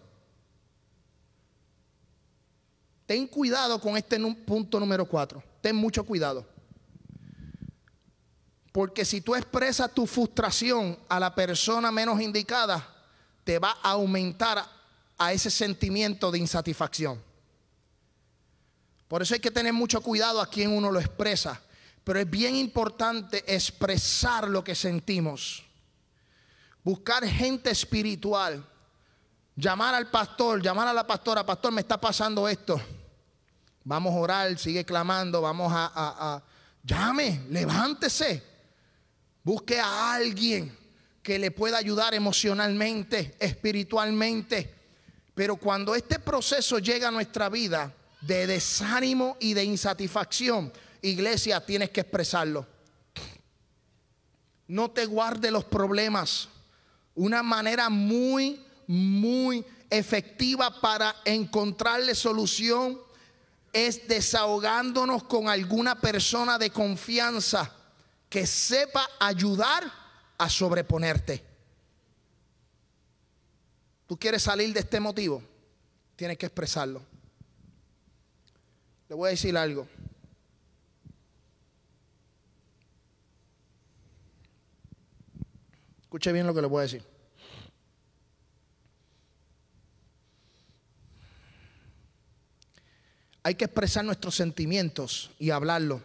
Ten 3.09 3.27
cuidado 3.27 3.81
con 3.81 3.97
este 3.97 4.21
punto 4.45 4.79
número 4.79 5.07
cuatro. 5.09 5.43
Ten 5.63 5.75
mucho 5.75 6.05
cuidado. 6.05 6.47
Porque 8.71 9.03
si 9.07 9.23
tú 9.23 9.35
expresas 9.35 9.91
tu 9.95 10.07
frustración 10.07 10.99
a 11.09 11.19
la 11.19 11.35
persona 11.35 11.91
menos 11.91 12.21
indicada, 12.21 12.87
te 13.45 13.59
va 13.59 13.79
a 13.83 13.93
aumentar 13.93 14.63
a 15.17 15.33
ese 15.33 15.49
sentimiento 15.49 16.31
de 16.31 16.39
insatisfacción. 16.39 17.19
Por 19.09 19.23
eso 19.23 19.33
hay 19.33 19.41
que 19.41 19.51
tener 19.51 19.73
mucho 19.73 20.03
cuidado 20.03 20.39
a 20.43 20.51
quien 20.51 20.71
uno 20.71 20.91
lo 20.91 21.01
expresa. 21.01 21.63
Pero 22.05 22.21
es 22.21 22.29
bien 22.29 22.57
importante 22.57 23.43
expresar 23.55 24.47
lo 24.47 24.63
que 24.63 24.75
sentimos. 24.75 25.65
Buscar 26.85 27.25
gente 27.25 27.71
espiritual. 27.71 28.63
Llamar 29.57 29.95
al 29.95 30.11
pastor, 30.11 30.61
llamar 30.61 30.89
a 30.89 30.93
la 30.93 31.07
pastora, 31.07 31.47
pastor, 31.47 31.73
me 31.73 31.81
está 31.81 31.99
pasando 31.99 32.47
esto. 32.47 32.79
Vamos 33.85 34.15
a 34.15 34.19
orar, 34.19 34.59
sigue 34.59 34.85
clamando, 34.85 35.41
vamos 35.41 35.73
a, 35.75 36.43
llame, 36.83 37.43
levántese. 37.51 38.43
Busque 39.43 39.81
a 39.81 40.15
alguien 40.15 40.77
que 41.23 41.39
le 41.39 41.51
pueda 41.51 41.79
ayudar 41.79 42.15
emocionalmente, 42.15 43.37
espiritualmente. 43.39 44.75
Pero 45.35 45.57
cuando 45.57 45.95
este 45.95 46.19
proceso 46.19 46.79
llega 46.79 47.09
a 47.09 47.13
nuestra 47.13 47.49
vida 47.49 47.95
de 48.21 48.47
desánimo 48.47 49.37
y 49.41 49.55
de 49.55 49.65
insatisfacción, 49.65 50.73
iglesia, 51.03 51.65
tienes 51.65 51.91
que 51.91 52.01
expresarlo. 52.01 52.67
No 54.67 54.91
te 54.91 55.07
guarde 55.07 55.51
los 55.51 55.65
problemas. 55.65 56.49
Una 57.15 57.43
manera 57.43 57.89
muy, 57.89 58.63
muy 58.87 59.65
efectiva 59.91 60.81
para 60.81 61.17
encontrarle 61.25 62.15
solución 62.15 63.01
es 63.73 64.07
desahogándonos 64.09 65.25
con 65.25 65.49
alguna 65.49 66.01
persona 66.01 66.59
de 66.59 66.71
confianza 66.71 67.73
que 68.29 68.47
sepa 68.47 69.09
ayudar 69.21 69.85
a 70.37 70.49
sobreponerte. 70.49 71.45
Tú 74.07 74.19
quieres 74.19 74.43
salir 74.43 74.73
de 74.73 74.81
este 74.81 75.01
motivo, 75.01 75.43
tienes 76.17 76.39
que 76.39 76.47
expresarlo. 76.47 77.03
Le 79.09 79.15
voy 79.15 79.29
a 79.29 79.31
decir 79.31 79.57
algo. 79.57 79.87
Escuche 86.03 86.33
bien 86.33 86.47
lo 86.47 86.55
que 86.55 86.63
le 86.63 86.67
voy 86.67 86.81
a 86.81 86.83
decir. 86.83 87.18
Hay 93.49 93.55
que 93.55 93.65
expresar 93.65 94.05
nuestros 94.05 94.35
sentimientos 94.35 95.31
y 95.39 95.49
hablarlo. 95.49 96.03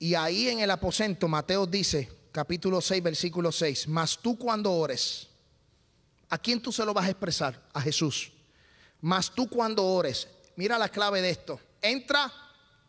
Y 0.00 0.16
ahí 0.16 0.48
en 0.48 0.58
el 0.58 0.72
aposento, 0.72 1.28
Mateo 1.28 1.68
dice, 1.68 2.10
capítulo 2.32 2.80
6, 2.80 3.00
versículo 3.00 3.52
6, 3.52 3.86
mas 3.86 4.18
tú 4.18 4.36
cuando 4.36 4.72
ores, 4.72 5.28
¿a 6.28 6.38
quién 6.38 6.60
tú 6.60 6.72
se 6.72 6.84
lo 6.84 6.92
vas 6.92 7.06
a 7.06 7.10
expresar? 7.10 7.62
A 7.72 7.80
Jesús. 7.80 8.32
Mas 9.02 9.30
tú 9.30 9.48
cuando 9.48 9.86
ores, 9.86 10.26
mira 10.56 10.76
la 10.78 10.88
clave 10.88 11.22
de 11.22 11.30
esto, 11.30 11.60
entra 11.80 12.32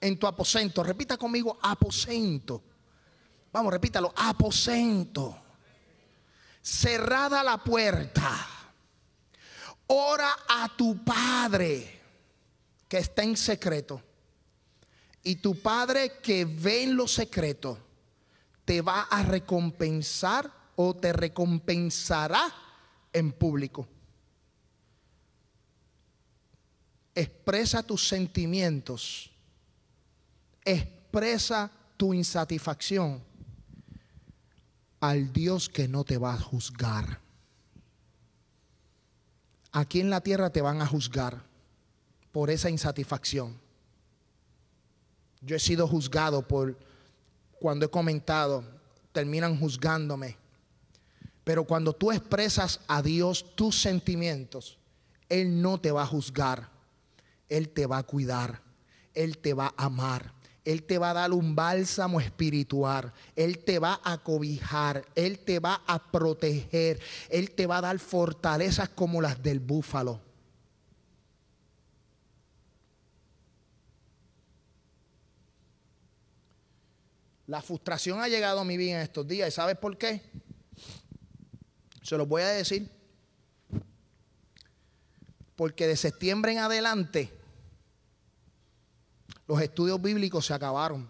en 0.01 0.17
tu 0.17 0.25
aposento, 0.25 0.81
repita 0.81 1.15
conmigo, 1.15 1.59
aposento. 1.61 2.63
Vamos, 3.51 3.71
repítalo, 3.71 4.11
aposento. 4.15 5.39
cerrada 6.59 7.43
la 7.43 7.63
puerta, 7.63 8.47
ora 9.85 10.39
a 10.49 10.75
tu 10.75 11.05
Padre 11.05 12.02
que 12.93 12.99
está 12.99 13.23
en 13.23 13.35
secreto. 13.35 13.99
Y 15.23 15.37
tu 15.37 15.59
Padre 15.59 16.19
que 16.21 16.45
ve 16.45 16.83
en 16.83 16.95
lo 16.95 17.07
secreto 17.07 17.79
te 18.65 18.81
va 18.81 19.01
a 19.09 19.23
recompensar 19.23 20.53
o 20.75 20.95
te 20.95 21.11
recompensará 21.11 22.53
en 23.11 23.31
público. 23.31 23.87
Expresa 27.15 27.81
tus 27.81 28.07
sentimientos. 28.07 29.31
Expresa 30.63 31.71
tu 31.97 32.13
insatisfacción 32.13 33.23
al 34.99 35.33
Dios 35.33 35.67
que 35.67 35.87
no 35.87 36.03
te 36.03 36.19
va 36.19 36.35
a 36.35 36.39
juzgar. 36.39 37.19
Aquí 39.71 39.99
en 39.99 40.11
la 40.11 40.21
tierra 40.21 40.51
te 40.51 40.61
van 40.61 40.79
a 40.79 40.85
juzgar 40.85 41.52
por 42.33 42.49
esa 42.49 42.69
insatisfacción. 42.69 43.55
Yo 45.39 45.55
he 45.55 45.59
sido 45.59 45.87
juzgado 45.87 46.45
por 46.45 46.77
cuando 47.59 47.85
he 47.85 47.89
comentado, 47.89 48.65
terminan 49.13 49.57
juzgándome. 49.57 50.35
Pero 51.43 51.63
cuando 51.63 51.93
tú 51.93 52.11
expresas 52.11 52.79
a 52.87 53.01
Dios 53.01 53.55
tus 53.55 53.79
sentimientos, 53.79 54.79
Él 55.29 55.61
no 55.61 55.79
te 55.79 55.91
va 55.91 56.01
a 56.01 56.07
juzgar. 56.07 56.69
Él 57.49 57.69
te 57.69 57.85
va 57.85 57.99
a 57.99 58.03
cuidar. 58.03 58.61
Él 59.13 59.37
te 59.37 59.53
va 59.53 59.73
a 59.77 59.85
amar. 59.85 60.33
Él 60.65 60.83
te 60.83 60.97
va 60.97 61.11
a 61.11 61.13
dar 61.13 61.33
un 61.33 61.55
bálsamo 61.55 62.19
espiritual. 62.19 63.13
Él 63.35 63.59
te 63.59 63.77
va 63.77 64.01
a 64.03 64.17
cobijar. 64.17 65.05
Él 65.13 65.37
te 65.39 65.59
va 65.59 65.83
a 65.85 66.11
proteger. 66.11 66.99
Él 67.29 67.51
te 67.51 67.67
va 67.67 67.77
a 67.77 67.81
dar 67.81 67.99
fortalezas 67.99 68.89
como 68.89 69.21
las 69.21 69.43
del 69.43 69.59
búfalo. 69.59 70.32
La 77.53 77.61
frustración 77.61 78.19
ha 78.19 78.27
llegado 78.27 78.61
a 78.61 78.65
mi 78.65 78.77
vida 78.77 78.95
en 78.95 79.01
estos 79.03 79.27
días. 79.27 79.47
¿Y 79.47 79.51
sabes 79.51 79.77
por 79.77 79.95
qué? 79.95 80.23
Se 82.01 82.17
los 82.17 82.27
voy 82.27 82.41
a 82.41 82.47
decir. 82.47 82.89
Porque 85.55 85.85
de 85.85 85.95
septiembre 85.95 86.53
en 86.53 86.57
adelante 86.57 87.31
los 89.47 89.61
estudios 89.61 90.01
bíblicos 90.01 90.47
se 90.47 90.55
acabaron. 90.55 91.07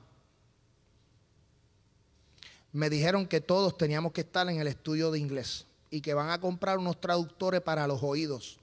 Me 2.73 2.89
dijeron 2.89 3.25
que 3.25 3.39
todos 3.39 3.77
teníamos 3.77 4.11
que 4.11 4.19
estar 4.19 4.49
en 4.49 4.59
el 4.59 4.67
estudio 4.67 5.11
de 5.11 5.19
inglés 5.19 5.65
y 5.91 6.01
que 6.01 6.13
van 6.13 6.29
a 6.29 6.41
comprar 6.41 6.77
unos 6.77 6.99
traductores 6.99 7.61
para 7.61 7.87
los 7.87 8.03
oídos. 8.03 8.59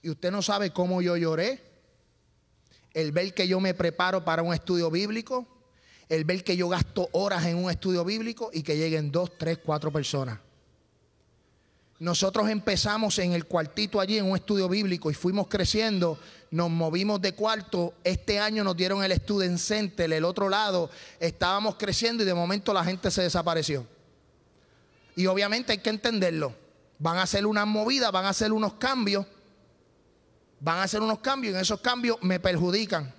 Y 0.00 0.08
usted 0.08 0.30
no 0.30 0.40
sabe 0.40 0.70
cómo 0.70 1.02
yo 1.02 1.18
lloré. 1.18 1.65
El 2.96 3.12
ver 3.12 3.34
que 3.34 3.46
yo 3.46 3.60
me 3.60 3.74
preparo 3.74 4.24
para 4.24 4.42
un 4.42 4.54
estudio 4.54 4.90
bíblico. 4.90 5.46
El 6.08 6.24
ver 6.24 6.42
que 6.42 6.56
yo 6.56 6.66
gasto 6.70 7.10
horas 7.12 7.44
en 7.44 7.58
un 7.58 7.70
estudio 7.70 8.06
bíblico 8.06 8.48
y 8.54 8.62
que 8.62 8.78
lleguen 8.78 9.12
dos, 9.12 9.36
tres, 9.36 9.58
cuatro 9.62 9.92
personas. 9.92 10.38
Nosotros 11.98 12.48
empezamos 12.48 13.18
en 13.18 13.34
el 13.34 13.44
cuartito 13.44 14.00
allí 14.00 14.16
en 14.16 14.24
un 14.24 14.34
estudio 14.34 14.66
bíblico 14.66 15.10
y 15.10 15.14
fuimos 15.14 15.46
creciendo, 15.46 16.18
nos 16.50 16.70
movimos 16.70 17.20
de 17.20 17.32
cuarto, 17.32 17.92
este 18.02 18.38
año 18.38 18.64
nos 18.64 18.74
dieron 18.78 19.04
el 19.04 19.12
Student 19.12 19.58
Center, 19.58 20.10
el 20.10 20.24
otro 20.24 20.48
lado, 20.48 20.88
estábamos 21.20 21.76
creciendo 21.76 22.22
y 22.22 22.26
de 22.26 22.34
momento 22.34 22.72
la 22.72 22.84
gente 22.84 23.10
se 23.10 23.22
desapareció. 23.22 23.86
Y 25.16 25.26
obviamente 25.26 25.72
hay 25.72 25.78
que 25.78 25.90
entenderlo, 25.90 26.54
van 26.98 27.18
a 27.18 27.22
hacer 27.22 27.46
unas 27.46 27.66
movidas, 27.66 28.10
van 28.10 28.24
a 28.24 28.30
hacer 28.30 28.52
unos 28.52 28.74
cambios, 28.74 29.26
van 30.60 30.78
a 30.78 30.82
hacer 30.84 31.00
unos 31.00 31.18
cambios 31.20 31.52
y 31.52 31.56
en 31.56 31.62
esos 31.62 31.80
cambios 31.80 32.18
me 32.22 32.40
perjudican 32.40 33.12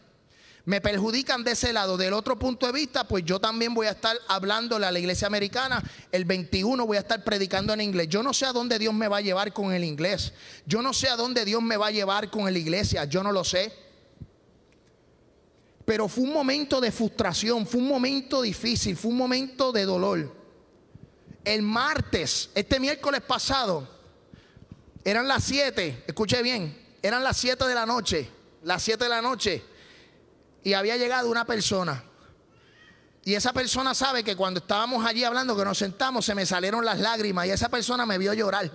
me 0.67 0.81
perjudican 0.81 1.45
de 1.45 1.51
ese 1.51 1.71
lado. 1.71 1.95
Del 1.95 2.11
otro 2.11 2.38
punto 2.38 2.65
de 2.65 2.73
vista, 2.73 3.07
pues 3.07 3.23
yo 3.23 3.39
también 3.39 3.73
voy 3.73 3.88
a 3.88 3.91
estar 3.91 4.17
hablándole 4.27 4.85
a 4.85 4.91
la 4.91 4.99
iglesia 4.99 5.25
americana. 5.25 5.81
El 6.11 6.25
21 6.25 6.85
voy 6.85 6.97
a 6.97 6.99
estar 6.99 7.23
predicando 7.23 7.71
en 7.71 7.79
inglés. 7.79 8.09
Yo 8.09 8.21
no 8.21 8.33
sé 8.33 8.45
a 8.45 8.51
dónde 8.51 8.77
Dios 8.77 8.93
me 8.93 9.07
va 9.07 9.19
a 9.19 9.21
llevar 9.21 9.53
con 9.53 9.71
el 9.71 9.85
inglés. 9.85 10.33
Yo 10.65 10.81
no 10.81 10.91
sé 10.91 11.07
a 11.07 11.15
dónde 11.15 11.45
Dios 11.45 11.63
me 11.63 11.77
va 11.77 11.88
a 11.88 11.91
llevar 11.91 12.29
con 12.29 12.51
la 12.51 12.59
iglesia. 12.59 13.05
Yo 13.05 13.23
no 13.23 13.31
lo 13.31 13.45
sé. 13.45 13.71
Pero 15.85 16.09
fue 16.09 16.25
un 16.25 16.33
momento 16.33 16.81
de 16.81 16.91
frustración, 16.91 17.65
fue 17.65 17.79
un 17.79 17.88
momento 17.88 18.41
difícil, 18.41 18.97
fue 18.97 19.11
un 19.11 19.17
momento 19.17 19.71
de 19.71 19.85
dolor. 19.85 20.35
El 21.45 21.61
martes, 21.61 22.49
este 22.53 22.77
miércoles 22.77 23.21
pasado, 23.21 23.88
eran 25.01 25.29
las 25.29 25.45
7, 25.45 26.03
escuche 26.07 26.41
bien, 26.41 26.86
eran 27.01 27.23
las 27.23 27.37
7 27.37 27.65
de 27.65 27.75
la 27.75 27.85
noche, 27.85 28.29
las 28.63 28.83
7 28.83 29.03
de 29.03 29.09
la 29.09 29.21
noche 29.21 29.63
y 30.67 30.73
había 30.73 30.97
llegado 30.97 31.29
una 31.29 31.45
persona. 31.45 32.03
Y 33.23 33.35
esa 33.35 33.53
persona 33.53 33.93
sabe 33.93 34.21
que 34.21 34.35
cuando 34.35 34.59
estábamos 34.59 35.05
allí 35.05 35.23
hablando, 35.23 35.55
que 35.55 35.63
nos 35.63 35.77
sentamos, 35.77 36.25
se 36.25 36.35
me 36.35 36.45
salieron 36.45 36.83
las 36.83 36.99
lágrimas 36.99 37.47
y 37.47 37.51
esa 37.51 37.69
persona 37.69 38.05
me 38.05 38.17
vio 38.17 38.33
llorar. 38.33 38.69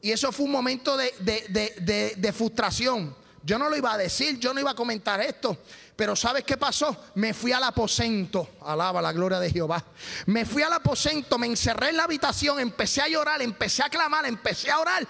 Y 0.00 0.12
eso 0.12 0.30
fue 0.30 0.46
un 0.46 0.52
momento 0.52 0.96
de, 0.96 1.12
de, 1.18 1.74
de, 1.80 2.14
de, 2.16 2.32
frustración. 2.32 3.16
Yo 3.42 3.58
no 3.58 3.68
lo 3.68 3.76
iba 3.76 3.92
a 3.92 3.98
decir, 3.98 4.38
yo 4.38 4.54
no 4.54 4.60
iba 4.60 4.70
a 4.70 4.76
comentar 4.76 5.20
esto. 5.20 5.58
Pero 5.96 6.14
¿sabes 6.14 6.44
qué 6.44 6.56
pasó? 6.56 6.96
Me 7.16 7.34
fui 7.34 7.50
al 7.50 7.64
aposento. 7.64 8.50
Alaba 8.64 9.02
la 9.02 9.12
gloria 9.12 9.40
de 9.40 9.50
Jehová. 9.50 9.84
Me 10.26 10.44
fui 10.44 10.62
al 10.62 10.72
aposento, 10.74 11.38
me 11.38 11.48
encerré 11.48 11.88
en 11.88 11.96
la 11.96 12.04
habitación, 12.04 12.60
empecé 12.60 13.02
a 13.02 13.08
llorar, 13.08 13.42
empecé 13.42 13.82
a 13.82 13.88
clamar, 13.88 14.26
empecé 14.26 14.70
a 14.70 14.78
orar. 14.78 15.08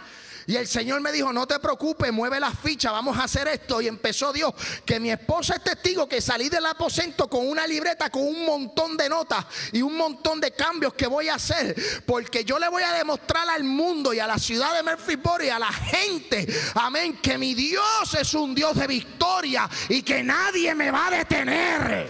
Y 0.48 0.56
el 0.56 0.66
Señor 0.66 1.02
me 1.02 1.12
dijo, 1.12 1.30
no 1.30 1.46
te 1.46 1.58
preocupes, 1.58 2.10
mueve 2.10 2.40
las 2.40 2.58
fichas, 2.58 2.90
vamos 2.90 3.18
a 3.18 3.24
hacer 3.24 3.46
esto. 3.48 3.82
Y 3.82 3.86
empezó 3.86 4.32
Dios, 4.32 4.54
que 4.86 4.98
mi 4.98 5.10
esposa 5.10 5.56
es 5.56 5.62
testigo 5.62 6.08
que 6.08 6.22
salí 6.22 6.48
del 6.48 6.64
aposento 6.64 7.28
con 7.28 7.46
una 7.46 7.66
libreta, 7.66 8.08
con 8.08 8.22
un 8.22 8.46
montón 8.46 8.96
de 8.96 9.10
notas 9.10 9.44
y 9.72 9.82
un 9.82 9.94
montón 9.94 10.40
de 10.40 10.52
cambios 10.52 10.94
que 10.94 11.06
voy 11.06 11.28
a 11.28 11.34
hacer. 11.34 11.76
Porque 12.06 12.46
yo 12.46 12.58
le 12.58 12.66
voy 12.68 12.82
a 12.82 12.94
demostrar 12.94 13.46
al 13.50 13.62
mundo 13.62 14.14
y 14.14 14.20
a 14.20 14.26
la 14.26 14.38
ciudad 14.38 14.74
de 14.74 14.82
Murfreesboro 14.82 15.44
y 15.44 15.50
a 15.50 15.58
la 15.58 15.70
gente, 15.70 16.46
amén, 16.76 17.18
que 17.20 17.36
mi 17.36 17.52
Dios 17.52 18.14
es 18.18 18.32
un 18.32 18.54
Dios 18.54 18.74
de 18.74 18.86
victoria 18.86 19.68
y 19.90 20.00
que 20.00 20.22
nadie 20.22 20.74
me 20.74 20.90
va 20.90 21.08
a 21.08 21.10
detener. 21.10 22.08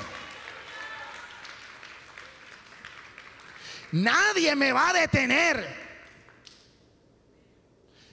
Nadie 3.91 4.55
me 4.55 4.72
va 4.72 4.91
a 4.91 4.93
detener. 4.93 5.78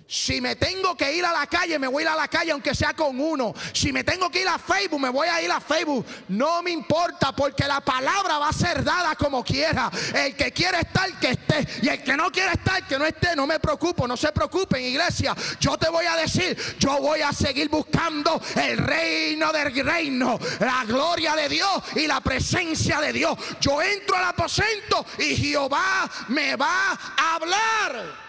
Si 0.08 0.40
me 0.40 0.56
tengo 0.56 0.96
que 0.96 1.12
ir 1.14 1.26
a 1.26 1.34
la 1.34 1.48
calle, 1.48 1.80
me 1.80 1.88
voy 1.88 2.04
a 2.04 2.06
ir 2.06 2.10
a 2.10 2.16
la 2.16 2.28
calle 2.28 2.52
aunque 2.52 2.76
sea 2.76 2.94
con 2.94 3.20
uno. 3.20 3.56
Si 3.74 3.92
me 3.92 4.04
tengo 4.04 4.30
que 4.30 4.42
ir 4.42 4.48
a 4.48 4.60
Facebook, 4.60 5.00
me 5.00 5.10
voy 5.10 5.28
a 5.28 5.42
ir 5.42 5.52
a 5.52 5.60
Facebook. 5.60 6.06
No 6.30 6.62
me 6.62 6.70
importa 6.70 7.32
porque 7.32 7.68
la 7.68 7.82
palabra 7.82 8.38
va 8.38 8.50
a 8.50 8.54
ser 8.54 8.84
dada 8.84 9.16
como 9.16 9.44
quiera. 9.44 9.90
El 10.14 10.36
que 10.36 10.52
quiere 10.52 10.82
estar, 10.82 11.12
que 11.20 11.32
esté. 11.32 11.68
Y 11.82 11.90
el 11.90 12.04
que 12.04 12.16
no 12.16 12.32
quiere 12.32 12.52
estar, 12.54 12.86
que 12.88 13.00
no 13.00 13.06
esté. 13.06 13.36
No 13.36 13.48
me 13.48 13.60
preocupo, 13.60 14.08
no 14.08 14.16
se 14.16 14.32
preocupen, 14.32 14.84
iglesia. 14.84 15.36
Yo 15.60 15.76
te 15.76 15.90
voy 15.90 16.06
a 16.06 16.16
decir, 16.18 16.56
yo 16.78 17.00
voy 17.00 17.22
a 17.22 17.34
seguir 17.34 17.70
buscando 17.70 18.40
el 18.56 18.78
reino 18.78 19.52
del 19.52 19.84
reino, 19.84 20.40
la 20.60 20.86
gloria 20.86 21.36
de 21.36 21.50
Dios 21.50 21.84
y 21.96 22.06
la 22.06 22.22
presencia 22.22 23.02
de 23.02 23.12
Dios. 23.12 23.38
Yo 23.60 23.82
entro 23.82 24.18
al 24.18 24.26
aposento 24.26 25.04
y 25.18 25.36
Jehová 25.36 26.08
me 26.28 26.56
va 26.56 26.92
a 26.92 27.36
hablar. 27.36 28.25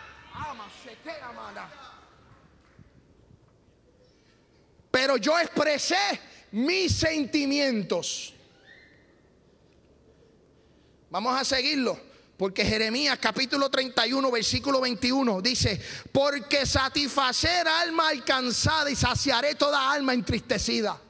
Pero 4.90 5.16
yo 5.16 5.38
expresé 5.38 5.96
mis 6.52 6.96
sentimientos. 6.96 8.32
Vamos 11.10 11.38
a 11.40 11.44
seguirlo. 11.44 12.06
Porque 12.36 12.66
Jeremías 12.66 13.18
capítulo 13.18 13.70
31, 13.70 14.30
versículo 14.30 14.80
21 14.82 15.40
dice, 15.40 15.80
porque 16.12 16.66
satisfacer 16.66 17.66
alma 17.66 18.08
alcanzada 18.08 18.90
y 18.90 18.96
saciaré 18.96 19.54
toda 19.54 19.90
alma 19.90 20.12
entristecida. 20.12 21.00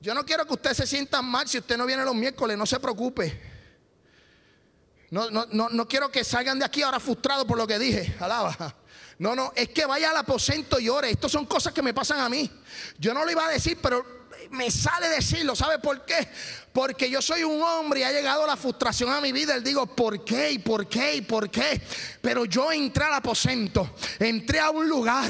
Yo 0.00 0.14
no 0.14 0.24
quiero 0.24 0.46
que 0.46 0.54
usted 0.54 0.72
se 0.72 0.86
sienta 0.86 1.20
mal 1.20 1.46
si 1.48 1.58
usted 1.58 1.76
no 1.76 1.84
viene 1.84 2.04
los 2.04 2.14
miércoles, 2.14 2.56
no 2.56 2.64
se 2.64 2.80
preocupe. 2.80 3.47
No, 5.10 5.30
no, 5.30 5.46
no, 5.52 5.68
no 5.70 5.88
quiero 5.88 6.10
que 6.10 6.22
salgan 6.22 6.58
de 6.58 6.64
aquí 6.64 6.82
ahora 6.82 7.00
frustrados 7.00 7.46
por 7.46 7.56
lo 7.56 7.66
que 7.66 7.78
dije. 7.78 8.14
Alaba. 8.20 8.74
No, 9.18 9.34
no, 9.34 9.52
es 9.56 9.70
que 9.70 9.84
vaya 9.84 10.10
al 10.10 10.16
aposento 10.16 10.78
y 10.78 10.88
ore. 10.88 11.10
Estas 11.10 11.32
son 11.32 11.46
cosas 11.46 11.72
que 11.72 11.82
me 11.82 11.92
pasan 11.92 12.20
a 12.20 12.28
mí. 12.28 12.50
Yo 12.98 13.12
no 13.12 13.24
lo 13.24 13.30
iba 13.30 13.46
a 13.46 13.50
decir, 13.50 13.78
pero 13.82 14.04
me 14.50 14.70
sale 14.70 15.08
decirlo. 15.08 15.56
¿Sabe 15.56 15.78
por 15.78 16.04
qué? 16.04 16.28
Porque 16.78 17.10
yo 17.10 17.20
soy 17.20 17.42
un 17.42 17.60
hombre 17.60 17.98
y 17.98 18.02
ha 18.04 18.12
llegado 18.12 18.46
la 18.46 18.56
frustración 18.56 19.10
a 19.10 19.20
mi 19.20 19.32
vida. 19.32 19.56
Él 19.56 19.64
digo, 19.64 19.84
¿por 19.84 20.24
qué? 20.24 20.52
¿Y 20.52 20.58
por 20.60 20.88
qué? 20.88 21.16
¿Y 21.16 21.22
por 21.22 21.50
qué? 21.50 21.82
Pero 22.22 22.44
yo 22.44 22.70
entré 22.70 23.04
al 23.04 23.14
aposento, 23.14 23.96
entré 24.16 24.60
a 24.60 24.70
un 24.70 24.88
lugar 24.88 25.28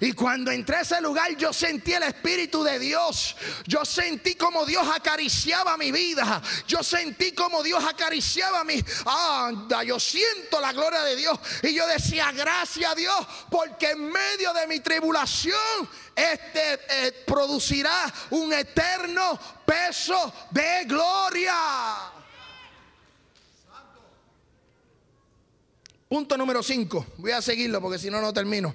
y 0.00 0.10
cuando 0.10 0.50
entré 0.50 0.78
a 0.78 0.80
ese 0.80 1.00
lugar 1.00 1.36
yo 1.36 1.52
sentí 1.52 1.92
el 1.92 2.02
Espíritu 2.02 2.64
de 2.64 2.80
Dios. 2.80 3.36
Yo 3.64 3.84
sentí 3.84 4.34
como 4.34 4.66
Dios 4.66 4.88
acariciaba 4.92 5.76
mi 5.76 5.92
vida. 5.92 6.42
Yo 6.66 6.82
sentí 6.82 7.30
como 7.30 7.62
Dios 7.62 7.84
acariciaba 7.84 8.64
mi... 8.64 8.84
Anda, 9.06 9.84
yo 9.84 10.00
siento 10.00 10.60
la 10.60 10.72
gloria 10.72 11.04
de 11.04 11.14
Dios. 11.14 11.38
Y 11.62 11.74
yo 11.74 11.86
decía, 11.86 12.32
gracias 12.32 12.90
a 12.90 12.96
Dios, 12.96 13.24
porque 13.48 13.90
en 13.90 14.02
medio 14.10 14.52
de 14.52 14.66
mi 14.66 14.80
tribulación, 14.80 15.88
este 16.16 16.80
eh, 16.88 17.24
producirá 17.24 18.12
un 18.30 18.52
eterno 18.52 19.38
peso 19.68 20.32
de 20.50 20.84
gloria. 20.86 21.54
Punto 26.08 26.38
número 26.38 26.62
5. 26.62 27.06
Voy 27.18 27.32
a 27.32 27.42
seguirlo 27.42 27.82
porque 27.82 27.98
si 27.98 28.08
no, 28.10 28.22
no 28.22 28.32
termino. 28.32 28.74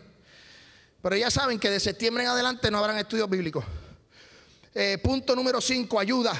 Pero 1.01 1.15
ya 1.17 1.31
saben 1.31 1.59
que 1.59 1.71
de 1.71 1.79
septiembre 1.79 2.23
en 2.23 2.29
adelante 2.29 2.69
no 2.69 2.77
habrán 2.77 2.97
estudios 2.99 3.27
bíblicos. 3.27 3.65
Eh, 4.75 4.99
punto 5.03 5.35
número 5.35 5.59
5, 5.59 5.99
ayuda. 5.99 6.33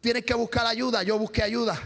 Tienes 0.00 0.24
que 0.24 0.34
buscar 0.34 0.64
ayuda. 0.64 1.02
Yo 1.02 1.18
busqué 1.18 1.42
ayuda. 1.42 1.80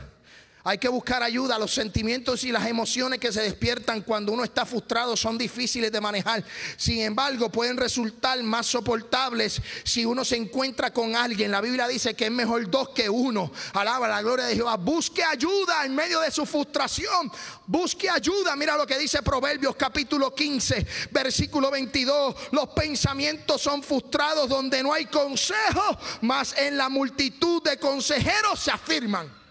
Hay 0.68 0.78
que 0.78 0.88
buscar 0.88 1.22
ayuda. 1.22 1.60
Los 1.60 1.72
sentimientos 1.72 2.42
y 2.42 2.50
las 2.50 2.66
emociones 2.66 3.20
que 3.20 3.32
se 3.32 3.40
despiertan 3.40 4.00
cuando 4.00 4.32
uno 4.32 4.42
está 4.42 4.66
frustrado 4.66 5.16
son 5.16 5.38
difíciles 5.38 5.92
de 5.92 6.00
manejar. 6.00 6.42
Sin 6.76 7.02
embargo, 7.02 7.52
pueden 7.52 7.76
resultar 7.76 8.42
más 8.42 8.66
soportables 8.66 9.62
si 9.84 10.04
uno 10.04 10.24
se 10.24 10.34
encuentra 10.34 10.92
con 10.92 11.14
alguien. 11.14 11.52
La 11.52 11.60
Biblia 11.60 11.86
dice 11.86 12.14
que 12.14 12.24
es 12.24 12.32
mejor 12.32 12.68
dos 12.68 12.88
que 12.88 13.08
uno. 13.08 13.52
Alaba 13.74 14.08
la 14.08 14.20
gloria 14.22 14.46
de 14.46 14.56
Jehová. 14.56 14.76
Busque 14.76 15.22
ayuda 15.22 15.84
en 15.84 15.94
medio 15.94 16.18
de 16.18 16.32
su 16.32 16.44
frustración. 16.44 17.30
Busque 17.64 18.10
ayuda. 18.10 18.56
Mira 18.56 18.76
lo 18.76 18.88
que 18.88 18.98
dice 18.98 19.22
Proverbios 19.22 19.76
capítulo 19.76 20.34
15, 20.34 20.84
versículo 21.12 21.70
22. 21.70 22.34
Los 22.50 22.70
pensamientos 22.70 23.62
son 23.62 23.84
frustrados 23.84 24.48
donde 24.48 24.82
no 24.82 24.92
hay 24.92 25.06
consejo, 25.06 25.96
mas 26.22 26.56
en 26.58 26.76
la 26.76 26.88
multitud 26.88 27.62
de 27.62 27.78
consejeros 27.78 28.58
se 28.58 28.72
afirman. 28.72 29.45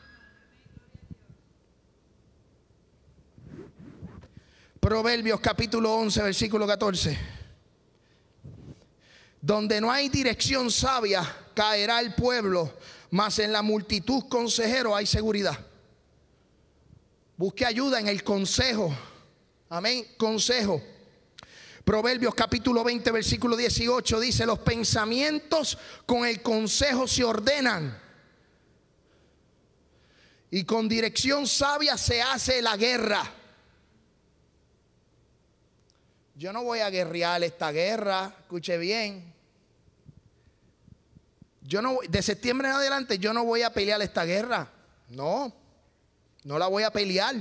Proverbios 4.86 5.40
capítulo 5.40 5.96
11, 5.96 6.22
versículo 6.22 6.68
14. 6.68 7.18
Donde 9.42 9.82
no 9.82 9.92
hay 9.92 10.10
dirección 10.10 10.70
sabia, 10.70 11.24
caerá 11.56 12.00
el 12.02 12.14
pueblo, 12.14 12.72
mas 13.10 13.40
en 13.40 13.52
la 13.52 13.64
multitud 13.64 14.26
consejero 14.30 14.96
hay 14.96 15.08
seguridad. 15.08 15.58
Busque 17.36 17.66
ayuda 17.66 18.00
en 18.00 18.10
el 18.10 18.24
consejo. 18.24 18.96
Amén, 19.70 20.06
consejo. 20.18 20.80
Proverbios 21.84 22.36
capítulo 22.36 22.84
20, 22.84 23.10
versículo 23.10 23.58
18 23.58 24.20
dice, 24.20 24.46
los 24.46 24.60
pensamientos 24.60 25.80
con 26.06 26.28
el 26.28 26.44
consejo 26.44 27.08
se 27.08 27.24
ordenan. 27.24 28.00
Y 30.52 30.64
con 30.64 30.88
dirección 30.88 31.48
sabia 31.48 31.98
se 31.98 32.22
hace 32.22 32.62
la 32.62 32.78
guerra. 32.78 33.45
Yo 36.36 36.52
no 36.52 36.64
voy 36.64 36.80
a 36.80 36.90
guerrear 36.90 37.44
esta 37.44 37.72
guerra, 37.72 38.36
escuche 38.42 38.78
bien. 38.78 39.34
Yo 41.62 41.82
no 41.82 41.98
de 42.08 42.22
septiembre 42.22 42.68
en 42.68 42.76
adelante 42.76 43.18
yo 43.18 43.34
no 43.34 43.44
voy 43.44 43.64
a 43.64 43.74
pelear 43.74 44.02
esta 44.02 44.26
guerra. 44.26 44.70
No. 45.10 45.54
No 46.44 46.60
la 46.60 46.68
voy 46.68 46.84
a 46.84 46.92
pelear. 46.92 47.36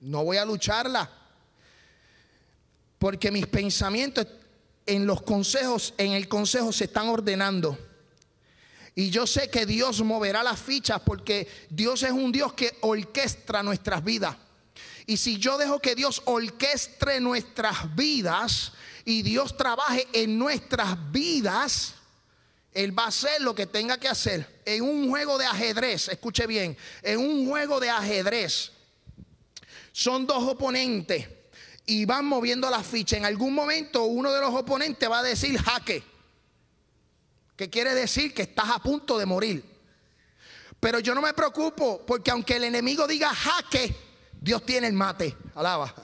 No 0.00 0.24
voy 0.24 0.36
a 0.36 0.44
lucharla. 0.44 1.10
Porque 2.98 3.30
mis 3.30 3.46
pensamientos 3.46 4.26
en 4.86 5.04
los 5.04 5.22
consejos, 5.22 5.92
en 5.98 6.12
el 6.12 6.28
consejo 6.28 6.72
se 6.72 6.84
están 6.84 7.08
ordenando. 7.08 7.76
Y 8.94 9.10
yo 9.10 9.26
sé 9.26 9.50
que 9.50 9.66
Dios 9.66 10.02
moverá 10.02 10.42
las 10.42 10.58
fichas 10.58 11.00
porque 11.00 11.46
Dios 11.68 12.02
es 12.02 12.12
un 12.12 12.32
Dios 12.32 12.52
que 12.54 12.78
orquestra 12.80 13.62
nuestras 13.62 14.02
vidas. 14.02 14.36
Y 15.08 15.16
si 15.16 15.38
yo 15.38 15.56
dejo 15.56 15.80
que 15.80 15.94
Dios 15.94 16.20
orquestre 16.26 17.18
nuestras 17.18 17.96
vidas 17.96 18.72
y 19.06 19.22
Dios 19.22 19.56
trabaje 19.56 20.06
en 20.12 20.38
nuestras 20.38 20.98
vidas, 21.10 21.94
Él 22.74 22.96
va 22.96 23.04
a 23.04 23.08
hacer 23.08 23.40
lo 23.40 23.54
que 23.54 23.64
tenga 23.64 23.96
que 23.96 24.06
hacer. 24.06 24.60
En 24.66 24.82
un 24.82 25.08
juego 25.08 25.38
de 25.38 25.46
ajedrez, 25.46 26.08
escuche 26.08 26.46
bien, 26.46 26.76
en 27.02 27.20
un 27.20 27.48
juego 27.48 27.80
de 27.80 27.88
ajedrez 27.88 28.70
son 29.92 30.26
dos 30.26 30.46
oponentes 30.46 31.26
y 31.86 32.04
van 32.04 32.26
moviendo 32.26 32.68
la 32.68 32.82
ficha. 32.82 33.16
En 33.16 33.24
algún 33.24 33.54
momento 33.54 34.04
uno 34.04 34.30
de 34.30 34.42
los 34.42 34.54
oponentes 34.54 35.10
va 35.10 35.20
a 35.20 35.22
decir 35.22 35.58
jaque, 35.58 36.04
que 37.56 37.70
quiere 37.70 37.94
decir 37.94 38.34
que 38.34 38.42
estás 38.42 38.68
a 38.68 38.78
punto 38.78 39.16
de 39.16 39.24
morir. 39.24 39.64
Pero 40.78 40.98
yo 40.98 41.14
no 41.14 41.22
me 41.22 41.32
preocupo 41.32 42.04
porque 42.06 42.30
aunque 42.30 42.56
el 42.56 42.64
enemigo 42.64 43.06
diga 43.06 43.34
jaque, 43.34 44.07
Dios 44.40 44.64
tiene 44.64 44.86
el 44.86 44.92
mate. 44.92 45.36
Alaba. 45.54 45.94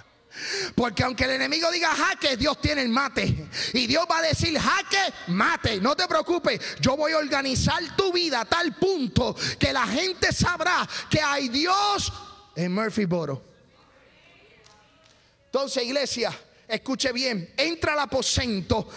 Porque 0.74 1.05
aunque 1.05 1.24
el 1.24 1.30
enemigo 1.32 1.70
diga 1.70 1.95
jaque, 1.95 2.37
Dios 2.37 2.61
tiene 2.61 2.82
el 2.82 2.89
mate. 2.89 3.49
Y 3.72 3.87
Dios 3.87 4.05
va 4.11 4.18
a 4.18 4.22
decir 4.22 4.59
jaque, 4.59 5.14
mate. 5.28 5.80
No 5.80 5.95
te 5.95 6.09
preocupes. 6.09 6.61
Yo 6.80 6.97
voy 6.97 7.12
a 7.12 7.18
organizar 7.18 7.80
tu 7.97 8.12
vida 8.12 8.41
a 8.41 8.45
tal 8.45 8.74
punto 8.74 9.37
que 9.59 9.72
la 9.72 9.87
gente 9.87 10.32
sabrá 10.32 10.89
que 11.09 11.20
hay 11.20 11.49
Dios 11.49 12.12
en 12.57 12.74
Murphyboro. 12.74 13.43
Entonces, 15.47 15.85
iglesia, 15.85 16.37
escuche 16.66 17.12
bien. 17.12 17.53
Entra 17.57 17.93
al 17.93 18.01
aposento. 18.01 18.89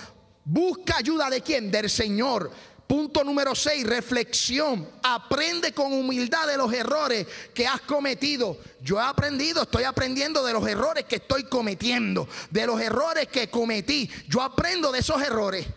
Busca 0.43 0.97
ayuda 0.97 1.29
de 1.29 1.41
quién? 1.41 1.69
Del 1.69 1.89
Señor. 1.89 2.51
Punto 2.87 3.21
número 3.25 3.53
6, 3.53 3.85
reflexión. 3.85 4.89
Aprende 5.03 5.73
con 5.73 5.91
humildad 5.91 6.47
de 6.47 6.57
los 6.57 6.71
errores 6.71 7.27
que 7.53 7.67
has 7.67 7.81
cometido. 7.81 8.57
Yo 8.81 8.97
he 8.97 9.03
aprendido, 9.03 9.63
estoy 9.63 9.83
aprendiendo 9.83 10.41
de 10.45 10.53
los 10.53 10.65
errores 10.65 11.03
que 11.03 11.17
estoy 11.17 11.43
cometiendo, 11.43 12.29
de 12.49 12.65
los 12.65 12.79
errores 12.79 13.27
que 13.27 13.49
cometí. 13.49 14.09
Yo 14.29 14.41
aprendo 14.41 14.93
de 14.93 14.99
esos 14.99 15.21
errores. 15.21 15.67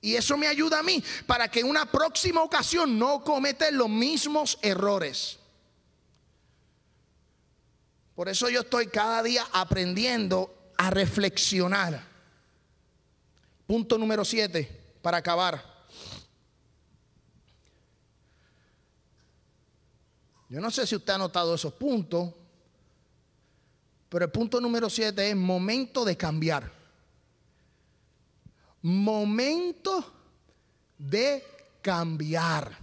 Y 0.00 0.14
eso 0.14 0.36
me 0.36 0.46
ayuda 0.46 0.78
a 0.78 0.82
mí 0.84 1.02
para 1.26 1.50
que 1.50 1.60
en 1.60 1.68
una 1.68 1.84
próxima 1.90 2.42
ocasión 2.42 2.96
no 2.96 3.24
cometa 3.24 3.68
los 3.72 3.88
mismos 3.88 4.56
errores. 4.62 5.36
Por 8.14 8.28
eso 8.28 8.48
yo 8.48 8.60
estoy 8.60 8.86
cada 8.86 9.22
día 9.22 9.46
aprendiendo 9.52 10.54
a 10.76 10.90
reflexionar. 10.90 12.04
Punto 13.66 13.98
número 13.98 14.24
7, 14.24 14.98
para 15.02 15.18
acabar. 15.18 15.69
Yo 20.50 20.60
no 20.60 20.68
sé 20.72 20.84
si 20.84 20.96
usted 20.96 21.12
ha 21.12 21.18
notado 21.18 21.54
esos 21.54 21.72
puntos, 21.72 22.28
pero 24.08 24.24
el 24.24 24.32
punto 24.32 24.60
número 24.60 24.90
7 24.90 25.30
es 25.30 25.36
momento 25.36 26.04
de 26.04 26.16
cambiar. 26.16 26.70
Momento 28.82 30.12
de 30.98 31.44
cambiar. 31.80 32.76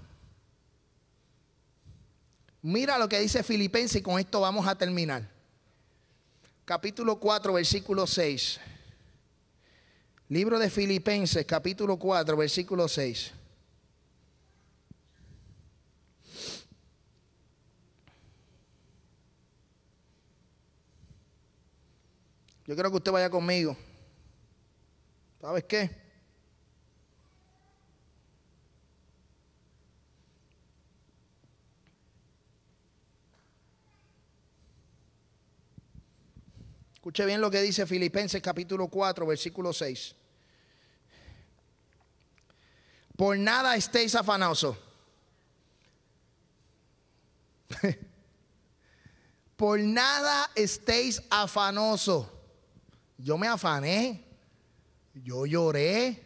Mira 2.62 2.98
lo 2.98 3.10
que 3.10 3.20
dice 3.20 3.44
Filipenses 3.44 3.98
y 3.98 4.02
con 4.02 4.18
esto 4.18 4.40
vamos 4.40 4.66
a 4.66 4.78
terminar. 4.78 5.30
Capítulo 6.64 7.20
4, 7.20 7.52
versículo 7.52 8.08
6. 8.08 8.62
Libro 10.30 10.58
de 10.58 10.70
Filipenses, 10.70 11.46
capítulo 11.46 11.98
4, 11.98 12.38
versículo 12.38 12.88
6. 12.88 13.34
Yo 22.68 22.76
quiero 22.76 22.92
que 22.92 22.98
usted 22.98 23.14
vaya 23.14 23.30
conmigo. 23.30 23.78
¿Sabes 25.40 25.64
qué? 25.64 25.90
Escuche 36.94 37.26
bien 37.26 37.40
lo 37.40 37.50
que 37.50 37.62
dice 37.62 37.86
Filipenses 37.86 38.42
capítulo 38.42 38.90
4, 38.90 39.26
versículo 39.26 39.72
6. 39.72 40.14
Por 43.16 43.38
nada 43.40 43.78
estéis 43.78 44.14
afanosos. 44.14 44.76
Por 49.56 49.80
nada 49.80 50.52
estéis 50.54 51.24
afanosos. 51.30 52.37
Yo 53.18 53.38
me 53.38 53.48
afané. 53.48 54.24
Yo 55.14 55.46
lloré. 55.46 56.24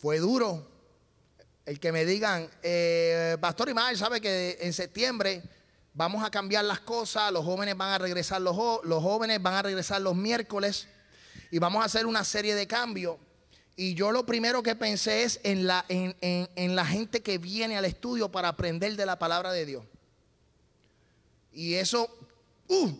Fue 0.00 0.18
duro. 0.18 0.66
El 1.66 1.78
que 1.80 1.92
me 1.92 2.04
digan, 2.06 2.48
eh, 2.62 3.36
Pastor 3.40 3.68
Imael 3.68 3.96
sabe 3.98 4.20
que 4.20 4.56
en 4.60 4.72
septiembre 4.72 5.42
vamos 5.92 6.24
a 6.24 6.30
cambiar 6.30 6.64
las 6.64 6.80
cosas, 6.80 7.30
los 7.30 7.44
jóvenes 7.44 7.76
van 7.76 7.90
a 7.92 7.98
regresar 7.98 8.40
los, 8.40 8.56
los 8.84 9.02
jóvenes 9.02 9.42
van 9.42 9.54
a 9.54 9.62
regresar 9.62 10.00
los 10.00 10.16
miércoles 10.16 10.88
y 11.50 11.58
vamos 11.58 11.82
a 11.82 11.86
hacer 11.86 12.06
una 12.06 12.24
serie 12.24 12.54
de 12.54 12.66
cambios. 12.66 13.16
Y 13.76 13.94
yo 13.94 14.12
lo 14.12 14.24
primero 14.24 14.62
que 14.62 14.74
pensé 14.76 15.24
es 15.24 15.40
en 15.42 15.66
la, 15.66 15.84
en, 15.88 16.16
en- 16.20 16.48
en 16.56 16.74
la 16.74 16.86
gente 16.86 17.22
que 17.22 17.36
viene 17.38 17.76
al 17.76 17.84
estudio 17.84 18.30
para 18.30 18.48
aprender 18.48 18.96
de 18.96 19.04
la 19.06 19.18
palabra 19.18 19.52
de 19.52 19.66
Dios. 19.66 19.84
Y 21.52 21.74
eso, 21.74 22.08
uh, 22.68 22.90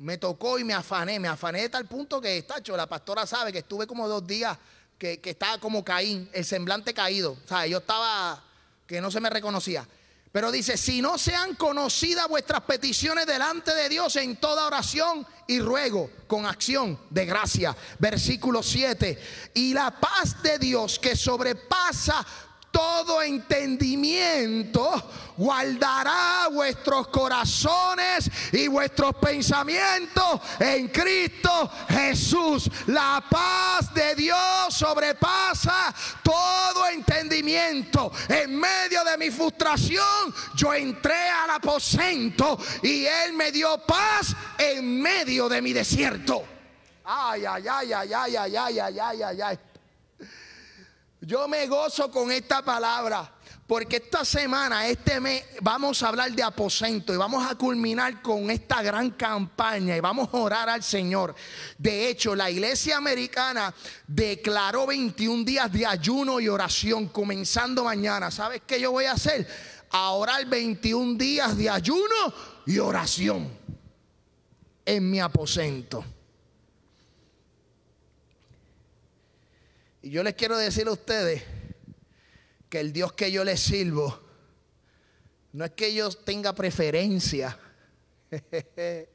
me 0.00 0.16
tocó 0.16 0.58
y 0.58 0.64
me 0.64 0.72
afané, 0.72 1.20
me 1.20 1.28
afané 1.28 1.62
de 1.62 1.68
tal 1.68 1.86
punto 1.86 2.20
que, 2.20 2.42
tacho, 2.42 2.76
la 2.76 2.86
pastora 2.86 3.26
sabe 3.26 3.52
que 3.52 3.58
estuve 3.58 3.86
como 3.86 4.08
dos 4.08 4.26
días 4.26 4.56
que, 4.98 5.20
que 5.20 5.30
estaba 5.30 5.58
como 5.58 5.84
Caín, 5.84 6.28
el 6.32 6.44
semblante 6.44 6.94
caído. 6.94 7.32
O 7.32 7.48
sea, 7.48 7.66
yo 7.66 7.78
estaba 7.78 8.42
que 8.86 9.00
no 9.00 9.10
se 9.10 9.20
me 9.20 9.28
reconocía. 9.28 9.86
Pero 10.32 10.50
dice, 10.50 10.76
si 10.76 11.02
no 11.02 11.18
sean 11.18 11.54
conocidas 11.54 12.28
vuestras 12.28 12.62
peticiones 12.62 13.26
delante 13.26 13.74
de 13.74 13.88
Dios 13.88 14.14
en 14.16 14.36
toda 14.36 14.66
oración 14.66 15.26
y 15.48 15.60
ruego 15.60 16.10
con 16.26 16.46
acción 16.46 16.98
de 17.10 17.26
gracia. 17.26 17.76
Versículo 17.98 18.62
7. 18.62 19.18
Y 19.54 19.74
la 19.74 19.90
paz 19.90 20.40
de 20.42 20.58
Dios 20.58 20.98
que 20.98 21.16
sobrepasa 21.16 22.24
todo 22.70 23.22
entendimiento, 23.22 24.90
guardará 25.36 26.48
vuestros 26.52 27.08
corazones 27.08 28.30
y 28.52 28.68
vuestros 28.68 29.14
pensamientos 29.16 30.40
en 30.58 30.88
Cristo 30.88 31.70
Jesús. 31.88 32.70
La 32.86 33.24
paz 33.28 33.92
de 33.94 34.14
Dios 34.14 34.38
sobrepasa 34.70 35.94
todo 36.22 36.86
entendimiento. 36.88 38.12
En 38.28 38.58
medio 38.58 39.02
de 39.04 39.16
mi 39.16 39.30
frustración, 39.30 40.34
yo 40.54 40.74
entré 40.74 41.28
al 41.28 41.50
aposento 41.50 42.58
y 42.82 43.06
Él 43.06 43.32
me 43.32 43.50
dio 43.50 43.78
paz 43.86 44.34
en 44.58 45.00
medio 45.00 45.48
de 45.48 45.62
mi 45.62 45.72
desierto. 45.72 46.44
Ay, 47.04 47.44
ay, 47.44 47.64
ay, 47.66 47.92
ay, 47.92 48.14
ay, 48.14 48.36
ay, 48.36 48.56
ay, 48.56 48.78
ay, 48.78 49.22
ay, 49.22 49.40
ay. 49.42 49.58
Yo 51.20 51.46
me 51.48 51.66
gozo 51.66 52.10
con 52.10 52.32
esta 52.32 52.62
palabra. 52.62 53.34
Porque 53.70 53.98
esta 53.98 54.24
semana, 54.24 54.88
este 54.88 55.20
mes, 55.20 55.44
vamos 55.60 56.02
a 56.02 56.08
hablar 56.08 56.32
de 56.32 56.42
aposento 56.42 57.14
y 57.14 57.16
vamos 57.16 57.48
a 57.48 57.54
culminar 57.54 58.20
con 58.20 58.50
esta 58.50 58.82
gran 58.82 59.10
campaña 59.10 59.96
y 59.96 60.00
vamos 60.00 60.28
a 60.32 60.38
orar 60.38 60.68
al 60.68 60.82
Señor. 60.82 61.36
De 61.78 62.08
hecho, 62.08 62.34
la 62.34 62.50
iglesia 62.50 62.96
americana 62.96 63.72
declaró 64.08 64.88
21 64.88 65.44
días 65.44 65.72
de 65.72 65.86
ayuno 65.86 66.40
y 66.40 66.48
oración 66.48 67.06
comenzando 67.10 67.84
mañana. 67.84 68.32
¿Sabes 68.32 68.62
qué 68.66 68.80
yo 68.80 68.90
voy 68.90 69.04
a 69.04 69.12
hacer? 69.12 69.46
A 69.92 70.10
orar 70.10 70.46
21 70.46 71.14
días 71.14 71.56
de 71.56 71.70
ayuno 71.70 72.34
y 72.66 72.78
oración 72.80 73.56
en 74.84 75.08
mi 75.08 75.20
aposento. 75.20 76.04
Y 80.02 80.10
yo 80.10 80.22
les 80.22 80.34
quiero 80.34 80.56
decir 80.56 80.86
a 80.86 80.92
ustedes 80.92 81.42
que 82.70 82.80
el 82.80 82.92
Dios 82.92 83.12
que 83.12 83.30
yo 83.30 83.44
les 83.44 83.60
sirvo 83.60 84.18
no 85.52 85.64
es 85.64 85.72
que 85.72 85.92
yo 85.92 86.08
tenga 86.10 86.54
preferencia, 86.54 87.58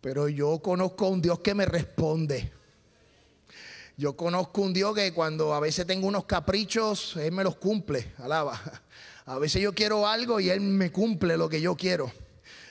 pero 0.00 0.28
yo 0.28 0.58
conozco 0.58 1.06
a 1.06 1.08
un 1.08 1.22
Dios 1.22 1.38
que 1.38 1.54
me 1.54 1.64
responde. 1.64 2.52
Yo 3.96 4.16
conozco 4.16 4.62
un 4.62 4.74
Dios 4.74 4.94
que 4.94 5.14
cuando 5.14 5.54
a 5.54 5.60
veces 5.60 5.86
tengo 5.86 6.08
unos 6.08 6.24
caprichos, 6.24 7.16
Él 7.16 7.32
me 7.32 7.44
los 7.44 7.56
cumple, 7.56 8.12
alaba. 8.18 8.60
A 9.26 9.38
veces 9.38 9.62
yo 9.62 9.72
quiero 9.72 10.06
algo 10.06 10.40
y 10.40 10.50
Él 10.50 10.60
me 10.60 10.90
cumple 10.90 11.36
lo 11.36 11.48
que 11.48 11.60
yo 11.60 11.76
quiero. 11.76 12.12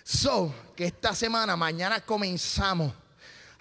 So, 0.04 0.54
que 0.76 0.86
esta 0.86 1.16
semana, 1.16 1.56
mañana 1.56 2.02
comenzamos. 2.02 2.94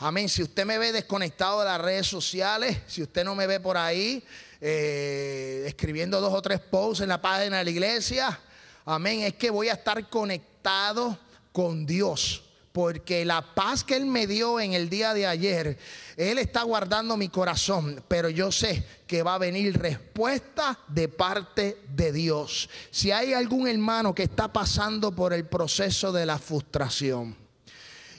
Amén. 0.01 0.28
Si 0.28 0.44
usted 0.44 0.64
me 0.64 0.78
ve 0.78 0.92
desconectado 0.92 1.59
de 1.59 1.64
las 1.64 1.80
redes 1.80 2.07
sociales, 2.07 2.78
si 2.86 3.03
usted 3.03 3.24
no 3.24 3.34
me 3.34 3.49
ve 3.49 3.59
por 3.59 3.76
ahí 3.76 4.22
eh, 4.61 5.64
escribiendo 5.66 6.20
dos 6.20 6.32
o 6.32 6.40
tres 6.40 6.61
posts 6.61 7.03
en 7.03 7.09
la 7.09 7.20
página 7.20 7.59
de 7.59 7.64
la 7.64 7.70
iglesia, 7.70 8.38
amén, 8.84 9.22
es 9.22 9.34
que 9.34 9.51
voy 9.51 9.68
a 9.68 9.72
estar 9.72 10.09
conectado 10.09 11.18
con 11.51 11.84
Dios. 11.84 12.44
Porque 12.70 13.24
la 13.24 13.42
paz 13.57 13.82
que 13.82 13.96
Él 13.96 14.07
me 14.07 14.28
dio 14.28 14.61
en 14.61 14.72
el 14.72 14.88
día 14.88 15.14
de 15.14 15.26
ayer, 15.26 15.76
Él 16.16 16.38
está 16.38 16.62
guardando 16.62 17.16
mi 17.16 17.28
corazón. 17.28 18.05
Pero 18.07 18.28
yo 18.28 18.53
sé 18.53 18.84
que 19.05 19.24
va 19.24 19.34
a 19.34 19.38
venir 19.38 19.76
respuesta 19.76 20.78
de 20.86 21.09
parte 21.09 21.76
de 21.88 22.12
Dios. 22.12 22.70
Si 22.92 23.11
hay 23.11 23.32
algún 23.32 23.66
hermano 23.66 24.14
que 24.14 24.22
está 24.22 24.53
pasando 24.53 25.11
por 25.11 25.32
el 25.32 25.44
proceso 25.46 26.12
de 26.12 26.24
la 26.24 26.38
frustración 26.38 27.34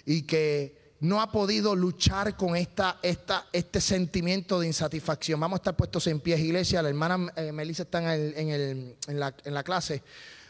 y 0.05 0.23
que 0.23 0.78
no 1.01 1.21
ha 1.21 1.31
podido 1.31 1.75
luchar 1.75 2.35
con 2.35 2.55
esta, 2.55 2.99
este 3.01 3.79
sentimiento 3.79 4.59
de 4.59 4.67
insatisfacción. 4.67 5.39
Vamos 5.39 5.57
a 5.57 5.61
estar 5.61 5.75
puestos 5.77 6.05
en 6.07 6.19
pies, 6.19 6.39
iglesia. 6.41 6.81
La 6.81 6.89
hermana 6.89 7.31
eh, 7.37 7.51
Melissa 7.51 7.83
está 7.83 7.99
en, 8.03 8.09
el- 8.09 8.33
en 8.37 8.49
el- 8.49 8.95
en 9.07 9.53
la, 9.53 9.63
clase. 9.63 10.03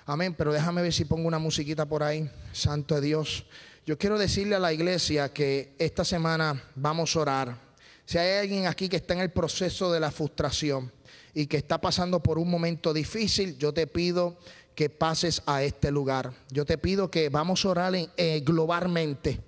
Amén. 0.05 0.33
Pero 0.35 0.51
déjame 0.51 0.81
ver 0.81 0.91
si 0.93 1.05
pongo 1.05 1.27
una 1.27 1.37
musiquita 1.39 1.85
por 1.85 2.01
ahí. 2.01 2.29
Santo 2.51 2.99
Dios. 2.99 3.45
Yo 3.85 3.97
quiero 3.97 4.17
decirle 4.17 4.55
a 4.55 4.59
la 4.59 4.73
iglesia 4.73 5.29
que 5.31 5.73
esta 5.77 6.03
semana 6.03 6.61
vamos 6.75 7.15
a 7.15 7.19
orar. 7.19 7.57
Si 8.05 8.17
hay 8.17 8.39
alguien 8.39 8.65
aquí 8.65 8.89
que 8.89 8.97
está 8.97 9.13
en 9.13 9.19
el 9.19 9.29
proceso 9.31 9.91
de 9.91 9.99
la 9.99 10.09
frustración 10.09 10.91
y 11.33 11.45
que 11.45 11.57
está 11.57 11.79
pasando 11.79 12.21
por 12.23 12.39
un 12.39 12.49
momento 12.49 12.91
difícil, 12.91 13.55
yo 13.59 13.71
te 13.71 13.85
pido 13.85 14.37
que 14.73 14.89
pases 14.89 15.43
a 15.45 15.61
este 15.61 15.91
lugar. 15.91 16.33
Yo 16.49 16.65
te 16.65 16.79
pido 16.79 17.11
que 17.11 17.29
vamos 17.29 17.65
a 17.65 17.69
orar 17.69 17.93
eh, 17.95 18.41
globalmente. 18.43 19.41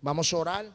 Vamos 0.00 0.32
a 0.32 0.36
orar. 0.36 0.66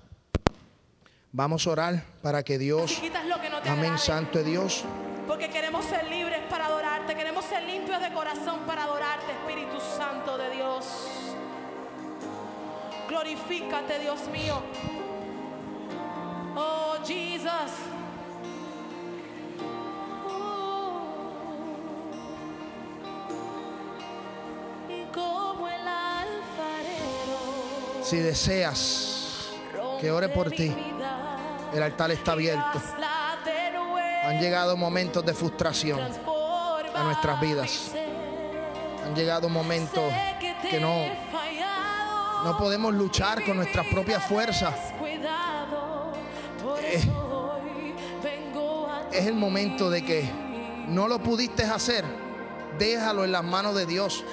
Vamos 1.34 1.66
a 1.66 1.70
orar 1.70 2.04
para 2.22 2.44
que 2.44 2.58
Dios, 2.58 2.92
Si 2.92 3.02
quitas 3.02 3.26
lo 3.26 3.40
que 3.40 3.50
no 3.50 3.62
te 3.62 3.70
amén, 3.70 3.86
agrade, 3.94 4.00
santo 4.06 4.40
de 4.40 4.44
Dios, 4.44 4.84
Porque 5.28 5.50
queremos 5.50 5.86
ser 5.86 6.04
libres 6.10 6.42
para 6.50 6.66
adorarte, 6.66 7.16
queremos 7.16 7.46
ser 7.46 7.64
limpios 7.64 8.02
de 8.02 8.12
corazón 8.12 8.60
para 8.68 8.84
adorarte, 8.84 9.32
Espíritu 9.32 9.80
Santo 9.96 10.38
de 10.38 10.50
Dios. 10.50 10.86
Glorifícate, 13.08 14.00
Dios 14.00 14.28
mío. 14.28 14.62
Oh, 16.56 16.96
Jesus. 17.06 17.72
Como 25.14 25.68
el 25.68 25.88
alfarero. 25.88 27.40
si 28.04 28.18
deseas 28.18 29.11
que 30.02 30.12
ore 30.12 30.30
por 30.30 30.50
ti, 30.50 30.76
el 31.74 31.84
altar 31.84 32.10
está 32.10 32.32
abierto. 32.32 32.82
Han 34.24 34.40
llegado 34.40 34.76
momentos 34.76 35.24
de 35.24 35.34
frustración 35.36 36.00
a 36.96 37.04
nuestras 37.04 37.40
vidas. 37.40 37.92
Han 39.06 39.16
llegado 39.16 39.48
momentos 39.48 40.12
que 40.70 40.80
no, 40.80 41.06
no 42.44 42.58
podemos 42.58 42.94
luchar 42.96 43.46
con 43.46 43.58
nuestras 43.58 43.86
propias 43.88 44.26
fuerzas. 44.26 44.74
Eh, 46.84 47.02
Es 49.12 49.28
el 49.28 49.36
momento 49.36 49.90
de 49.92 50.04
que 50.04 50.28
no 50.88 51.08
lo 51.08 51.20
pudiste 51.20 51.64
hacer. 51.64 52.04
Déjalo 52.80 53.24
en 53.24 53.32
las 53.34 53.44
manos 53.44 53.76
de 53.76 53.86
Dios. 53.86 54.24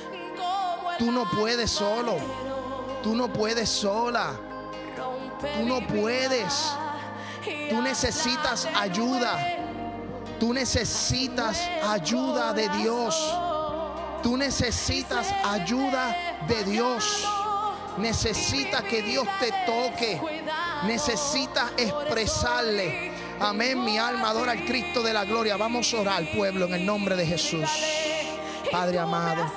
Tú 0.98 1.12
no 1.12 1.28
puedes 1.30 1.70
solo. 1.70 2.16
Tú 3.02 3.14
no 3.14 3.30
puedes 3.32 3.68
sola. 3.68 4.47
Tú 5.40 5.66
no 5.66 5.86
puedes. 5.86 6.72
Tú 7.70 7.82
necesitas 7.82 8.66
ayuda. 8.74 9.38
Tú 10.38 10.52
necesitas 10.52 11.60
ayuda 11.82 12.52
de 12.52 12.68
Dios. 12.68 13.34
Tú 14.22 14.36
necesitas 14.36 15.32
ayuda 15.44 16.36
de 16.46 16.64
Dios. 16.64 17.24
Necesitas 17.98 18.82
que 18.82 19.02
Dios 19.02 19.26
te 19.40 19.52
toque. 19.66 20.20
Necesitas 20.86 21.72
expresarle. 21.76 23.12
Amén. 23.40 23.84
Mi 23.84 23.98
alma 23.98 24.30
adora 24.30 24.52
al 24.52 24.64
Cristo 24.64 25.02
de 25.02 25.12
la 25.12 25.24
gloria. 25.24 25.56
Vamos 25.56 25.92
a 25.94 26.00
orar, 26.00 26.24
pueblo, 26.34 26.66
en 26.66 26.74
el 26.74 26.86
nombre 26.86 27.16
de 27.16 27.26
Jesús. 27.26 27.68
Padre 28.70 28.98
amado. 28.98 29.50